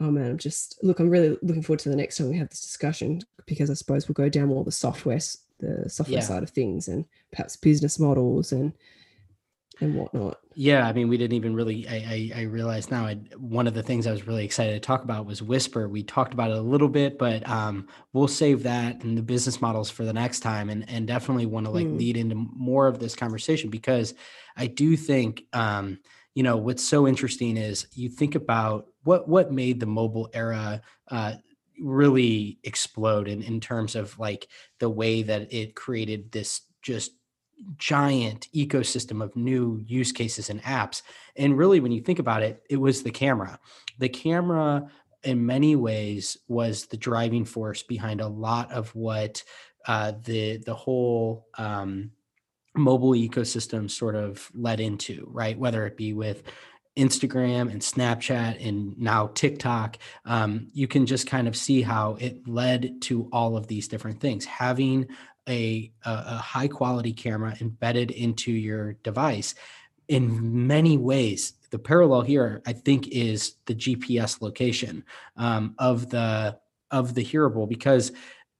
oh 0.00 0.10
man 0.10 0.30
i'm 0.30 0.38
just 0.38 0.78
look 0.82 0.98
i'm 0.98 1.08
really 1.08 1.38
looking 1.42 1.62
forward 1.62 1.78
to 1.80 1.88
the 1.88 1.96
next 1.96 2.16
time 2.16 2.28
we 2.28 2.38
have 2.38 2.50
this 2.50 2.60
discussion 2.60 3.20
because 3.46 3.70
i 3.70 3.74
suppose 3.74 4.08
we'll 4.08 4.14
go 4.14 4.28
down 4.28 4.50
all 4.50 4.64
the 4.64 4.72
software 4.72 5.20
the 5.60 5.88
software 5.90 6.20
Yeah. 6.20 6.26
side 6.26 6.42
of 6.42 6.50
things 6.50 6.88
and 6.88 7.04
perhaps 7.32 7.56
business 7.56 7.98
models 7.98 8.52
and 8.52 8.72
and 9.80 9.94
whatnot 9.94 10.38
Yeah, 10.54 10.86
I 10.86 10.92
mean, 10.92 11.08
we 11.08 11.16
didn't 11.16 11.36
even 11.36 11.54
really. 11.54 11.88
I 11.88 11.94
I, 11.94 12.40
I 12.40 12.42
realized 12.42 12.90
now. 12.90 13.06
I, 13.06 13.14
one 13.38 13.66
of 13.66 13.72
the 13.72 13.82
things 13.82 14.06
I 14.06 14.10
was 14.10 14.26
really 14.26 14.44
excited 14.44 14.74
to 14.74 14.80
talk 14.80 15.04
about 15.04 15.24
was 15.24 15.42
Whisper. 15.42 15.88
We 15.88 16.02
talked 16.02 16.34
about 16.34 16.50
it 16.50 16.56
a 16.58 16.60
little 16.60 16.88
bit, 16.88 17.18
but 17.18 17.48
um, 17.48 17.86
we'll 18.12 18.28
save 18.28 18.64
that 18.64 19.02
and 19.02 19.16
the 19.16 19.22
business 19.22 19.60
models 19.60 19.88
for 19.90 20.04
the 20.04 20.12
next 20.12 20.40
time, 20.40 20.68
and 20.68 20.84
and 20.90 21.06
definitely 21.06 21.46
want 21.46 21.66
to 21.66 21.70
like 21.72 21.86
Mm. 21.86 21.98
lead 21.98 22.16
into 22.16 22.34
more 22.34 22.88
of 22.88 22.98
this 22.98 23.14
conversation 23.14 23.70
because 23.70 24.12
I 24.56 24.66
do 24.66 24.96
think, 24.96 25.44
um, 25.54 26.00
you 26.34 26.42
know, 26.42 26.56
what's 26.56 26.84
so 26.84 27.06
interesting 27.06 27.56
is 27.56 27.86
you 27.94 28.08
think 28.10 28.34
about 28.34 28.88
what 29.04 29.28
what 29.28 29.52
made 29.52 29.80
the 29.80 29.86
mobile 29.86 30.28
era. 30.34 30.82
Uh, 31.08 31.34
really 31.80 32.58
explode 32.64 33.28
in, 33.28 33.42
in 33.42 33.60
terms 33.60 33.96
of 33.96 34.18
like 34.18 34.48
the 34.78 34.90
way 34.90 35.22
that 35.22 35.52
it 35.52 35.74
created 35.74 36.30
this 36.32 36.62
just 36.82 37.12
giant 37.76 38.48
ecosystem 38.54 39.22
of 39.22 39.36
new 39.36 39.82
use 39.86 40.12
cases 40.12 40.50
and 40.50 40.62
apps. 40.62 41.02
And 41.36 41.56
really, 41.56 41.80
when 41.80 41.92
you 41.92 42.00
think 42.00 42.18
about 42.18 42.42
it, 42.42 42.62
it 42.70 42.76
was 42.76 43.02
the 43.02 43.10
camera. 43.10 43.58
The 43.98 44.08
camera, 44.08 44.88
in 45.22 45.44
many 45.44 45.76
ways, 45.76 46.38
was 46.48 46.86
the 46.86 46.96
driving 46.96 47.44
force 47.44 47.82
behind 47.82 48.20
a 48.20 48.28
lot 48.28 48.70
of 48.72 48.94
what 48.94 49.42
uh, 49.86 50.12
the 50.24 50.58
the 50.58 50.74
whole 50.74 51.46
um, 51.58 52.12
mobile 52.74 53.12
ecosystem 53.12 53.90
sort 53.90 54.14
of 54.14 54.50
led 54.54 54.80
into, 54.80 55.28
right? 55.30 55.58
Whether 55.58 55.86
it 55.86 55.96
be 55.96 56.12
with 56.12 56.42
Instagram 56.96 57.70
and 57.70 57.80
Snapchat 57.80 58.66
and 58.66 58.98
now 58.98 59.28
TikTok, 59.28 59.96
um, 60.24 60.68
you 60.72 60.88
can 60.88 61.06
just 61.06 61.26
kind 61.26 61.48
of 61.48 61.56
see 61.56 61.82
how 61.82 62.16
it 62.20 62.46
led 62.48 63.00
to 63.02 63.28
all 63.32 63.56
of 63.56 63.66
these 63.66 63.88
different 63.88 64.20
things. 64.20 64.44
Having 64.44 65.08
a, 65.48 65.90
a, 66.04 66.36
high 66.36 66.68
quality 66.68 67.12
camera 67.12 67.56
embedded 67.60 68.10
into 68.10 68.52
your 68.52 68.94
device 69.02 69.54
in 70.08 70.66
many 70.66 70.98
ways 70.98 71.54
the 71.70 71.78
parallel 71.78 72.20
here 72.20 72.60
i 72.66 72.72
think 72.72 73.08
is 73.08 73.54
the 73.66 73.74
gps 73.74 74.42
location 74.42 75.04
um, 75.36 75.74
of 75.78 76.10
the 76.10 76.58
of 76.90 77.14
the 77.14 77.22
hearable 77.22 77.66
because 77.68 78.12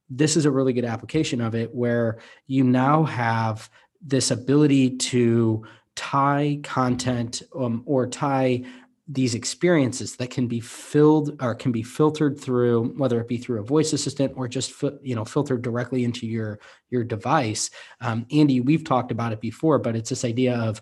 this 0.08 0.36
is 0.36 0.44
a 0.44 0.50
really 0.50 0.72
good 0.72 0.84
application 0.84 1.40
of 1.40 1.54
it 1.54 1.74
where 1.74 2.18
you 2.46 2.64
now 2.64 3.04
have 3.04 3.68
this 4.00 4.30
ability 4.30 4.96
to 4.96 5.64
tie 6.00 6.58
content 6.62 7.42
um, 7.54 7.82
or 7.84 8.06
tie 8.06 8.64
these 9.06 9.34
experiences 9.34 10.16
that 10.16 10.30
can 10.30 10.46
be 10.46 10.58
filled 10.58 11.36
or 11.42 11.54
can 11.54 11.72
be 11.72 11.82
filtered 11.82 12.40
through 12.40 12.94
whether 12.96 13.20
it 13.20 13.28
be 13.28 13.36
through 13.36 13.60
a 13.60 13.62
voice 13.62 13.92
assistant 13.92 14.32
or 14.34 14.48
just 14.48 14.82
you 15.02 15.14
know 15.14 15.26
filtered 15.26 15.60
directly 15.60 16.02
into 16.02 16.26
your 16.26 16.58
your 16.88 17.04
device. 17.04 17.68
Um, 18.00 18.24
andy 18.32 18.62
we've 18.62 18.82
talked 18.82 19.12
about 19.12 19.34
it 19.34 19.42
before 19.42 19.78
but 19.78 19.94
it's 19.94 20.08
this 20.08 20.24
idea 20.24 20.56
of 20.56 20.80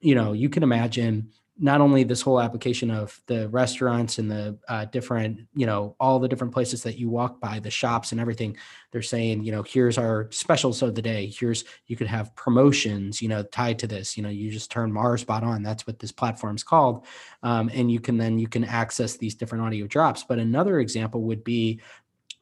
you 0.00 0.14
know 0.14 0.34
you 0.34 0.50
can 0.50 0.62
imagine 0.62 1.30
not 1.60 1.80
only 1.80 2.04
this 2.04 2.22
whole 2.22 2.40
application 2.40 2.90
of 2.90 3.20
the 3.26 3.48
restaurants 3.48 4.18
and 4.18 4.30
the 4.30 4.56
uh, 4.68 4.84
different 4.86 5.40
you 5.54 5.66
know 5.66 5.96
all 5.98 6.18
the 6.18 6.28
different 6.28 6.52
places 6.52 6.82
that 6.82 6.98
you 6.98 7.10
walk 7.10 7.40
by 7.40 7.58
the 7.58 7.70
shops 7.70 8.12
and 8.12 8.20
everything 8.20 8.56
they're 8.92 9.02
saying 9.02 9.42
you 9.42 9.50
know 9.50 9.62
here's 9.62 9.98
our 9.98 10.28
specials 10.30 10.82
of 10.82 10.94
the 10.94 11.02
day. 11.02 11.26
Here's 11.26 11.64
you 11.86 11.96
could 11.96 12.06
have 12.06 12.34
promotions 12.36 13.20
you 13.20 13.28
know 13.28 13.42
tied 13.42 13.78
to 13.80 13.86
this. 13.86 14.16
You 14.16 14.22
know 14.22 14.28
you 14.28 14.50
just 14.50 14.70
turn 14.70 14.92
MarsBot 14.92 15.42
on. 15.42 15.62
That's 15.62 15.86
what 15.86 15.98
this 15.98 16.12
platform's 16.12 16.62
called. 16.62 17.06
Um, 17.42 17.70
and 17.72 17.90
you 17.90 18.00
can 18.00 18.16
then 18.16 18.38
you 18.38 18.48
can 18.48 18.64
access 18.64 19.16
these 19.16 19.34
different 19.34 19.64
audio 19.64 19.86
drops. 19.86 20.24
But 20.24 20.38
another 20.38 20.80
example 20.80 21.22
would 21.22 21.44
be 21.44 21.80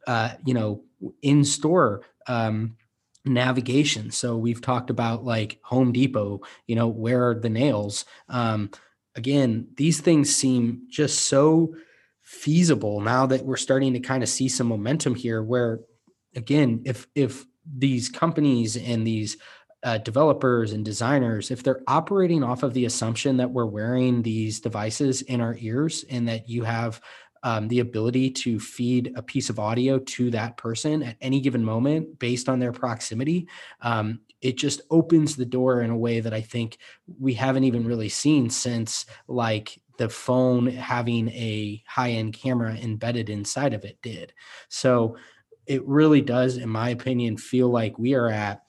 uh, 0.06 0.30
you 0.44 0.54
know 0.54 0.82
in 1.22 1.44
store 1.44 2.02
um, 2.26 2.76
navigation. 3.24 4.10
So 4.10 4.36
we've 4.36 4.60
talked 4.60 4.90
about 4.90 5.24
like 5.24 5.58
Home 5.62 5.92
Depot, 5.92 6.40
you 6.66 6.76
know, 6.76 6.88
where 6.88 7.30
are 7.30 7.34
the 7.34 7.50
nails? 7.50 8.04
Um, 8.28 8.70
again, 9.16 9.68
these 9.76 10.00
things 10.00 10.34
seem 10.34 10.82
just 10.88 11.24
so 11.24 11.74
feasible 12.22 13.00
now 13.00 13.26
that 13.26 13.44
we're 13.44 13.56
starting 13.56 13.92
to 13.94 14.00
kind 14.00 14.22
of 14.22 14.28
see 14.28 14.48
some 14.48 14.66
momentum 14.66 15.14
here 15.14 15.42
where 15.42 15.80
again, 16.34 16.82
if 16.84 17.06
if 17.14 17.44
these 17.76 18.08
companies 18.08 18.76
and 18.76 19.06
these 19.06 19.36
uh, 19.82 19.98
developers 19.98 20.72
and 20.72 20.84
designers, 20.84 21.50
if 21.50 21.62
they're 21.62 21.82
operating 21.86 22.42
off 22.42 22.62
of 22.62 22.74
the 22.74 22.84
assumption 22.84 23.36
that 23.36 23.50
we're 23.50 23.66
wearing 23.66 24.22
these 24.22 24.60
devices 24.60 25.22
in 25.22 25.40
our 25.40 25.56
ears 25.58 26.04
and 26.10 26.28
that 26.28 26.48
you 26.48 26.64
have 26.64 27.00
um, 27.42 27.68
the 27.68 27.80
ability 27.80 28.30
to 28.30 28.58
feed 28.58 29.12
a 29.16 29.22
piece 29.22 29.50
of 29.50 29.60
audio 29.60 29.98
to 30.00 30.30
that 30.30 30.56
person 30.56 31.02
at 31.02 31.16
any 31.20 31.40
given 31.40 31.64
moment 31.64 32.18
based 32.18 32.48
on 32.48 32.58
their 32.58 32.72
proximity, 32.72 33.46
um, 33.82 34.20
it 34.46 34.56
just 34.56 34.80
opens 34.92 35.34
the 35.34 35.44
door 35.44 35.80
in 35.80 35.90
a 35.90 35.96
way 35.96 36.20
that 36.20 36.32
I 36.32 36.40
think 36.40 36.78
we 37.18 37.34
haven't 37.34 37.64
even 37.64 37.84
really 37.84 38.08
seen 38.08 38.48
since 38.48 39.04
like 39.26 39.76
the 39.98 40.08
phone 40.08 40.68
having 40.68 41.28
a 41.30 41.82
high 41.84 42.10
end 42.12 42.32
camera 42.32 42.74
embedded 42.76 43.28
inside 43.28 43.74
of 43.74 43.84
it 43.84 44.00
did. 44.02 44.32
So 44.68 45.16
it 45.66 45.84
really 45.84 46.20
does, 46.20 46.58
in 46.58 46.68
my 46.68 46.90
opinion, 46.90 47.38
feel 47.38 47.68
like 47.70 47.98
we 47.98 48.14
are 48.14 48.28
at 48.28 48.62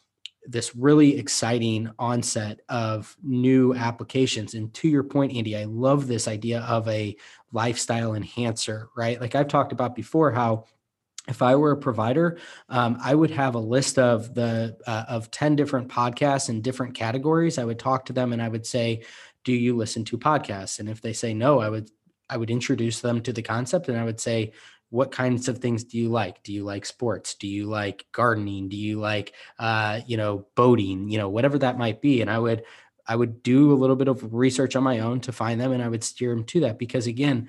this 0.47 0.75
really 0.75 1.19
exciting 1.19 1.91
onset 1.99 2.61
of 2.69 3.15
new 3.21 3.75
applications. 3.75 4.55
And 4.55 4.73
to 4.75 4.87
your 4.87 5.03
point, 5.03 5.35
Andy, 5.35 5.55
I 5.55 5.65
love 5.65 6.07
this 6.07 6.27
idea 6.27 6.61
of 6.61 6.87
a 6.87 7.15
lifestyle 7.51 8.15
enhancer, 8.15 8.89
right? 8.97 9.21
Like 9.21 9.35
I've 9.35 9.47
talked 9.47 9.73
about 9.73 9.93
before, 9.93 10.31
how 10.31 10.65
if 11.27 11.41
I 11.41 11.55
were 11.55 11.71
a 11.71 11.77
provider, 11.77 12.39
um, 12.69 12.97
I 13.01 13.13
would 13.13 13.31
have 13.31 13.55
a 13.55 13.59
list 13.59 13.99
of 13.99 14.33
the 14.33 14.77
uh, 14.87 15.05
of 15.09 15.29
ten 15.31 15.55
different 15.55 15.89
podcasts 15.89 16.49
in 16.49 16.61
different 16.61 16.95
categories. 16.95 17.57
I 17.57 17.65
would 17.65 17.79
talk 17.79 18.05
to 18.05 18.13
them 18.13 18.33
and 18.33 18.41
I 18.41 18.47
would 18.47 18.65
say, 18.65 19.03
"Do 19.43 19.53
you 19.53 19.75
listen 19.75 20.05
to 20.05 20.17
podcasts?" 20.17 20.79
And 20.79 20.89
if 20.89 21.01
they 21.01 21.13
say 21.13 21.33
no, 21.33 21.59
I 21.59 21.69
would 21.69 21.89
I 22.29 22.37
would 22.37 22.49
introduce 22.49 23.01
them 23.01 23.21
to 23.21 23.33
the 23.33 23.41
concept 23.41 23.89
and 23.89 23.97
I 23.97 24.03
would 24.03 24.19
say, 24.19 24.51
what 24.89 25.11
kinds 25.11 25.47
of 25.49 25.57
things 25.57 25.83
do 25.83 25.97
you 25.97 26.09
like? 26.09 26.43
Do 26.43 26.53
you 26.53 26.63
like 26.63 26.85
sports? 26.85 27.35
Do 27.35 27.47
you 27.47 27.65
like 27.65 28.05
gardening? 28.13 28.69
Do 28.69 28.77
you 28.77 28.99
like 28.99 29.33
uh, 29.59 30.01
you 30.07 30.17
know 30.17 30.47
boating? 30.55 31.09
You 31.09 31.17
know 31.17 31.29
whatever 31.29 31.59
that 31.59 31.77
might 31.77 32.01
be. 32.01 32.21
And 32.21 32.29
i 32.29 32.39
would 32.39 32.63
i 33.07 33.15
would 33.15 33.41
do 33.43 33.73
a 33.73 33.75
little 33.75 33.95
bit 33.95 34.07
of 34.07 34.33
research 34.33 34.75
on 34.75 34.83
my 34.83 34.99
own 34.99 35.19
to 35.21 35.31
find 35.31 35.59
them 35.59 35.71
and 35.71 35.81
i 35.81 35.87
would 35.87 36.03
steer 36.03 36.33
them 36.35 36.43
to 36.43 36.59
that 36.61 36.77
because 36.77 37.07
again 37.07 37.47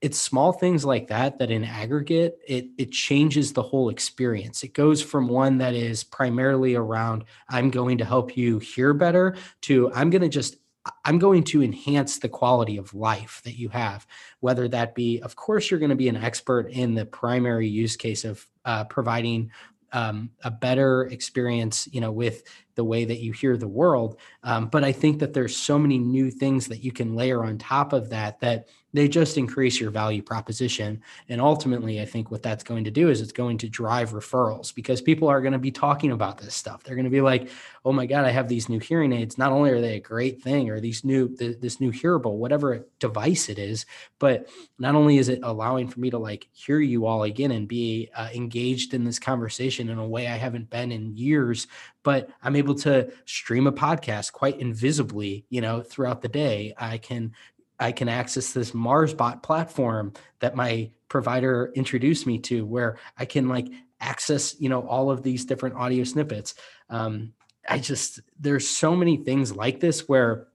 it's 0.00 0.18
small 0.18 0.52
things 0.52 0.84
like 0.84 1.08
that 1.08 1.38
that 1.38 1.50
in 1.50 1.64
aggregate 1.64 2.38
it 2.46 2.68
it 2.78 2.92
changes 2.92 3.52
the 3.52 3.62
whole 3.62 3.88
experience. 3.88 4.62
It 4.62 4.72
goes 4.72 5.02
from 5.02 5.28
one 5.28 5.58
that 5.58 5.74
is 5.74 6.04
primarily 6.04 6.74
around 6.74 7.24
i'm 7.48 7.70
going 7.70 7.98
to 7.98 8.04
help 8.04 8.36
you 8.36 8.58
hear 8.58 8.94
better 8.94 9.36
to 9.62 9.92
i'm 9.92 10.10
going 10.10 10.22
to 10.22 10.28
just 10.28 10.56
I'm 11.04 11.18
going 11.18 11.44
to 11.44 11.62
enhance 11.62 12.18
the 12.18 12.28
quality 12.28 12.76
of 12.76 12.94
life 12.94 13.40
that 13.44 13.58
you 13.58 13.68
have, 13.70 14.06
whether 14.40 14.68
that 14.68 14.94
be, 14.94 15.20
of 15.20 15.36
course, 15.36 15.70
you're 15.70 15.80
going 15.80 15.90
to 15.90 15.96
be 15.96 16.08
an 16.08 16.16
expert 16.16 16.70
in 16.70 16.94
the 16.94 17.06
primary 17.06 17.68
use 17.68 17.96
case 17.96 18.24
of 18.24 18.46
uh, 18.64 18.84
providing 18.84 19.50
um, 19.92 20.30
a 20.44 20.50
better 20.50 21.06
experience, 21.06 21.88
you 21.92 22.00
know, 22.00 22.12
with 22.12 22.42
the 22.78 22.84
way 22.84 23.04
that 23.04 23.18
you 23.18 23.32
hear 23.32 23.56
the 23.56 23.66
world. 23.66 24.16
Um, 24.44 24.68
but 24.68 24.84
I 24.84 24.92
think 24.92 25.18
that 25.18 25.34
there's 25.34 25.56
so 25.56 25.80
many 25.80 25.98
new 25.98 26.30
things 26.30 26.68
that 26.68 26.84
you 26.84 26.92
can 26.92 27.16
layer 27.16 27.44
on 27.44 27.58
top 27.58 27.92
of 27.92 28.08
that 28.10 28.38
that 28.38 28.68
they 28.94 29.08
just 29.08 29.36
increase 29.36 29.78
your 29.78 29.90
value 29.90 30.22
proposition. 30.22 31.02
And 31.28 31.40
ultimately, 31.40 32.00
I 32.00 32.06
think 32.06 32.30
what 32.30 32.42
that's 32.42 32.64
going 32.64 32.84
to 32.84 32.90
do 32.90 33.10
is 33.10 33.20
it's 33.20 33.32
going 33.32 33.58
to 33.58 33.68
drive 33.68 34.12
referrals 34.12 34.74
because 34.74 35.02
people 35.02 35.28
are 35.28 35.42
going 35.42 35.52
to 35.52 35.58
be 35.58 35.70
talking 35.70 36.12
about 36.12 36.38
this 36.38 36.54
stuff. 36.54 36.82
They're 36.82 36.94
going 36.94 37.04
to 37.04 37.10
be 37.10 37.20
like, 37.20 37.50
"Oh 37.84 37.92
my 37.92 38.06
God, 38.06 38.24
I 38.24 38.30
have 38.30 38.48
these 38.48 38.68
new 38.68 38.78
hearing 38.78 39.12
aids. 39.12 39.36
Not 39.36 39.52
only 39.52 39.70
are 39.70 39.80
they 39.80 39.96
a 39.96 40.00
great 40.00 40.42
thing, 40.42 40.70
or 40.70 40.80
these 40.80 41.04
new 41.04 41.28
this 41.36 41.80
new 41.80 41.90
hearable, 41.90 42.38
whatever 42.38 42.86
device 42.98 43.48
it 43.48 43.58
is, 43.58 43.84
but 44.18 44.48
not 44.78 44.94
only 44.94 45.18
is 45.18 45.28
it 45.28 45.40
allowing 45.42 45.88
for 45.88 46.00
me 46.00 46.10
to 46.10 46.18
like 46.18 46.48
hear 46.52 46.80
you 46.80 47.04
all 47.04 47.24
again 47.24 47.50
and 47.50 47.68
be 47.68 48.08
uh, 48.16 48.28
engaged 48.34 48.94
in 48.94 49.04
this 49.04 49.18
conversation 49.18 49.90
in 49.90 49.98
a 49.98 50.06
way 50.06 50.28
I 50.28 50.36
haven't 50.36 50.70
been 50.70 50.92
in 50.92 51.16
years, 51.16 51.66
but 52.02 52.30
I'm 52.42 52.56
able 52.56 52.74
to 52.76 53.12
stream 53.24 53.66
a 53.66 53.72
podcast 53.72 54.32
quite 54.32 54.60
invisibly, 54.60 55.44
you 55.50 55.60
know, 55.60 55.82
throughout 55.82 56.22
the 56.22 56.28
day. 56.28 56.74
I 56.76 56.98
can 56.98 57.32
I 57.80 57.92
can 57.92 58.08
access 58.08 58.52
this 58.52 58.72
MarsBot 58.72 59.42
platform 59.42 60.12
that 60.40 60.56
my 60.56 60.90
provider 61.08 61.72
introduced 61.74 62.26
me 62.26 62.38
to, 62.40 62.66
where 62.66 62.98
I 63.16 63.24
can 63.24 63.48
like 63.48 63.68
access, 64.00 64.58
you 64.60 64.68
know, 64.68 64.82
all 64.82 65.10
of 65.10 65.22
these 65.22 65.44
different 65.44 65.76
audio 65.76 66.04
snippets. 66.04 66.54
Um, 66.90 67.32
I 67.68 67.78
just 67.78 68.20
there's 68.38 68.68
so 68.68 68.96
many 68.96 69.18
things 69.18 69.54
like 69.54 69.80
this 69.80 70.08
where 70.08 70.48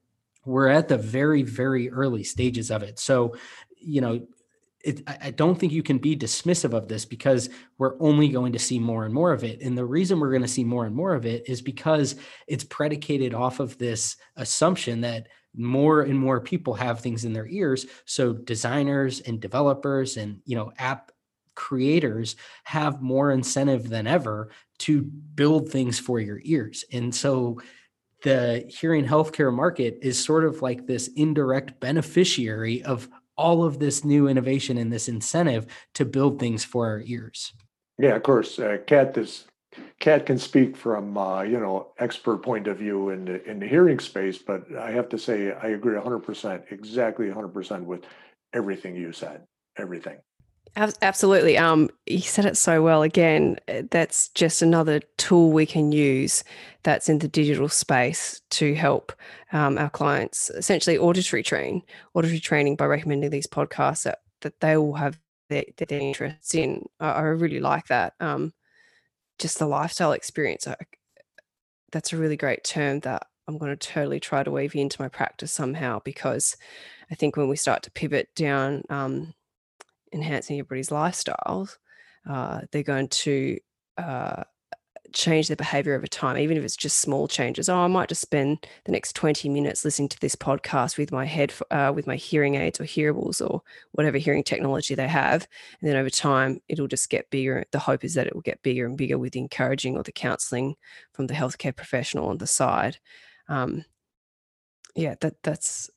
we're 0.46 0.68
at 0.68 0.88
the 0.88 0.98
very 0.98 1.44
very 1.44 1.90
early 1.90 2.24
stages 2.24 2.72
of 2.72 2.84
it. 2.84 3.00
So, 3.00 3.36
you 3.78 4.02
know, 4.02 4.26
it, 4.84 5.02
I 5.08 5.32
don't 5.32 5.58
think 5.58 5.72
you 5.72 5.82
can 5.82 5.98
be 5.98 6.16
dismissive 6.16 6.74
of 6.74 6.90
this 6.90 7.06
because 7.06 7.50
we're 7.78 7.96
only 8.02 8.28
going 8.28 8.52
to 8.52 8.60
see 8.60 8.80
more 8.80 9.06
and 9.06 9.14
more 9.14 9.32
of 9.32 9.46
it. 9.46 9.62
And 9.62 9.78
the 9.78 9.86
reason 9.86 10.20
we're 10.20 10.32
going 10.32 10.42
to 10.42 10.48
see 10.48 10.66
more 10.66 10.86
and 10.86 10.96
more 10.96 11.16
of 11.16 11.26
it 11.26 11.48
is 11.48 11.62
because 11.62 12.16
it's 12.48 12.66
predicated 12.66 13.34
off 13.34 13.62
of 13.62 13.78
this 13.78 14.18
assumption 14.36 15.00
that 15.02 15.28
more 15.56 16.02
and 16.02 16.20
more 16.20 16.42
people 16.42 16.74
have 16.74 17.00
things 17.00 17.26
in 17.26 17.34
their 17.34 17.48
ears 17.48 17.86
so 18.06 18.34
designers 18.34 19.20
and 19.22 19.40
developers 19.40 20.18
and 20.18 20.40
you 20.46 20.56
know 20.56 20.72
app 20.80 21.12
creators 21.54 22.36
have 22.64 23.04
more 23.04 23.32
incentive 23.32 23.88
than 23.88 24.08
ever 24.08 24.50
to 24.80 25.04
build 25.04 25.70
things 25.70 26.00
for 26.00 26.20
your 26.20 26.40
ears 26.44 26.84
and 26.92 27.14
so 27.14 27.60
the 28.24 28.66
hearing 28.68 29.06
healthcare 29.06 29.54
market 29.54 30.00
is 30.02 30.18
sort 30.18 30.44
of 30.44 30.62
like 30.62 30.88
this 30.88 31.10
indirect 31.16 31.80
beneficiary 31.80 32.82
of 32.84 33.08
all 33.38 33.64
of 33.64 33.80
this 33.80 34.04
new 34.04 34.28
innovation 34.28 34.78
and 34.78 34.92
this 34.92 35.08
incentive 35.08 35.66
to 35.94 36.06
build 36.06 36.40
things 36.40 36.64
for 36.64 36.88
our 36.88 37.02
ears 37.06 37.54
yeah 37.98 38.16
of 38.16 38.24
course 38.24 38.60
uh, 38.60 38.78
Kat 40.00 40.26
can 40.26 40.38
speak 40.38 40.76
from 40.76 41.18
uh, 41.18 41.42
you 41.44 41.60
know 41.60 41.94
expert 42.00 42.40
point 42.40 42.68
of 42.68 42.78
view 42.78 43.10
in 43.10 43.26
the 43.26 43.44
in 43.50 43.60
the 43.60 43.68
hearing 43.68 44.00
space, 44.00 44.38
but 44.38 44.64
I 44.78 44.92
have 44.92 45.10
to 45.10 45.18
say 45.18 45.52
I 45.52 45.70
agree 45.70 45.98
100%, 45.98 46.72
exactly 46.72 47.28
100% 47.28 47.84
with 47.84 48.04
everything 48.54 48.96
you 48.96 49.12
said. 49.12 49.44
Everything. 49.78 50.18
Absolutely. 50.76 51.56
Um, 51.56 51.90
you 52.08 52.22
said 52.22 52.46
it 52.46 52.58
so 52.58 52.82
well. 52.82 53.04
Again, 53.04 53.58
eh, 53.68 53.84
that's 53.92 54.30
just 54.30 54.64
another 54.64 55.02
tool 55.18 55.52
we 55.52 55.68
can 55.68 55.92
use 55.92 56.44
that's 56.82 57.10
in 57.10 57.20
the 57.20 57.28
digital 57.28 57.70
space 57.70 58.42
to 58.52 58.74
help 58.74 59.14
um, 59.52 59.78
our 59.78 59.90
clients 59.90 60.50
essentially 60.50 60.98
auditory 60.98 61.44
train, 61.44 61.84
auditory 62.16 62.40
training 62.40 62.76
by 62.76 62.86
recommending 62.86 63.30
these 63.30 63.46
podcasts 63.46 64.04
that, 64.04 64.20
that 64.42 64.60
they 64.62 64.76
will 64.76 64.96
have 64.96 65.20
their, 65.50 65.64
their 65.78 66.00
interests 66.00 66.56
in. 66.56 66.84
I, 67.00 67.12
I 67.12 67.22
really 67.22 67.60
like 67.60 67.88
that. 67.88 68.14
Um, 68.20 68.52
just 69.38 69.60
the 69.60 69.68
lifestyle 69.68 70.14
experience. 70.14 70.68
I, 70.68 70.76
that's 71.92 72.14
a 72.14 72.18
really 72.18 72.38
great 72.38 72.64
term 72.64 73.00
that 73.02 73.28
I'm 73.48 73.60
going 73.60 73.78
to 73.78 73.88
totally 73.88 74.20
try 74.20 74.42
to 74.42 74.50
weave 74.50 74.76
into 74.76 75.02
my 75.02 75.08
practice 75.08 75.52
somehow 75.52 76.02
because 76.04 76.58
I 77.12 77.16
think 77.16 77.38
when 77.38 77.48
we 77.48 77.58
start 77.58 77.84
to 77.84 77.92
pivot 77.92 78.30
down 78.36 78.82
um, 78.90 79.36
enhancing 80.14 80.60
everybody's 80.60 80.90
lifestyles, 80.90 81.78
uh, 82.30 82.62
they're 82.72 82.84
going 82.84 83.10
to 83.10 83.58
uh, 83.98 84.44
change 85.14 85.48
their 85.48 85.56
behavior 85.56 85.96
over 85.96 86.08
time, 86.08 86.38
even 86.38 86.58
if 86.58 86.64
it's 86.64 86.76
just 86.76 87.00
small 87.00 87.28
changes. 87.28 87.70
Oh, 87.70 87.78
I 87.78 87.88
might 87.88 88.10
just 88.10 88.22
spend 88.22 88.66
the 88.86 88.92
next 88.92 89.16
20 89.16 89.48
minutes 89.50 89.86
listening 89.86 90.10
to 90.10 90.20
this 90.20 90.36
podcast 90.36 90.98
with 90.98 91.12
my 91.12 91.26
head, 91.26 91.54
uh, 91.72 91.92
with 91.94 92.08
my 92.08 92.16
hearing 92.16 92.56
aids 92.56 92.80
or 92.80 92.86
hearables 92.86 93.42
or 93.42 93.62
whatever 93.92 94.18
hearing 94.18 94.44
technology 94.44 94.96
they 94.96 95.08
have. 95.08 95.48
And 95.80 95.90
then 95.90 95.98
over 95.98 96.10
time, 96.10 96.60
it'll 96.68 96.88
just 96.88 97.10
get 97.10 97.30
bigger. 97.30 97.66
The 97.72 97.80
hope 97.80 98.04
is 98.04 98.16
that 98.16 98.28
it 98.28 98.34
will 98.34 98.42
get 98.42 98.64
bigger 98.64 98.86
and 98.86 98.98
bigger 98.98 99.18
with 99.18 99.34
the 99.34 99.40
encouraging 99.40 99.96
or 99.98 100.04
the 100.04 100.12
counseling 100.12 100.76
from 101.14 101.28
the 101.28 101.34
healthcare 101.34 101.76
professional 101.76 102.28
on 102.28 102.40
the 102.40 102.48
side. 102.48 102.98
Um, 103.48 103.86
yeah, 104.96 105.16
that 105.22 105.36
that's 105.44 105.90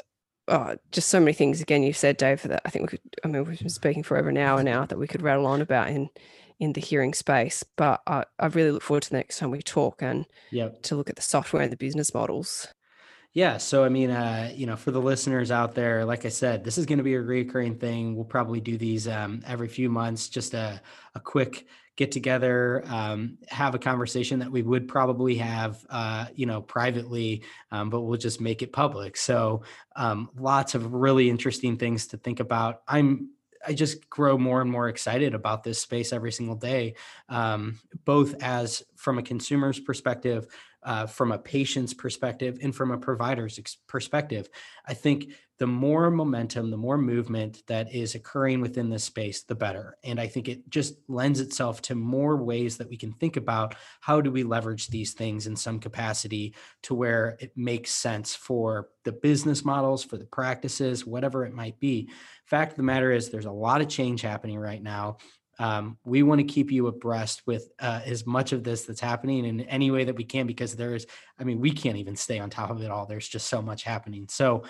oh, 0.48 0.76
just 0.92 1.08
so 1.08 1.20
many 1.20 1.32
things. 1.32 1.60
Again, 1.60 1.82
you've 1.82 1.96
said, 1.96 2.16
Dave, 2.16 2.42
that 2.42 2.62
I 2.64 2.70
think 2.70 2.82
we 2.82 2.98
could, 2.98 3.16
I 3.24 3.28
mean, 3.28 3.44
we've 3.44 3.58
been 3.58 3.68
speaking 3.68 4.02
for 4.02 4.16
over 4.16 4.28
an 4.28 4.38
hour 4.38 4.62
now 4.62 4.86
that 4.86 4.98
we 4.98 5.06
could 5.06 5.22
rattle 5.22 5.46
on 5.46 5.60
about 5.60 5.88
in 5.88 6.10
in 6.58 6.72
the 6.72 6.80
hearing 6.80 7.12
space. 7.14 7.62
But 7.76 8.02
I, 8.06 8.24
I 8.38 8.46
really 8.46 8.70
look 8.70 8.82
forward 8.82 9.02
to 9.04 9.10
the 9.10 9.16
next 9.16 9.38
time 9.38 9.50
we 9.50 9.62
talk 9.62 10.02
and 10.02 10.26
yep. 10.50 10.82
to 10.84 10.96
look 10.96 11.10
at 11.10 11.16
the 11.16 11.22
software 11.22 11.62
and 11.62 11.72
the 11.72 11.76
business 11.76 12.14
models. 12.14 12.68
Yeah. 13.36 13.58
So, 13.58 13.84
I 13.84 13.90
mean, 13.90 14.08
uh, 14.10 14.50
you 14.54 14.64
know, 14.64 14.76
for 14.76 14.92
the 14.92 14.98
listeners 14.98 15.50
out 15.50 15.74
there, 15.74 16.06
like 16.06 16.24
I 16.24 16.30
said, 16.30 16.64
this 16.64 16.78
is 16.78 16.86
going 16.86 16.96
to 16.96 17.04
be 17.04 17.12
a 17.12 17.20
recurring 17.20 17.76
thing. 17.76 18.16
We'll 18.16 18.24
probably 18.24 18.60
do 18.62 18.78
these 18.78 19.06
um, 19.06 19.42
every 19.46 19.68
few 19.68 19.90
months, 19.90 20.30
just 20.30 20.54
a, 20.54 20.80
a 21.14 21.20
quick 21.20 21.66
get 21.96 22.10
together, 22.10 22.82
um, 22.86 23.36
have 23.48 23.74
a 23.74 23.78
conversation 23.78 24.38
that 24.38 24.50
we 24.50 24.62
would 24.62 24.88
probably 24.88 25.34
have, 25.34 25.84
uh, 25.90 26.24
you 26.34 26.46
know, 26.46 26.62
privately, 26.62 27.42
um, 27.72 27.90
but 27.90 28.00
we'll 28.00 28.16
just 28.16 28.40
make 28.40 28.62
it 28.62 28.72
public. 28.72 29.18
So, 29.18 29.64
um, 29.96 30.30
lots 30.38 30.74
of 30.74 30.94
really 30.94 31.28
interesting 31.28 31.76
things 31.76 32.06
to 32.08 32.16
think 32.16 32.40
about. 32.40 32.80
I'm 32.88 33.32
I 33.66 33.72
just 33.74 34.08
grow 34.08 34.38
more 34.38 34.60
and 34.60 34.70
more 34.70 34.88
excited 34.88 35.34
about 35.34 35.64
this 35.64 35.80
space 35.80 36.12
every 36.12 36.32
single 36.32 36.54
day, 36.54 36.94
um, 37.28 37.80
both 38.04 38.40
as 38.42 38.82
from 38.94 39.18
a 39.18 39.22
consumer's 39.22 39.80
perspective, 39.80 40.46
uh, 40.86 41.06
from 41.06 41.32
a 41.32 41.38
patient's 41.38 41.92
perspective, 41.92 42.58
and 42.62 42.74
from 42.74 42.92
a 42.92 42.98
provider's 42.98 43.58
ex- 43.58 43.76
perspective. 43.86 44.48
I 44.86 44.94
think 44.94 45.32
the 45.58 45.66
more 45.66 46.10
momentum, 46.10 46.70
the 46.70 46.76
more 46.76 46.98
movement 46.98 47.62
that 47.66 47.92
is 47.92 48.14
occurring 48.14 48.60
within 48.60 48.88
this 48.90 49.04
space, 49.04 49.42
the 49.42 49.54
better. 49.54 49.96
And 50.04 50.20
I 50.20 50.26
think 50.28 50.48
it 50.48 50.68
just 50.68 50.94
lends 51.08 51.40
itself 51.40 51.82
to 51.82 51.94
more 51.94 52.36
ways 52.36 52.76
that 52.76 52.88
we 52.88 52.96
can 52.96 53.12
think 53.14 53.36
about 53.36 53.74
how 54.00 54.20
do 54.20 54.30
we 54.30 54.44
leverage 54.44 54.88
these 54.88 55.14
things 55.14 55.46
in 55.46 55.56
some 55.56 55.80
capacity 55.80 56.54
to 56.82 56.94
where 56.94 57.36
it 57.40 57.52
makes 57.56 57.90
sense 57.90 58.34
for 58.34 58.88
the 59.04 59.12
business 59.12 59.64
models, 59.64 60.04
for 60.04 60.18
the 60.18 60.26
practices, 60.26 61.06
whatever 61.06 61.44
it 61.44 61.54
might 61.54 61.80
be. 61.80 62.10
Fact 62.44 62.72
of 62.72 62.76
the 62.76 62.82
matter 62.82 63.10
is, 63.10 63.30
there's 63.30 63.46
a 63.46 63.50
lot 63.50 63.80
of 63.80 63.88
change 63.88 64.20
happening 64.20 64.58
right 64.58 64.82
now. 64.82 65.16
Um, 65.58 65.98
we 66.04 66.22
want 66.22 66.40
to 66.40 66.46
keep 66.46 66.70
you 66.70 66.86
abreast 66.86 67.42
with 67.46 67.70
uh, 67.78 68.00
as 68.04 68.26
much 68.26 68.52
of 68.52 68.62
this 68.62 68.84
that's 68.84 69.00
happening 69.00 69.44
in 69.46 69.62
any 69.62 69.90
way 69.90 70.04
that 70.04 70.16
we 70.16 70.24
can 70.24 70.46
because 70.46 70.76
there 70.76 70.94
is 70.94 71.06
i 71.38 71.44
mean 71.44 71.60
we 71.60 71.70
can't 71.70 71.96
even 71.96 72.14
stay 72.14 72.38
on 72.38 72.50
top 72.50 72.68
of 72.68 72.82
it 72.82 72.90
all 72.90 73.06
there's 73.06 73.26
just 73.26 73.46
so 73.46 73.62
much 73.62 73.82
happening 73.82 74.26
so 74.28 74.64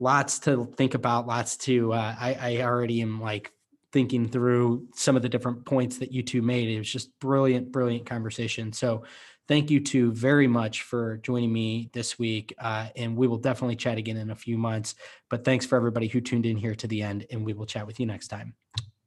lots 0.00 0.38
to 0.40 0.66
think 0.76 0.94
about, 0.94 1.26
lots 1.26 1.56
to. 1.58 1.92
Uh, 1.92 2.14
I, 2.18 2.34
I 2.40 2.62
already 2.62 3.00
am 3.00 3.20
like 3.20 3.52
thinking 3.92 4.28
through 4.28 4.88
some 4.94 5.16
of 5.16 5.22
the 5.22 5.28
different 5.28 5.64
points 5.64 5.98
that 5.98 6.12
you 6.12 6.22
two 6.22 6.42
made. 6.42 6.68
It 6.68 6.78
was 6.78 6.90
just 6.90 7.18
brilliant, 7.20 7.70
brilliant 7.70 8.06
conversation. 8.06 8.72
So 8.72 9.04
thank 9.46 9.70
you 9.70 9.80
two 9.80 10.12
very 10.12 10.48
much 10.48 10.82
for 10.82 11.18
joining 11.18 11.52
me 11.52 11.90
this 11.92 12.18
week. 12.18 12.54
Uh, 12.58 12.88
and 12.96 13.16
we 13.16 13.26
will 13.26 13.38
definitely 13.38 13.76
chat 13.76 13.98
again 13.98 14.16
in 14.16 14.30
a 14.30 14.36
few 14.36 14.58
months. 14.58 14.96
But 15.30 15.44
thanks 15.44 15.64
for 15.64 15.76
everybody 15.76 16.08
who 16.08 16.20
tuned 16.20 16.46
in 16.46 16.56
here 16.56 16.74
to 16.74 16.88
the 16.88 17.02
end, 17.02 17.26
and 17.30 17.44
we 17.44 17.52
will 17.52 17.66
chat 17.66 17.86
with 17.86 18.00
you 18.00 18.06
next 18.06 18.28
time. 18.28 18.54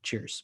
Cheers. 0.03 0.43